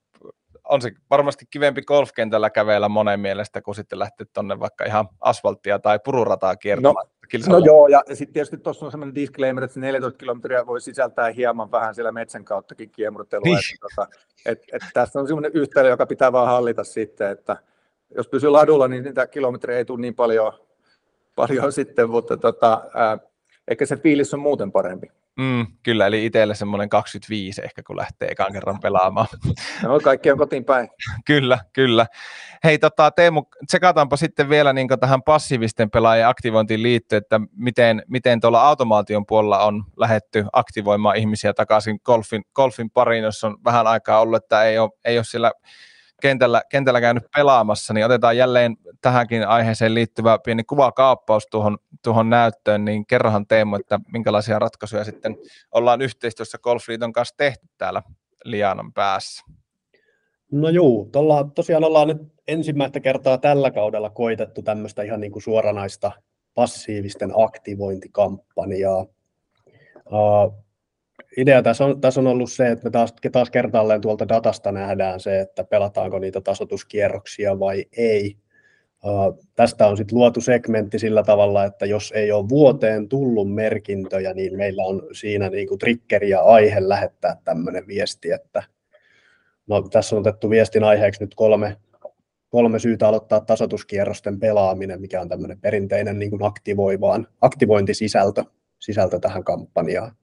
on 0.70 0.82
se 0.82 0.92
varmasti 1.10 1.46
kivempi 1.50 1.82
golfkentällä 1.82 2.50
kävellä 2.50 2.90
monen 2.90 3.20
mielestä, 3.20 3.62
kun 3.62 3.76
sitten 3.76 4.00
lähteä 4.00 4.28
tuonne 4.34 4.60
vaikka 4.60 4.86
ihan 4.86 5.10
asfalttia 5.22 5.80
tai 5.80 6.00
pururataa 6.06 6.56
kiertämään. 6.56 7.08
No, 7.48 7.60
no 7.60 7.66
joo, 7.66 7.88
ja 7.88 8.04
sitten 8.14 8.34
tietysti 8.34 8.58
tuossa 8.58 8.86
on 8.86 8.92
sellainen 8.92 9.16
disclaimer, 9.16 9.64
että 9.64 9.80
14 9.80 10.18
kilometriä 10.18 10.66
voi 10.66 10.82
sisältää 10.82 11.30
hieman 11.30 11.72
vähän 11.72 11.96
siellä 11.96 12.12
metsän 12.12 12.46
kauttakin 12.46 12.90
kiemurtelua. 12.90 13.44
Niin. 13.44 13.58
Että, 13.58 13.88
tota, 13.96 14.08
et, 14.46 14.60
et 14.74 14.82
tässä 14.94 15.20
on 15.20 15.28
sellainen 15.28 15.52
yhtälö, 15.54 15.90
joka 15.90 16.06
pitää 16.06 16.32
vaan 16.32 16.48
hallita 16.48 16.84
sitten, 16.84 17.32
että 17.32 17.58
jos 18.16 18.28
pysyy 18.28 18.50
ladulla, 18.50 18.88
niin 18.88 19.04
niitä 19.04 19.28
kilometrejä 19.28 19.78
ei 19.78 19.86
tule 19.86 20.02
niin 20.02 20.16
paljon, 20.16 20.54
paljon 21.36 21.72
sitten, 21.72 22.10
mutta 22.10 22.38
tota, 22.38 22.82
ää, 22.94 23.18
ehkä 23.68 23.86
se 23.86 23.96
fiilis 23.96 24.34
on 24.34 24.40
muuten 24.40 24.72
parempi. 24.72 25.12
Mm, 25.38 25.66
kyllä, 25.84 26.08
eli 26.08 26.26
itselle 26.26 26.56
semmoinen 26.56 26.90
25 26.90 27.62
ehkä, 27.64 27.84
kun 27.84 27.98
lähtee 27.98 28.28
ekan 28.32 28.54
kerran 28.54 28.80
pelaamaan. 28.80 29.28
No, 29.84 30.00
kaikki 30.00 30.32
on 30.32 30.38
kotiin 30.38 30.66
päin. 30.66 30.90
kyllä, 31.26 31.60
kyllä. 31.74 32.06
Hei 32.64 32.80
tota, 32.80 33.12
Teemu, 33.12 33.44
tsekataanpa 33.68 34.18
sitten 34.18 34.50
vielä 34.50 34.74
niin 34.74 34.88
tähän 35.00 35.24
passiivisten 35.24 35.90
pelaajien 35.90 36.28
aktivointiin 36.28 36.84
liittyen, 36.84 37.22
että 37.22 37.40
miten, 37.56 38.04
miten 38.08 38.40
tuolla 38.40 38.68
automaation 38.68 39.26
puolella 39.26 39.66
on 39.66 39.84
lähetty 39.98 40.46
aktivoimaan 40.54 41.16
ihmisiä 41.16 41.54
takaisin 41.54 42.00
golfin, 42.06 42.44
golfin 42.56 42.90
pariin, 42.92 43.24
jos 43.24 43.44
on 43.44 43.58
vähän 43.66 43.88
aikaa 43.88 44.20
ollut, 44.20 44.44
että 44.44 44.64
ei 44.64 44.80
ole, 44.80 44.90
ei 45.06 45.18
ole 45.18 45.24
siellä 45.24 45.52
kentällä, 46.24 46.62
kentällä 46.70 47.02
käynyt 47.02 47.24
pelaamassa, 47.36 47.94
niin 47.94 48.06
otetaan 48.06 48.38
jälleen 48.38 48.78
tähänkin 49.02 49.48
aiheeseen 49.48 49.94
liittyvä 49.94 50.40
pieni 50.40 50.64
kuvakaappaus 50.64 51.48
tuohon, 51.48 51.78
tuohon 52.04 52.30
näyttöön, 52.30 52.86
niin 52.86 53.06
kerrohan 53.06 53.48
Teemu, 53.48 53.76
että 53.76 54.00
minkälaisia 54.14 54.60
ratkaisuja 54.60 55.04
sitten 55.04 55.38
ollaan 55.72 56.02
yhteistyössä 56.02 56.58
Golfliiton 56.58 57.14
kanssa 57.14 57.36
tehty 57.38 57.68
täällä 57.78 58.04
Lianan 58.44 58.94
päässä. 58.94 59.44
No 60.52 60.70
juu, 60.70 61.10
tuolla, 61.12 61.50
tosiaan 61.56 61.84
ollaan 61.84 62.08
nyt 62.08 62.22
ensimmäistä 62.48 63.00
kertaa 63.00 63.38
tällä 63.38 63.72
kaudella 63.72 64.10
koitettu 64.10 64.62
tämmöistä 64.62 65.04
ihan 65.04 65.20
niin 65.20 65.32
kuin 65.32 65.44
suoranaista 65.44 66.12
passiivisten 66.54 67.32
aktivointikampanjaa. 67.38 69.06
Uh, 70.12 70.63
idea 71.38 71.64
tässä 71.64 71.86
on, 71.86 72.02
tässä 72.02 72.20
on 72.20 72.28
ollut 72.28 72.52
se, 72.52 72.68
että 72.68 72.84
me 72.84 72.92
taas, 72.92 73.14
taas 73.32 73.50
kertaalleen 73.50 74.02
tuolta 74.02 74.28
datasta 74.28 74.72
nähdään 74.72 75.20
se, 75.20 75.40
että 75.40 75.64
pelataanko 75.64 76.20
niitä 76.20 76.42
tasotuskierroksia 76.42 77.60
vai 77.60 77.86
ei. 77.98 78.36
Uh, 79.06 79.46
tästä 79.56 79.88
on 79.88 79.98
sitten 79.98 80.18
luotu 80.18 80.42
segmentti 80.42 81.00
sillä 81.00 81.24
tavalla, 81.24 81.64
että 81.66 81.86
jos 81.86 82.12
ei 82.16 82.32
ole 82.32 82.50
vuoteen 82.50 83.10
tullut 83.10 83.54
merkintöjä, 83.54 84.34
niin 84.34 84.58
meillä 84.58 84.84
on 84.84 85.02
siinä 85.12 85.50
niinku 85.50 85.78
triggeri 85.78 86.30
ja 86.30 86.42
aihe 86.42 86.90
lähettää 86.90 87.38
tämmöinen 87.44 87.88
viesti, 87.88 88.32
että 88.32 88.64
no, 89.68 89.82
tässä 89.82 90.16
on 90.16 90.20
otettu 90.20 90.50
viestin 90.50 90.84
aiheeksi 90.84 91.24
nyt 91.24 91.36
kolme, 91.36 91.78
kolme 92.50 92.80
syytä 92.80 93.08
aloittaa 93.08 93.40
tasotuskierrosten 93.40 94.40
pelaaminen, 94.40 95.02
mikä 95.02 95.22
on 95.22 95.30
tämmöinen 95.30 95.60
perinteinen 95.60 96.20
niin 96.20 96.30
kuin 96.30 96.44
aktivoivaan, 96.44 97.28
aktivointisisältö 97.42 98.44
sisältö 98.80 99.20
tähän 99.20 99.44
kampanjaan. 99.44 100.16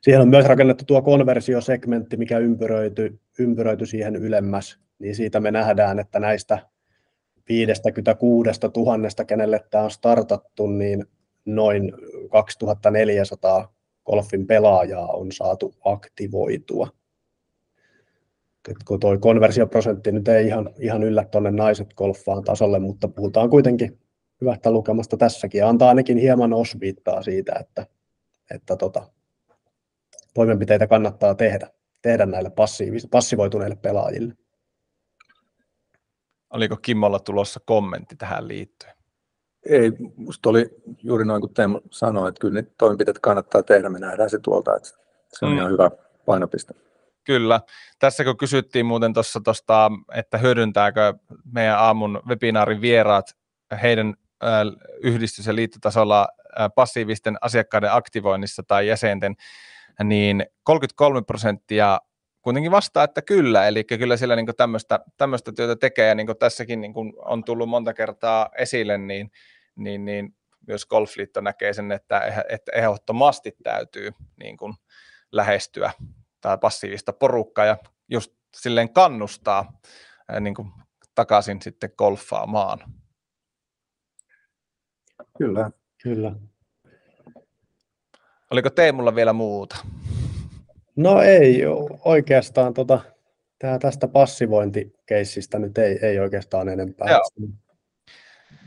Siihen 0.00 0.20
on 0.20 0.28
myös 0.28 0.46
rakennettu 0.46 0.84
tuo 0.84 1.02
konversiosegmentti, 1.02 2.16
mikä 2.16 2.38
ympyröity, 2.38 3.20
ympyröity 3.38 3.86
siihen 3.86 4.16
ylemmäs, 4.16 4.78
niin 4.98 5.14
siitä 5.14 5.40
me 5.40 5.50
nähdään, 5.50 5.98
että 5.98 6.20
näistä 6.20 6.58
56 7.48 8.50
000, 8.76 9.24
kenelle 9.26 9.60
tämä 9.70 9.84
on 9.84 9.90
startattu, 9.90 10.66
niin 10.66 11.06
noin 11.44 11.92
2400 12.30 13.74
golfin 14.06 14.46
pelaajaa 14.46 15.06
on 15.06 15.32
saatu 15.32 15.74
aktivoitua. 15.84 16.88
Et 18.68 18.76
kun 18.84 19.00
tuo 19.00 19.18
konversioprosentti 19.18 20.12
nyt 20.12 20.28
ei 20.28 20.46
ihan, 20.46 20.70
ihan 20.78 21.02
yllä 21.02 21.24
tuonne 21.24 21.50
naiset 21.50 21.94
golfaan 21.94 22.44
tasolle, 22.44 22.78
mutta 22.78 23.08
puhutaan 23.08 23.50
kuitenkin 23.50 23.98
hyvästä 24.40 24.70
lukemasta 24.70 25.16
tässäkin 25.16 25.64
antaa 25.64 25.88
ainakin 25.88 26.18
hieman 26.18 26.52
osviittaa 26.52 27.22
siitä, 27.22 27.52
että 27.60 27.86
että 28.54 28.76
tota, 28.76 29.06
toimenpiteitä 30.34 30.86
kannattaa 30.86 31.34
tehdä, 31.34 31.70
tehdä 32.02 32.26
näille 32.26 32.50
passivoituneille 33.10 33.76
pelaajille. 33.76 34.34
Oliko 36.50 36.76
Kimmolla 36.76 37.18
tulossa 37.18 37.60
kommentti 37.64 38.16
tähän 38.16 38.48
liittyen? 38.48 38.94
Ei, 39.66 39.90
minusta 40.16 40.50
oli 40.50 40.70
juuri 41.02 41.24
noin 41.24 41.40
kuin 41.40 41.54
Teemu 41.54 41.80
sanoi, 41.90 42.28
että 42.28 42.40
kyllä 42.40 42.54
niitä 42.54 42.74
toimenpiteet 42.78 43.18
kannattaa 43.18 43.62
tehdä, 43.62 43.88
me 43.88 43.98
nähdään 43.98 44.30
se 44.30 44.38
tuolta, 44.38 44.76
että 44.76 44.88
se 45.28 45.46
on 45.46 45.52
mm. 45.52 45.58
ihan 45.58 45.72
hyvä 45.72 45.90
painopiste. 46.26 46.74
Kyllä. 47.24 47.60
Tässä 47.98 48.24
kun 48.24 48.36
kysyttiin 48.36 48.86
muuten 48.86 49.12
tuossa, 49.12 49.40
tosta, 49.44 49.90
että 50.14 50.38
hyödyntääkö 50.38 51.14
meidän 51.52 51.78
aamun 51.78 52.22
webinaarin 52.28 52.80
vieraat 52.80 53.36
heidän 53.82 54.14
yhdistys- 55.02 55.46
ja 55.46 55.54
liittotasolla 55.54 56.28
passiivisten 56.74 57.36
asiakkaiden 57.40 57.92
aktivoinnissa 57.92 58.62
tai 58.62 58.86
jäsenten, 58.86 59.34
niin 60.04 60.46
33 60.62 61.22
prosenttia 61.22 62.00
kuitenkin 62.42 62.70
vastaa, 62.70 63.04
että 63.04 63.22
kyllä, 63.22 63.66
eli 63.66 63.84
kyllä 63.84 64.16
siellä 64.16 64.36
niin 64.36 64.46
tämmöistä, 64.56 65.00
tämmöistä 65.16 65.52
työtä 65.52 65.76
tekee, 65.76 66.08
ja 66.08 66.14
niin 66.14 66.26
tässäkin 66.38 66.80
niin 66.80 66.94
on 67.16 67.44
tullut 67.44 67.68
monta 67.68 67.94
kertaa 67.94 68.48
esille, 68.58 68.98
niin, 68.98 69.30
niin, 69.76 70.04
niin 70.04 70.36
myös 70.66 70.86
Golfliitto 70.86 71.40
näkee 71.40 71.72
sen, 71.72 71.92
että, 71.92 72.44
että 72.48 72.72
ehdottomasti 72.74 73.56
täytyy 73.62 74.12
niin 74.36 74.56
kuin 74.56 74.74
lähestyä 75.32 75.92
tai 76.40 76.58
passiivista 76.58 77.12
porukkaa 77.12 77.64
ja 77.64 77.76
just 78.08 78.32
silleen 78.56 78.92
kannustaa 78.92 79.72
niin 80.40 80.54
kuin 80.54 80.72
takaisin 81.14 81.62
sitten 81.62 81.90
golfaamaan. 81.98 82.78
Kyllä. 85.38 85.70
Kyllä. 86.02 86.32
Oliko 88.50 88.70
Teemulla 88.70 89.14
vielä 89.14 89.32
muuta? 89.32 89.76
No 90.96 91.22
ei 91.22 91.62
oikeastaan 92.04 92.74
tota, 92.74 93.00
tää 93.58 93.78
tästä 93.78 94.08
passivointikeissistä 94.08 95.58
nyt 95.58 95.78
ei, 95.78 95.98
ei 96.02 96.18
oikeastaan 96.18 96.68
enempää. 96.68 97.10
Joo. 97.10 97.50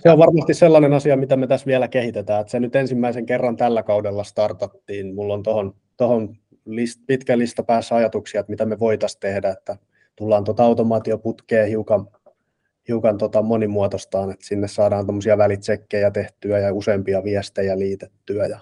Se 0.03 0.11
on 0.11 0.17
varmasti 0.17 0.53
sellainen 0.53 0.93
asia, 0.93 1.17
mitä 1.17 1.35
me 1.35 1.47
tässä 1.47 1.65
vielä 1.65 1.87
kehitetään. 1.87 2.41
Että 2.41 2.51
se 2.51 2.59
nyt 2.59 2.75
ensimmäisen 2.75 3.25
kerran 3.25 3.57
tällä 3.57 3.83
kaudella 3.83 4.23
startattiin. 4.23 5.15
Mulla 5.15 5.33
on 5.33 5.43
tuohon 5.43 5.75
tohon 5.97 6.35
list, 6.65 7.01
pitkä 7.07 7.37
lista 7.37 7.63
päässä 7.63 7.95
ajatuksia, 7.95 8.39
että 8.39 8.51
mitä 8.51 8.65
me 8.65 8.79
voitaisiin 8.79 9.19
tehdä. 9.19 9.49
Että 9.49 9.77
tullaan 10.15 10.43
tuota 10.43 10.63
automaatioputkea 10.63 11.65
hiukan 11.65 12.07
hiukan 12.87 13.17
tota 13.17 13.41
monimuotoistaan, 13.41 14.31
että 14.31 14.45
sinne 14.45 14.67
saadaan 14.67 15.05
tuommoisia 15.05 15.37
välitsekkejä 15.37 16.11
tehtyä 16.11 16.59
ja 16.59 16.73
useampia 16.73 17.23
viestejä 17.23 17.79
liitettyä 17.79 18.45
ja 18.45 18.59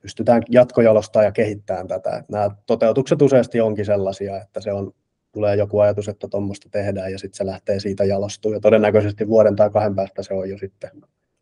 pystytään 0.00 0.42
jatkojalostamaan 0.48 1.24
ja 1.24 1.32
kehittämään 1.32 1.88
tätä. 1.88 2.16
Et 2.16 2.28
nämä 2.28 2.50
toteutukset 2.66 3.22
useasti 3.22 3.60
onkin 3.60 3.84
sellaisia, 3.84 4.40
että 4.42 4.60
se 4.60 4.72
on, 4.72 4.92
tulee 5.32 5.56
joku 5.56 5.78
ajatus, 5.78 6.08
että 6.08 6.28
tuommoista 6.28 6.68
tehdään 6.70 7.12
ja 7.12 7.18
sitten 7.18 7.36
se 7.36 7.46
lähtee 7.46 7.80
siitä 7.80 8.04
jalostumaan. 8.04 8.56
Ja 8.56 8.60
todennäköisesti 8.60 9.28
vuoden 9.28 9.56
tai 9.56 9.70
kahden 9.70 9.94
päästä 9.94 10.22
se 10.22 10.34
on 10.34 10.50
jo 10.50 10.58
sitten 10.58 10.90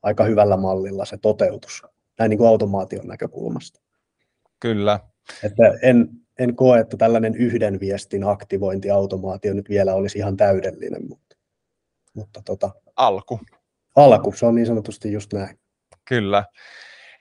aika 0.02 0.24
hyvällä 0.24 0.56
mallilla 0.56 1.04
se 1.04 1.16
toteutus, 1.16 1.82
näin 2.18 2.30
niin 2.30 2.38
kuin 2.38 2.48
automaation 2.48 3.06
näkökulmasta. 3.06 3.80
Kyllä. 4.60 5.00
Että 5.44 5.62
en, 5.82 6.08
en 6.38 6.56
koe, 6.56 6.80
että 6.80 6.96
tällainen 6.96 7.34
yhden 7.34 7.80
viestin 7.80 8.24
aktivointiautomaatio 8.24 9.54
nyt 9.54 9.68
vielä 9.68 9.94
olisi 9.94 10.18
ihan 10.18 10.36
täydellinen, 10.36 11.08
mutta, 11.08 11.27
mutta 12.18 12.40
tota, 12.44 12.70
alku. 12.96 13.40
Alku, 13.96 14.32
se 14.32 14.46
on 14.46 14.54
niin 14.54 14.66
sanotusti 14.66 15.12
just 15.12 15.32
näin. 15.32 15.58
Kyllä. 16.04 16.44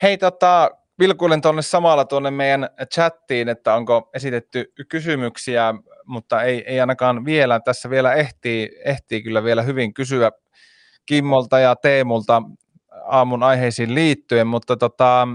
Hei, 0.01 0.17
tota, 0.17 0.69
vilkuilen 0.99 1.41
tuonne 1.41 1.61
samalla 1.61 2.05
tuonne 2.05 2.31
meidän 2.31 2.69
chattiin, 2.93 3.49
että 3.49 3.75
onko 3.75 4.09
esitetty 4.13 4.73
kysymyksiä, 4.89 5.73
mutta 6.05 6.43
ei, 6.43 6.63
ei 6.67 6.79
ainakaan 6.79 7.25
vielä. 7.25 7.59
Tässä 7.59 7.89
vielä 7.89 8.13
ehtii, 8.13 8.69
ehtii 8.85 9.23
kyllä 9.23 9.43
vielä 9.43 9.61
hyvin 9.61 9.93
kysyä 9.93 10.31
Kimmolta 11.05 11.59
ja 11.59 11.75
Teemulta 11.75 12.41
aamun 13.05 13.43
aiheisiin 13.43 13.95
liittyen, 13.95 14.47
mutta 14.47 14.77
tuosta 14.77 15.27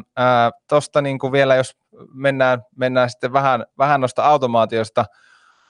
tota, 0.69 1.03
niin 1.03 1.19
kuin 1.19 1.33
vielä, 1.33 1.55
jos 1.55 1.77
mennään, 2.15 2.63
mennään 2.77 3.11
sitten 3.11 3.33
vähän, 3.33 3.65
vähän 3.79 4.01
noista 4.01 4.25
automaatioista 4.25 5.05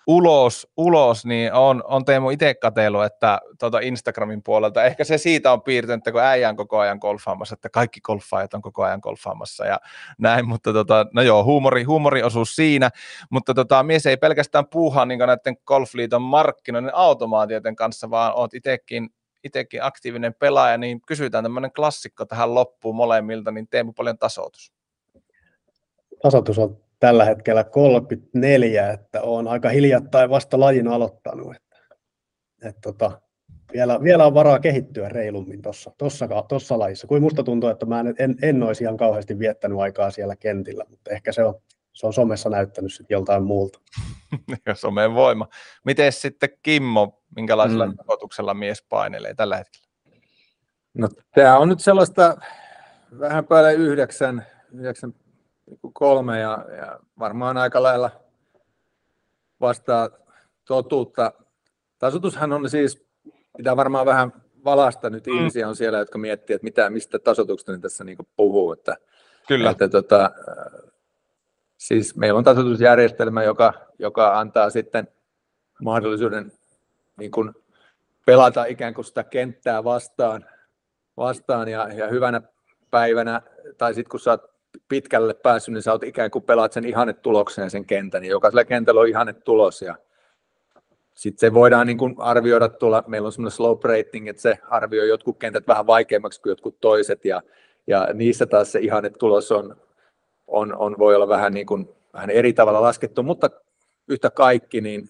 ulos, 0.07 0.69
ulos 0.77 1.27
niin 1.27 1.53
on, 1.53 1.83
on 1.87 2.05
Teemu 2.05 2.31
itse 2.31 2.55
katsellut, 2.55 3.05
että 3.05 3.41
tuota 3.59 3.81
Instagramin 3.81 4.43
puolelta, 4.43 4.85
ehkä 4.85 5.05
se 5.05 5.19
siitä 5.19 5.53
on 5.53 5.63
piirtynyt, 5.63 5.99
että 5.99 6.13
kun 6.13 6.21
äijä 6.21 6.49
on 6.49 6.57
koko 6.57 6.79
ajan 6.79 6.99
golfaamassa, 7.01 7.55
että 7.55 7.69
kaikki 7.69 8.01
golfaajat 8.01 8.55
on 8.55 8.63
koko 8.63 8.83
ajan 8.83 9.01
golfaamassa 9.03 9.67
ja 9.67 9.81
näin, 10.19 10.49
mutta 10.49 10.73
tota, 10.73 11.07
no 11.15 11.23
joo, 11.23 11.45
huumori, 11.45 11.83
huumoriosuus 11.83 12.57
siinä, 12.57 12.91
mutta 13.31 13.55
tota, 13.55 13.83
mies 13.83 14.07
ei 14.07 14.17
pelkästään 14.17 14.67
puuhaa 14.67 15.07
niin 15.07 15.19
näiden 15.19 15.57
golfliiton 15.67 16.23
markkinoiden 16.23 16.95
automaatioiden 16.95 17.77
kanssa, 17.77 18.11
vaan 18.11 18.35
oot 18.35 18.55
itsekin 18.55 19.11
itsekin 19.45 19.83
aktiivinen 19.83 20.35
pelaaja, 20.35 20.79
niin 20.79 21.01
kysytään 21.01 21.45
tämmöinen 21.45 21.73
klassikko 21.73 22.25
tähän 22.25 22.55
loppuun 22.55 22.97
molemmilta, 22.97 23.51
niin 23.51 23.69
Teemu 23.69 23.93
paljon 23.93 24.19
tasoitus. 24.19 24.73
Tasoitus 26.23 26.59
on 26.59 26.77
tällä 27.03 27.25
hetkellä 27.25 27.65
34, 27.65 28.91
että 28.91 29.23
on 29.23 29.49
aika 29.49 29.69
hiljattain 29.69 30.31
vasta 30.31 30.61
lajin 30.61 30.89
aloittanut. 30.89 31.57
Että, 31.57 31.77
että 32.65 32.81
tota, 32.81 33.21
vielä, 33.73 34.03
vielä 34.03 34.27
on 34.27 34.35
varaa 34.35 34.59
kehittyä 34.59 35.09
reilummin 35.09 35.63
tuossa 35.63 35.93
tossa, 35.99 36.29
tossa 36.49 36.79
lajissa. 36.79 37.07
Kuin 37.07 37.23
musta 37.23 37.43
tuntuu, 37.43 37.71
että 37.71 37.87
mä 37.87 38.01
en, 38.01 38.15
en, 38.19 38.37
en 38.43 38.63
olisi 38.63 38.85
ihan 38.85 38.97
kauheasti 38.97 39.39
viettänyt 39.39 39.79
aikaa 39.79 40.11
siellä 40.11 40.37
kentillä, 40.37 40.85
mutta 40.89 41.11
ehkä 41.11 41.33
se 41.33 41.45
on, 41.45 41.55
se 41.93 42.07
on 42.07 42.13
somessa 42.13 42.51
näyttänyt 42.51 42.93
sitten 42.93 43.15
joltain 43.15 43.43
muulta. 43.43 43.81
ja 44.67 44.75
somen 44.75 45.15
voima. 45.15 45.49
Miten 45.85 46.13
sitten 46.13 46.51
Kimmo, 46.63 47.23
minkälaisella 47.37 47.87
mm. 47.87 47.97
takotuksella 47.97 48.55
mies 48.55 48.85
painelee 48.89 49.35
tällä 49.35 49.57
hetkellä? 49.57 49.87
No 50.95 51.09
tämä 51.35 51.59
on 51.59 51.69
nyt 51.69 51.81
sellaista 51.81 52.37
vähän 53.21 53.47
päälle 53.47 53.75
yhdeksän, 53.75 54.47
yhdeksän 54.73 55.15
kolme 55.93 56.41
ja, 56.41 56.65
ja 56.77 56.99
varmaan 57.19 57.57
aika 57.57 57.83
lailla 57.83 58.11
vastaa 59.61 60.09
totuutta. 60.65 61.33
Tasotushan 61.99 62.53
on 62.53 62.71
siis, 62.71 63.07
pitää 63.57 63.77
varmaan 63.77 64.07
vähän 64.07 64.33
valasta 64.65 65.11
nyt 65.11 65.27
mm. 65.27 65.37
ihmisiä 65.37 65.69
on 65.69 65.77
siellä, 65.77 65.99
jotka 65.99 66.19
miettii, 66.19 66.55
että 66.55 66.65
mitä, 66.65 66.91
mistä 66.91 67.19
tasotuksesta 67.19 67.79
tässä 67.79 68.05
niin 68.05 68.19
puhuu. 68.37 68.73
Että, 68.73 68.97
Kyllä. 69.49 69.71
Että, 69.71 69.89
tota, 69.89 70.31
siis 71.79 72.17
meillä 72.17 72.39
on 72.39 72.45
tasoitusjärjestelmä, 72.45 73.43
joka, 73.43 73.73
joka 73.99 74.39
antaa 74.39 74.71
sitten 74.71 75.09
mahdollisuuden 75.83 76.53
niin 77.17 77.31
kuin 77.31 77.53
pelata 78.27 78.65
ikään 78.65 78.95
kuin 78.95 79.05
sitä 79.05 79.25
kenttää 79.25 79.85
vastaan, 79.85 80.45
vastaan 81.17 81.69
ja, 81.69 81.89
ja 81.95 82.09
hyvänä 82.09 82.43
päivänä, 82.91 83.43
tai 83.79 83.95
sitten 83.95 84.11
kun 84.11 84.21
sä 84.21 84.31
oot 84.31 84.52
pitkälle 84.89 85.35
päässyt, 85.35 85.75
niin 85.75 85.83
sä 85.83 85.93
oot 85.93 86.03
ikään 86.03 86.31
kuin 86.31 86.45
pelaat 86.45 86.73
sen 86.73 86.85
ihannetulokseen 86.85 87.71
sen 87.71 87.85
kentän, 87.85 88.23
niin 88.23 88.31
jokaisella 88.31 88.65
kentällä 88.65 89.01
on 89.01 89.09
ihannetulos, 89.09 89.83
ja 89.83 89.97
sitten 91.15 91.41
se 91.41 91.55
voidaan 91.55 91.87
niin 91.87 91.99
kuin 91.99 92.15
arvioida 92.19 92.69
tuolla, 92.69 93.05
meillä 93.07 93.27
on 93.27 93.33
semmoinen 93.33 93.57
slope 93.57 93.89
rating, 93.89 94.29
että 94.29 94.43
se 94.43 94.59
arvioi 94.71 95.09
jotkut 95.09 95.39
kentät 95.39 95.67
vähän 95.67 95.87
vaikeammaksi 95.87 96.41
kuin 96.41 96.51
jotkut 96.51 96.81
toiset, 96.81 97.25
ja, 97.25 97.43
ja 97.87 98.09
niissä 98.15 98.47
taas 98.47 98.73
se 98.73 98.79
ihannetulos 98.81 99.53
on, 99.53 99.77
on, 100.47 100.77
on, 100.77 100.99
voi 100.99 101.15
olla 101.15 101.29
vähän, 101.29 101.55
niin 101.55 101.67
kuin, 101.67 101.89
vähän 102.13 102.31
eri 102.31 102.53
tavalla 102.53 102.83
laskettu, 102.83 103.23
mutta 103.23 103.51
yhtä 104.09 104.31
kaikki, 104.31 104.81
niin 104.81 105.09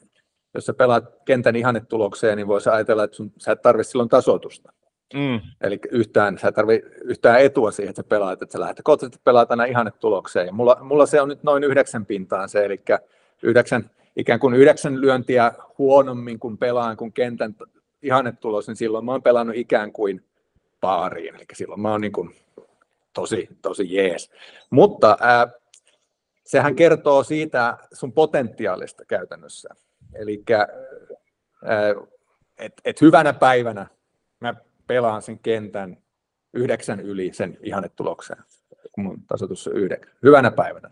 jos 0.54 0.66
sä 0.66 0.74
pelaat 0.74 1.04
kentän 1.24 1.56
ihannetulokseen, 1.56 2.36
niin 2.36 2.48
voisi 2.48 2.70
ajatella, 2.70 3.04
että 3.04 3.16
sun, 3.16 3.32
sä 3.38 3.52
et 3.52 3.62
tarvitse 3.62 3.90
silloin 3.90 4.08
tasoitusta. 4.08 4.72
Mm. 5.14 5.40
Eli 5.60 5.78
yhtään, 5.90 6.38
sä 6.38 6.48
et 6.48 6.54
tarvitse 6.54 6.90
yhtään 7.04 7.40
etua 7.40 7.70
siihen, 7.70 7.90
että 7.90 8.02
sä 8.02 8.08
pelaat, 8.08 8.42
että 8.42 8.52
sä 8.52 8.60
lähdet 8.60 8.80
kohtaisesti 8.84 9.20
pelaamaan 9.24 9.48
tänä 9.48 9.64
ihannetulokseen. 9.64 10.46
Ja 10.46 10.52
mulla, 10.52 10.76
mulla, 10.80 11.06
se 11.06 11.20
on 11.20 11.28
nyt 11.28 11.42
noin 11.42 11.64
yhdeksän 11.64 12.06
pintaan 12.06 12.48
se, 12.48 12.64
eli 12.64 12.82
yhdeksän, 13.42 13.90
ikään 14.16 14.40
kuin 14.40 14.54
yhdeksän 14.54 15.00
lyöntiä 15.00 15.52
huonommin 15.78 16.38
kuin 16.38 16.58
pelaan 16.58 16.96
kuin 16.96 17.12
kentän 17.12 17.54
ihannetulos, 18.02 18.68
niin 18.68 18.76
silloin 18.76 19.04
mä 19.04 19.12
oon 19.12 19.22
pelannut 19.22 19.56
ikään 19.56 19.92
kuin 19.92 20.24
paariin. 20.80 21.34
Eli 21.34 21.44
silloin 21.52 21.80
mä 21.80 21.90
oon 21.90 22.00
niin 22.00 22.12
kuin 22.12 22.34
tosi, 23.12 23.48
tosi 23.62 23.94
jees. 23.94 24.30
Mutta 24.70 25.16
ää, 25.20 25.48
sehän 26.44 26.76
kertoo 26.76 27.22
siitä 27.22 27.78
sun 27.92 28.12
potentiaalista 28.12 29.04
käytännössä. 29.04 29.68
Eli 30.14 30.44
että 32.58 32.82
et 32.84 33.00
hyvänä 33.00 33.32
päivänä 33.32 33.86
mä 34.40 34.54
pelaan 34.92 35.22
sen 35.22 35.38
kentän 35.38 35.96
yhdeksän 36.54 37.00
yli 37.00 37.30
sen 37.32 37.58
ihannetulokseen, 37.62 38.42
kun 38.92 39.04
mun 39.04 39.22
tasoitus 39.26 39.68
on 39.68 39.76
yhdeksän. 39.76 40.14
Hyvänä 40.22 40.50
päivänä. 40.50 40.90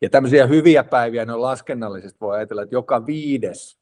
Ja 0.00 0.10
tämmöisiä 0.10 0.46
hyviä 0.46 0.84
päiviä, 0.84 1.24
ne 1.24 1.32
on 1.32 1.42
laskennallisesti, 1.42 2.20
voi 2.20 2.36
ajatella, 2.36 2.62
että 2.62 2.74
joka 2.74 3.06
viides 3.06 3.78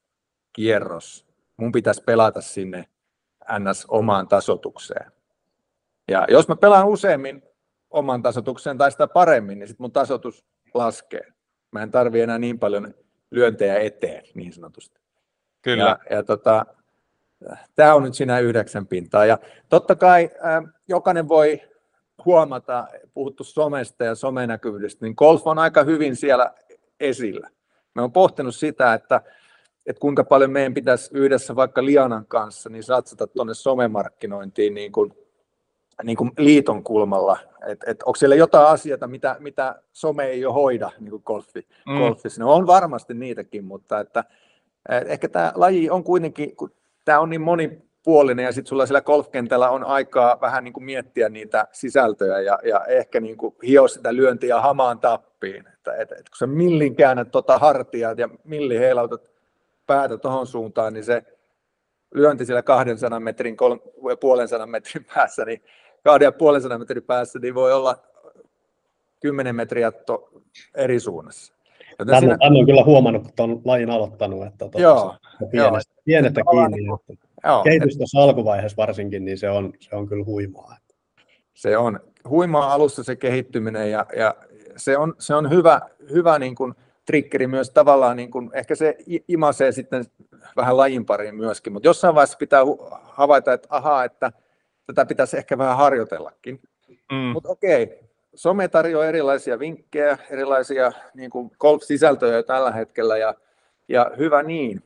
kierros 0.52 1.26
mun 1.56 1.72
pitäisi 1.72 2.02
pelata 2.02 2.40
sinne 2.40 2.84
ns. 3.58 3.86
omaan 3.88 4.28
tasotukseen. 4.28 5.12
Ja 6.08 6.26
jos 6.28 6.48
mä 6.48 6.56
pelaan 6.56 6.88
useammin 6.88 7.42
oman 7.90 8.22
tasotukseen 8.22 8.78
tai 8.78 8.90
sitä 8.90 9.06
paremmin, 9.06 9.58
niin 9.58 9.68
sitten 9.68 9.84
mun 9.84 9.92
tasotus 9.92 10.44
laskee. 10.74 11.32
Mä 11.72 11.82
en 11.82 11.90
tarvi 11.90 12.20
enää 12.20 12.38
niin 12.38 12.58
paljon 12.58 12.94
lyöntejä 13.30 13.78
eteen, 13.78 14.24
niin 14.34 14.52
sanotusti. 14.52 15.00
Kyllä. 15.62 15.84
Ja, 15.84 15.98
ja 16.10 16.22
tota, 16.22 16.66
tämä 17.74 17.94
on 17.94 18.02
nyt 18.02 18.14
siinä 18.14 18.38
yhdeksän 18.38 18.86
pintaa. 18.86 19.26
Ja 19.26 19.38
totta 19.68 19.96
kai 19.96 20.30
äh, 20.44 20.72
jokainen 20.88 21.28
voi 21.28 21.60
huomata, 22.24 22.86
puhuttu 23.14 23.44
somesta 23.44 24.04
ja 24.04 24.14
somenäkyvyydestä, 24.14 25.04
niin 25.04 25.14
golf 25.16 25.46
on 25.46 25.58
aika 25.58 25.84
hyvin 25.84 26.16
siellä 26.16 26.54
esillä. 27.00 27.48
Me 27.94 28.02
on 28.02 28.12
pohtinut 28.12 28.54
sitä, 28.54 28.94
että, 28.94 29.20
että 29.86 30.00
kuinka 30.00 30.24
paljon 30.24 30.50
meidän 30.50 30.74
pitäisi 30.74 31.10
yhdessä 31.14 31.56
vaikka 31.56 31.84
Lianan 31.84 32.26
kanssa 32.26 32.70
niin 32.70 32.82
satsata 32.82 33.26
tuonne 33.26 33.54
somemarkkinointiin 33.54 34.74
niin 34.74 34.92
kuin, 34.92 35.12
niin 36.02 36.16
kuin 36.16 36.30
liiton 36.38 36.84
kulmalla. 36.84 37.38
Et, 37.66 37.84
et 37.86 38.02
onko 38.02 38.16
siellä 38.16 38.36
jotain 38.36 38.66
asioita, 38.66 39.06
mitä, 39.06 39.36
mitä 39.38 39.82
some 39.92 40.26
ei 40.26 40.40
jo 40.40 40.52
hoida 40.52 40.90
niin 41.00 41.10
kuin 41.10 41.22
golfi, 41.26 41.66
mm. 41.86 41.98
golfissa? 41.98 42.42
No 42.42 42.54
on 42.54 42.66
varmasti 42.66 43.14
niitäkin, 43.14 43.64
mutta 43.64 44.00
että, 44.00 44.24
et 44.88 45.08
ehkä 45.08 45.28
tämä 45.28 45.52
laji 45.54 45.90
on 45.90 46.04
kuitenkin, 46.04 46.56
kun 46.56 46.70
tämä 47.06 47.20
on 47.20 47.30
niin 47.30 47.40
monipuolinen 47.40 48.44
ja 48.44 48.52
sitten 48.52 48.68
sulla 48.68 48.86
siellä 48.86 49.00
golfkentällä 49.00 49.70
on 49.70 49.84
aikaa 49.84 50.40
vähän 50.40 50.64
niin 50.64 50.72
kuin 50.72 50.84
miettiä 50.84 51.28
niitä 51.28 51.68
sisältöjä 51.72 52.40
ja, 52.40 52.58
ja 52.64 52.84
ehkä 52.84 53.20
niin 53.20 53.36
kuin 53.36 53.54
hio 53.66 53.88
sitä 53.88 54.16
lyöntiä 54.16 54.60
hamaan 54.60 54.98
tappiin. 54.98 55.68
Että, 55.68 55.94
et, 55.94 56.12
et 56.12 56.28
kun 56.28 56.36
sä 56.38 56.46
millin 56.46 56.96
käännät 56.96 57.30
tota 57.30 57.58
hartia 57.58 58.14
ja 58.16 58.28
millin 58.44 58.78
heilautat 58.78 59.30
päätä 59.86 60.18
tuohon 60.18 60.46
suuntaan, 60.46 60.92
niin 60.92 61.04
se 61.04 61.22
lyönti 62.14 62.46
siellä 62.46 62.62
200 62.62 63.20
metrin, 63.20 63.56
kol, 63.56 63.76
puolen 64.20 64.48
sadan 64.48 64.70
metrin 64.70 65.06
päässä, 65.14 65.44
niin 65.44 65.64
kahden 66.04 66.26
ja 66.26 66.32
puolen 66.32 66.62
sadan 66.62 66.80
metrin 66.80 67.02
päässä, 67.02 67.38
niin 67.38 67.54
voi 67.54 67.72
olla 67.72 67.96
10 69.20 69.56
metriä 69.56 69.92
to, 69.92 70.30
eri 70.74 71.00
suunnassa. 71.00 71.55
Tämän, 71.96 72.20
siinä... 72.20 72.38
tämän 72.38 72.56
on 72.56 72.66
kyllä 72.66 72.84
huomannut, 72.84 73.22
kun 73.22 73.32
on 73.50 73.60
lajin 73.64 73.90
aloittanut, 73.90 74.46
että 74.46 74.58
tuota, 74.58 74.80
joo, 74.80 75.14
pienestä, 75.50 75.94
joo, 75.94 76.02
pienestä 76.04 76.42
kiinni. 76.50 76.76
Niin, 76.76 76.94
että 76.94 77.26
joo, 77.44 77.62
kehitys 77.62 77.96
tuossa 77.96 78.22
alkuvaiheessa 78.22 78.76
varsinkin, 78.76 79.24
niin 79.24 79.38
se 79.38 79.50
on, 79.50 79.72
se 79.80 79.96
on 79.96 80.08
kyllä 80.08 80.24
huimaa. 80.24 80.76
Se 81.54 81.76
on 81.76 82.00
huimaa 82.28 82.72
alussa 82.72 83.02
se 83.02 83.16
kehittyminen 83.16 83.90
ja, 83.90 84.06
ja 84.16 84.34
se 84.76 84.98
on, 84.98 85.14
se 85.18 85.34
on 85.34 85.50
hyvä, 85.50 85.80
hyvä 86.12 86.38
niin 86.38 86.54
kuin 86.54 86.74
triggeri 87.06 87.46
myös 87.46 87.70
tavallaan, 87.70 88.16
niin 88.16 88.30
kuin, 88.30 88.50
ehkä 88.54 88.74
se 88.74 88.96
imasee 89.28 89.72
sitten 89.72 90.04
vähän 90.56 90.76
lajin 90.76 91.06
pariin 91.06 91.36
myöskin, 91.36 91.72
mutta 91.72 91.88
jossain 91.88 92.14
vaiheessa 92.14 92.38
pitää 92.38 92.62
havaita, 93.02 93.52
että 93.52 93.68
ahaa, 93.70 94.04
että 94.04 94.32
tätä 94.86 95.06
pitäisi 95.06 95.36
ehkä 95.36 95.58
vähän 95.58 95.76
harjoitellakin. 95.76 96.60
Mm. 97.12 97.16
Mutta 97.18 97.48
okei, 97.48 98.05
some 98.36 98.68
tarjoaa 98.68 99.06
erilaisia 99.06 99.58
vinkkejä, 99.58 100.18
erilaisia 100.30 100.92
niin 101.14 101.30
kuin 101.30 101.50
golf-sisältöjä 101.58 102.42
tällä 102.42 102.72
hetkellä 102.72 103.16
ja, 103.16 103.34
ja 103.88 104.10
hyvä 104.18 104.42
niin. 104.42 104.82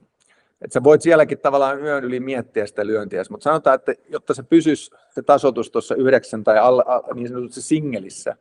Että 0.62 0.74
sä 0.74 0.84
voit 0.84 1.03
sielläkin 1.03 1.38
tavallaan 1.38 1.80
yön 1.80 2.05
yli 2.05 2.20
miettiä 2.20 2.66
sitä 2.66 2.86
lyöntiä, 2.86 3.22
mutta 3.30 3.44
sanotaan, 3.44 3.74
että 3.74 3.94
jotta 4.09 4.34
se 4.34 4.42
pysyisi 4.42 4.90
se 5.11 5.22
tasotus 5.22 5.70
tuossa 5.70 5.94
yhdeksän 5.94 6.44
tai 6.44 6.59
alle, 6.59 6.84
niin 7.14 7.28
sanotusti 7.28 7.62
singelissä, 7.62 8.36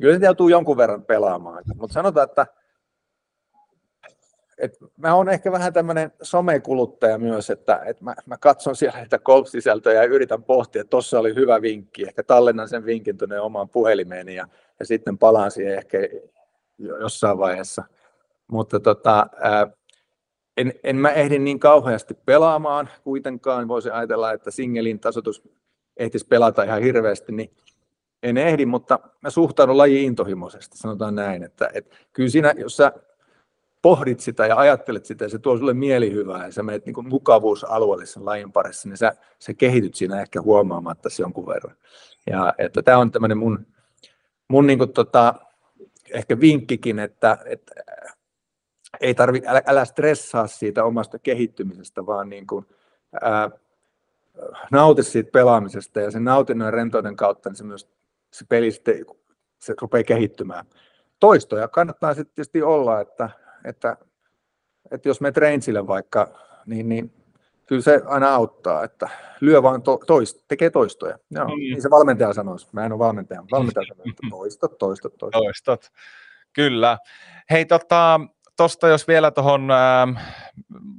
kyllä 0.00 0.18
se 0.18 0.24
joutuu 0.24 0.48
jonkun 0.48 0.76
verran 0.76 1.02
pelaamaan. 1.02 1.64
Mutta 1.74 1.94
sanotaan, 1.94 2.28
että 2.28 2.46
et 4.62 4.78
mä 4.96 5.14
oon 5.14 5.28
ehkä 5.28 5.52
vähän 5.52 5.72
tämmöinen 5.72 6.12
somekuluttaja 6.22 7.18
myös, 7.18 7.50
että, 7.50 7.80
että 7.86 8.04
mä, 8.04 8.14
mä 8.26 8.38
katson 8.38 8.76
siellä 8.76 8.98
näitä 8.98 9.18
golf-sisältöjä 9.18 10.02
ja 10.02 10.08
yritän 10.08 10.42
pohtia, 10.42 10.80
että 10.80 10.90
tuossa 10.90 11.18
oli 11.18 11.34
hyvä 11.34 11.62
vinkki, 11.62 12.02
ehkä 12.02 12.22
tallennan 12.22 12.68
sen 12.68 12.86
vinkin 12.86 13.18
tuonne 13.18 13.40
omaan 13.40 13.68
puhelimeeni 13.68 14.34
ja, 14.34 14.48
ja 14.80 14.86
sitten 14.86 15.18
palaan 15.18 15.50
siihen 15.50 15.74
ehkä 15.74 15.98
jossain 16.78 17.38
vaiheessa. 17.38 17.84
Mutta 18.46 18.80
tota, 18.80 19.26
ää, 19.40 19.70
en, 20.56 20.72
en 20.84 20.96
mä 20.96 21.10
ehdi 21.10 21.38
niin 21.38 21.60
kauheasti 21.60 22.14
pelaamaan 22.14 22.88
kuitenkaan, 23.04 23.68
voisi 23.68 23.90
ajatella, 23.90 24.32
että 24.32 24.50
singelin 24.50 25.00
tasotus 25.00 25.42
ehtisi 25.96 26.26
pelata 26.26 26.62
ihan 26.62 26.82
hirveästi, 26.82 27.32
niin 27.32 27.50
en 28.22 28.36
ehdi, 28.36 28.66
mutta 28.66 28.98
mä 29.20 29.30
suhtaudun 29.30 29.78
lajiin 29.78 30.06
intohimoisesti, 30.06 30.78
sanotaan 30.78 31.14
näin, 31.14 31.42
että, 31.42 31.70
että 31.74 31.96
kyllä 32.12 32.28
siinä, 32.28 32.54
jos 32.56 32.76
sä 32.76 32.92
pohdit 33.82 34.20
sitä 34.20 34.46
ja 34.46 34.56
ajattelet 34.56 35.04
sitä 35.04 35.24
ja 35.24 35.28
se 35.28 35.38
tuo 35.38 35.58
sulle 35.58 35.74
mielihyvää 35.74 36.46
ja 36.46 36.52
sä 36.52 36.62
menet 36.62 36.86
niin 36.86 37.08
mukavuusalueelle 37.08 38.06
sen 38.06 38.24
lajin 38.24 38.52
parissa, 38.52 38.88
niin 38.88 38.96
sä, 38.96 39.12
sä 39.38 39.54
kehityt 39.54 39.94
siinä 39.94 40.20
ehkä 40.20 40.42
huomaamatta 40.42 41.08
jonkun 41.18 41.46
verran. 41.46 41.76
Ja 42.30 42.54
että 42.58 42.82
tämä 42.82 42.98
on 42.98 43.12
tämmöinen 43.12 43.38
mun, 43.38 43.66
mun 44.48 44.66
niin 44.66 44.92
tota, 44.94 45.34
ehkä 46.14 46.40
vinkkikin, 46.40 46.98
että, 46.98 47.38
että 47.44 47.74
ei 49.00 49.14
tarvi, 49.14 49.42
älä, 49.46 49.62
älä 49.66 49.84
stressaa 49.84 50.46
siitä 50.46 50.84
omasta 50.84 51.18
kehittymisestä, 51.18 52.06
vaan 52.06 52.28
niin 52.28 52.46
kuin, 52.46 52.66
ää, 53.20 53.50
nauti 54.70 55.02
siitä 55.02 55.30
pelaamisesta 55.30 56.00
ja 56.00 56.10
sen 56.10 56.24
nautinnon 56.24 56.66
ja 56.66 56.70
rentouden 56.70 57.16
kautta 57.16 57.48
niin 57.50 57.56
se 57.56 57.64
myös 57.64 57.88
se 58.30 58.44
peli 58.48 58.70
sitten, 58.70 59.04
se 59.58 59.74
rupeaa 59.80 60.04
kehittymään. 60.04 60.66
Toistoja 61.20 61.68
kannattaa 61.68 62.14
sitten 62.14 62.34
tietysti 62.34 62.62
olla, 62.62 63.00
että, 63.00 63.30
että, 63.64 63.96
että 64.90 65.08
jos 65.08 65.20
me 65.20 65.32
rangeille 65.36 65.86
vaikka, 65.86 66.28
niin, 66.66 66.88
niin 66.88 67.12
kyllä 67.66 67.82
se 67.82 68.00
aina 68.06 68.34
auttaa, 68.34 68.84
että 68.84 69.08
lyö 69.40 69.62
vaan 69.62 69.82
to, 69.82 70.00
toist, 70.06 70.44
tekee 70.48 70.70
toistoja. 70.70 71.18
Joo, 71.30 71.44
mm. 71.44 71.50
Niin 71.50 71.82
se 71.82 71.90
valmentaja 71.90 72.32
sanoisi. 72.32 72.68
Mä 72.72 72.86
en 72.86 72.92
ole 72.92 72.98
valmentaja, 72.98 73.44
valmentaja 73.52 73.86
sanoo, 73.88 74.04
että 74.10 74.22
toistot, 74.36 74.78
toistot, 74.78 75.12
toistot. 75.18 75.42
Toistot, 75.42 75.86
kyllä. 76.52 76.98
Hei, 77.50 77.64
tota, 77.64 78.20
tuosta 78.56 78.88
jos 78.88 79.08
vielä 79.08 79.30
tuohon 79.30 79.70
äh, 79.70 80.32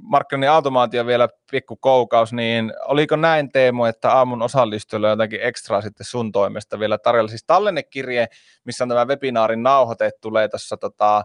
markkinoinnin 0.02 0.50
automaatio 0.50 1.06
vielä 1.06 1.30
pikku 1.52 1.76
koukaus, 1.76 2.34
niin 2.34 2.74
oliko 2.86 3.16
näin 3.16 3.52
Teemu, 3.52 3.86
että 3.86 4.12
aamun 4.12 4.42
osallistujille 4.42 5.10
jotakin 5.10 5.42
ekstraa 5.42 5.82
sitten 5.82 6.06
sun 6.06 6.32
toimesta 6.32 6.80
vielä 6.80 6.98
tarjolla? 6.98 7.30
Siis 7.30 7.44
tallennekirje, 7.48 8.28
missä 8.66 8.84
on 8.84 8.90
tämä 8.90 9.06
webinaarin 9.06 9.64
nauhoite, 9.64 10.12
tulee 10.22 10.48
tässä 10.48 10.78
tota, 10.78 11.24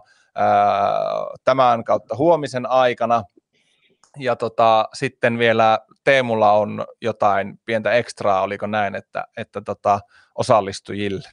tämän 1.43 1.83
kautta 1.83 2.15
huomisen 2.15 2.65
aikana. 2.65 3.23
Ja 4.17 4.35
tota, 4.35 4.89
sitten 4.93 5.37
vielä 5.37 5.79
Teemulla 6.03 6.51
on 6.51 6.85
jotain 7.01 7.59
pientä 7.65 7.91
ekstraa, 7.91 8.41
oliko 8.41 8.67
näin, 8.67 8.95
että, 8.95 9.25
että 9.37 9.61
tota, 9.61 9.99
osallistujille? 10.35 11.29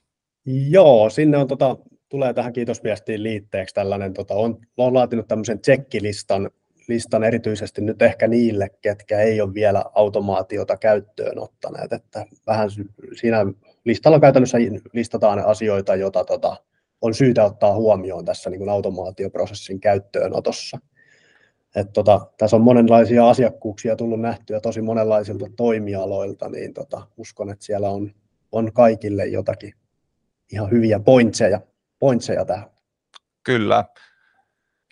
Joo, 0.70 1.11
sinne 1.11 1.38
on 1.38 1.48
tota, 1.48 1.76
tulee 2.09 2.34
tähän 2.34 2.52
kiitosviestiin 2.52 3.22
liitteeksi 3.22 3.74
tällainen, 3.74 4.14
tota, 4.14 4.34
on, 4.34 4.59
on 4.76 4.94
laatinut 4.94 5.28
tämmöisen 5.28 5.61
tsekkilistan 5.61 6.50
listan 6.88 7.24
erityisesti 7.24 7.80
nyt 7.80 8.02
ehkä 8.02 8.28
niille, 8.28 8.70
ketkä 8.80 9.20
ei 9.20 9.40
ole 9.40 9.54
vielä 9.54 9.84
automaatiota 9.94 10.76
käyttöön 10.76 11.38
ottaneet, 11.38 11.92
että 11.92 12.26
vähän 12.46 12.68
siinä 13.20 13.46
listalla 13.84 14.20
käytännössä 14.20 14.59
listataan 14.92 15.38
asioita, 15.46 15.96
joita 15.96 16.24
tota, 16.24 16.57
on 17.01 17.14
syytä 17.14 17.44
ottaa 17.44 17.74
huomioon 17.74 18.24
tässä 18.24 18.51
niin 18.51 18.59
kuin 18.59 18.70
automaatioprosessin 18.70 19.80
käyttöönotossa. 19.80 20.78
Et 21.76 21.92
tota, 21.92 22.26
tässä 22.38 22.57
on 22.57 22.62
monenlaisia 22.62 23.28
asiakkuuksia 23.28 23.97
tullut 23.97 24.20
nähtyä 24.20 24.61
tosi 24.61 24.82
monenlaisilta 24.82 25.47
toimialoilta, 25.57 26.49
niin 26.49 26.74
tota, 26.74 27.07
uskon, 27.16 27.51
että 27.51 27.64
siellä 27.64 27.90
on, 27.90 28.12
on 28.53 28.72
kaikille 28.72 29.26
jotakin 29.26 29.72
ihan 30.53 30.70
hyviä 30.70 31.01
pointseja, 31.01 31.61
pointseja 31.99 32.44
tähän. 32.44 32.70
Kyllä. 33.42 33.84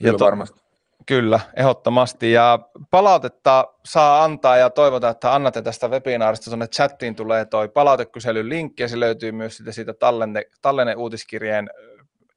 Ja 0.00 0.10
Kyllä 0.10 0.18
varmasti. 0.18 0.64
Kyllä, 1.06 1.40
ehdottomasti. 1.56 2.32
Ja 2.32 2.58
palautetta 2.90 3.68
saa 3.84 4.24
antaa 4.24 4.56
ja 4.56 4.70
toivotaan, 4.70 5.10
että 5.10 5.34
annatte 5.34 5.62
tästä 5.62 5.88
webinaarista. 5.88 6.50
Tuonne 6.50 6.66
chattiin 6.66 7.14
tulee 7.14 7.44
toi 7.44 7.68
palautekyselyn 7.68 8.48
linkki 8.48 8.82
ja 8.82 8.88
se 8.88 9.00
löytyy 9.00 9.32
myös 9.32 9.56
siitä, 9.56 9.72
siitä 9.72 9.94
tallenne, 9.94 10.42
tallenne 10.62 10.94
uutiskirjeen 10.94 11.70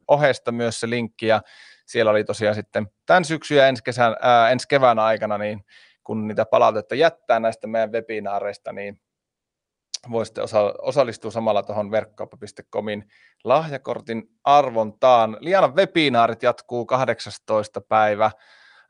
ohesta 0.08 0.52
myös 0.52 0.80
se 0.80 0.90
linkki 0.90 1.28
ja 1.28 1.42
siellä 1.86 2.12
oli 2.12 2.24
tosiaan 2.24 2.56
sitten 2.56 2.88
tämän 3.06 3.26
syksyn 3.26 3.58
ja 3.58 3.68
ensi, 3.68 3.84
kesän, 3.84 4.16
ää, 4.22 4.50
ensi 4.50 4.68
kevään 4.68 5.00
aikana, 5.00 5.38
niin 5.38 5.66
kun 6.04 6.28
niitä 6.28 6.46
palautetta 6.46 6.96
jättää 6.96 7.40
näistä 7.40 7.68
meidän 7.68 7.92
webinaareista, 7.92 8.74
niin 8.74 9.02
voisitte 10.12 10.42
osa- 10.42 10.74
osallistua 10.82 11.32
samalla 11.32 11.64
tuohon 11.64 11.92
verkkauppa.comin 11.92 13.04
lahjakortin 13.44 14.24
arvontaan. 14.44 15.38
Lianan 15.40 15.76
webinaarit 15.76 16.44
jatkuu 16.44 16.86
18. 16.86 17.82
päivä 17.82 18.32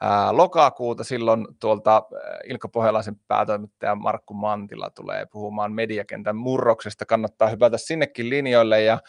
ää, 0.02 0.38
lokakuuta. 0.38 1.04
Silloin 1.04 1.48
tuolta 1.62 2.04
Ilkka 2.50 2.70
Pohjalaisen 2.70 3.16
päätoimittaja 3.28 3.96
Markku 3.96 4.34
Mantila 4.34 4.90
tulee 4.90 5.26
puhumaan 5.32 5.74
mediakentän 5.74 6.36
murroksesta. 6.36 7.06
Kannattaa 7.06 7.50
hypätä 7.50 7.78
sinnekin 7.78 8.30
linjoille 8.30 8.82
ja 8.82 9.00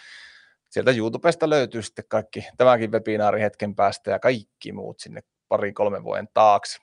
sieltä 0.71 0.91
YouTubesta 0.91 1.51
löytyy 1.51 1.83
sitten 1.83 2.05
kaikki 2.09 2.49
tämäkin 2.57 2.93
webinaari 2.93 3.41
hetken 3.41 3.75
päästä 3.75 4.11
ja 4.11 4.19
kaikki 4.19 4.73
muut 4.73 5.01
sinne 5.01 5.21
pari 5.49 5.73
kolmen 5.73 6.05
vuoden 6.05 6.29
taakse. 6.35 6.79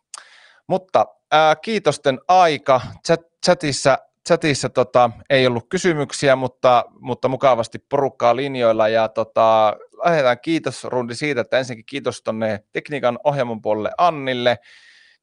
Mutta 0.68 1.06
ää, 1.32 1.56
kiitosten 1.56 2.20
aika. 2.28 2.82
Chat, 3.08 3.22
chatissa 3.46 3.98
chatissa 4.28 4.70
tota, 4.70 5.12
ei 5.30 5.48
ollut 5.48 5.70
kysymyksiä, 5.70 6.36
mutta, 6.36 6.86
mutta 7.00 7.28
mukavasti 7.28 7.80
porukkaa 7.80 8.36
linjoilla 8.36 8.88
ja 8.88 9.08
tota, 9.08 9.78
lähdetään 10.06 10.40
kiitos 10.40 10.84
rundi 10.84 11.16
siitä, 11.16 11.42
että 11.42 11.58
ensinnäkin 11.58 11.86
kiitos 11.86 12.22
tuonne 12.22 12.64
tekniikan 12.72 13.20
ohjelman 13.24 13.62
puolelle 13.62 13.92
Annille, 13.98 14.58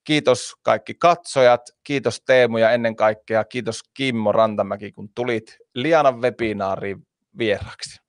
kiitos 0.05 0.55
kaikki 0.63 0.95
katsojat, 0.95 1.61
kiitos 1.85 2.21
Teemu 2.21 2.59
ja 2.59 2.71
ennen 2.71 2.97
kaikkea 2.97 3.45
kiitos 3.45 3.83
Kimmo 3.95 4.33
Rantamäki, 4.33 4.93
kun 4.93 5.09
tulit 5.15 5.59
Lianan 5.75 6.21
webinaariin 6.21 7.07
vieraksi. 7.39 8.02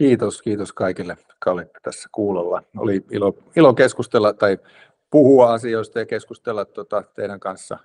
Kiitos, 0.00 0.42
kiitos 0.42 0.72
kaikille, 0.72 1.16
jotka 1.28 1.50
olitte 1.50 1.78
tässä 1.82 2.08
kuulolla. 2.12 2.62
Oli 2.76 3.04
ilo, 3.10 3.34
ilo 3.56 3.74
keskustella 3.74 4.32
tai 4.32 4.58
puhua 5.10 5.52
asioista 5.52 5.98
ja 5.98 6.06
keskustella 6.06 6.64
tuota 6.64 7.02
teidän 7.14 7.40
kanssa, 7.40 7.78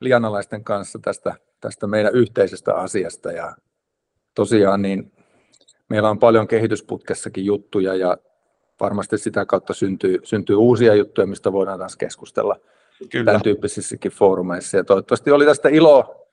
lianalaisten 0.00 0.64
kanssa 0.64 0.98
tästä, 1.02 1.34
tästä 1.60 1.86
meidän 1.86 2.14
yhteisestä 2.14 2.74
asiasta. 2.74 3.32
Ja 3.32 3.56
tosiaan 4.34 4.82
niin 4.82 5.12
meillä 5.88 6.10
on 6.10 6.18
paljon 6.18 6.48
kehitysputkessakin 6.48 7.44
juttuja 7.44 7.94
ja 7.94 8.18
varmasti 8.80 9.18
sitä 9.18 9.46
kautta 9.46 9.74
syntyy, 9.74 10.18
syntyy 10.24 10.56
uusia 10.56 10.94
juttuja, 10.94 11.26
mistä 11.26 11.52
voidaan 11.52 11.78
taas 11.78 11.96
keskustella 11.96 12.56
Kyllä. 13.10 13.24
tämän 13.24 13.42
tyyppisissäkin 13.42 14.12
foorumeissa. 14.12 14.76
Ja 14.76 14.84
toivottavasti 14.84 15.30
oli 15.30 15.44
tästä 15.44 15.68
ilo, 15.68 16.26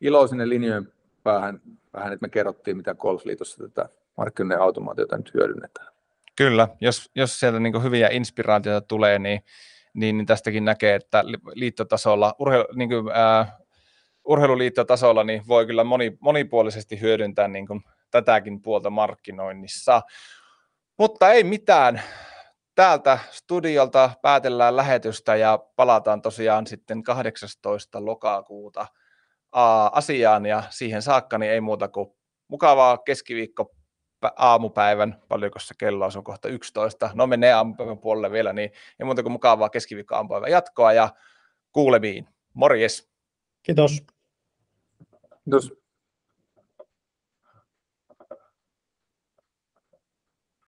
ilo 0.00 0.26
sinne 0.26 0.48
linjojen 0.48 0.92
päähän, 1.22 1.60
vähän, 1.92 2.12
että 2.12 2.24
me 2.26 2.28
kerrottiin, 2.28 2.76
mitä 2.76 2.94
Golfliitossa 2.94 3.68
tätä 3.68 3.99
markkinoiden 4.16 4.62
automaatiota 4.62 5.16
nyt 5.16 5.34
hyödynnetään. 5.34 5.88
Kyllä, 6.36 6.68
jos, 6.80 7.10
jos 7.14 7.40
sieltä 7.40 7.60
niin 7.60 7.82
hyviä 7.82 8.08
inspiraatioita 8.12 8.86
tulee, 8.86 9.18
niin, 9.18 9.40
niin, 9.94 10.16
niin 10.16 10.26
tästäkin 10.26 10.64
näkee, 10.64 10.94
että 10.94 11.24
liittotasolla, 11.54 12.34
urheilu, 12.38 12.64
niin 12.74 12.88
kuin, 12.88 13.16
äh, 13.16 13.52
urheiluliittotasolla 14.24 15.24
niin 15.24 15.42
voi 15.48 15.66
kyllä 15.66 15.84
moni, 15.84 16.18
monipuolisesti 16.20 17.00
hyödyntää 17.00 17.48
niin 17.48 17.66
kuin, 17.66 17.80
tätäkin 18.10 18.62
puolta 18.62 18.90
markkinoinnissa. 18.90 20.02
Mutta 20.98 21.30
ei 21.30 21.44
mitään. 21.44 22.02
Täältä 22.74 23.18
studiolta 23.30 24.10
päätellään 24.22 24.76
lähetystä 24.76 25.36
ja 25.36 25.58
palataan 25.76 26.22
tosiaan 26.22 26.66
sitten 26.66 27.02
18. 27.02 28.04
lokakuuta 28.04 28.86
asiaan 29.92 30.46
ja 30.46 30.62
siihen 30.70 31.02
saakka 31.02 31.38
niin 31.38 31.52
ei 31.52 31.60
muuta 31.60 31.88
kuin 31.88 32.08
mukavaa 32.48 32.98
keskiviikko 32.98 33.74
aamupäivän, 34.36 35.22
paljonko 35.28 35.58
se 35.58 35.74
kello 35.78 36.04
on, 36.04 36.12
se 36.12 36.18
on 36.18 36.24
kohta 36.24 36.48
11, 36.48 37.10
no 37.14 37.26
menee 37.26 37.52
aamupäivän 37.52 37.98
puolelle 37.98 38.30
vielä, 38.30 38.52
niin 38.52 38.70
ei 39.00 39.04
muuta 39.04 39.22
kuin 39.22 39.32
mukavaa 39.32 39.68
keskiviikko 39.68 40.14
aamupäivän 40.14 40.50
jatkoa 40.50 40.92
ja 40.92 41.08
kuulemiin. 41.72 42.28
Morjes! 42.54 43.10
Kiitos. 43.62 44.02
Kiitos. 45.44 45.79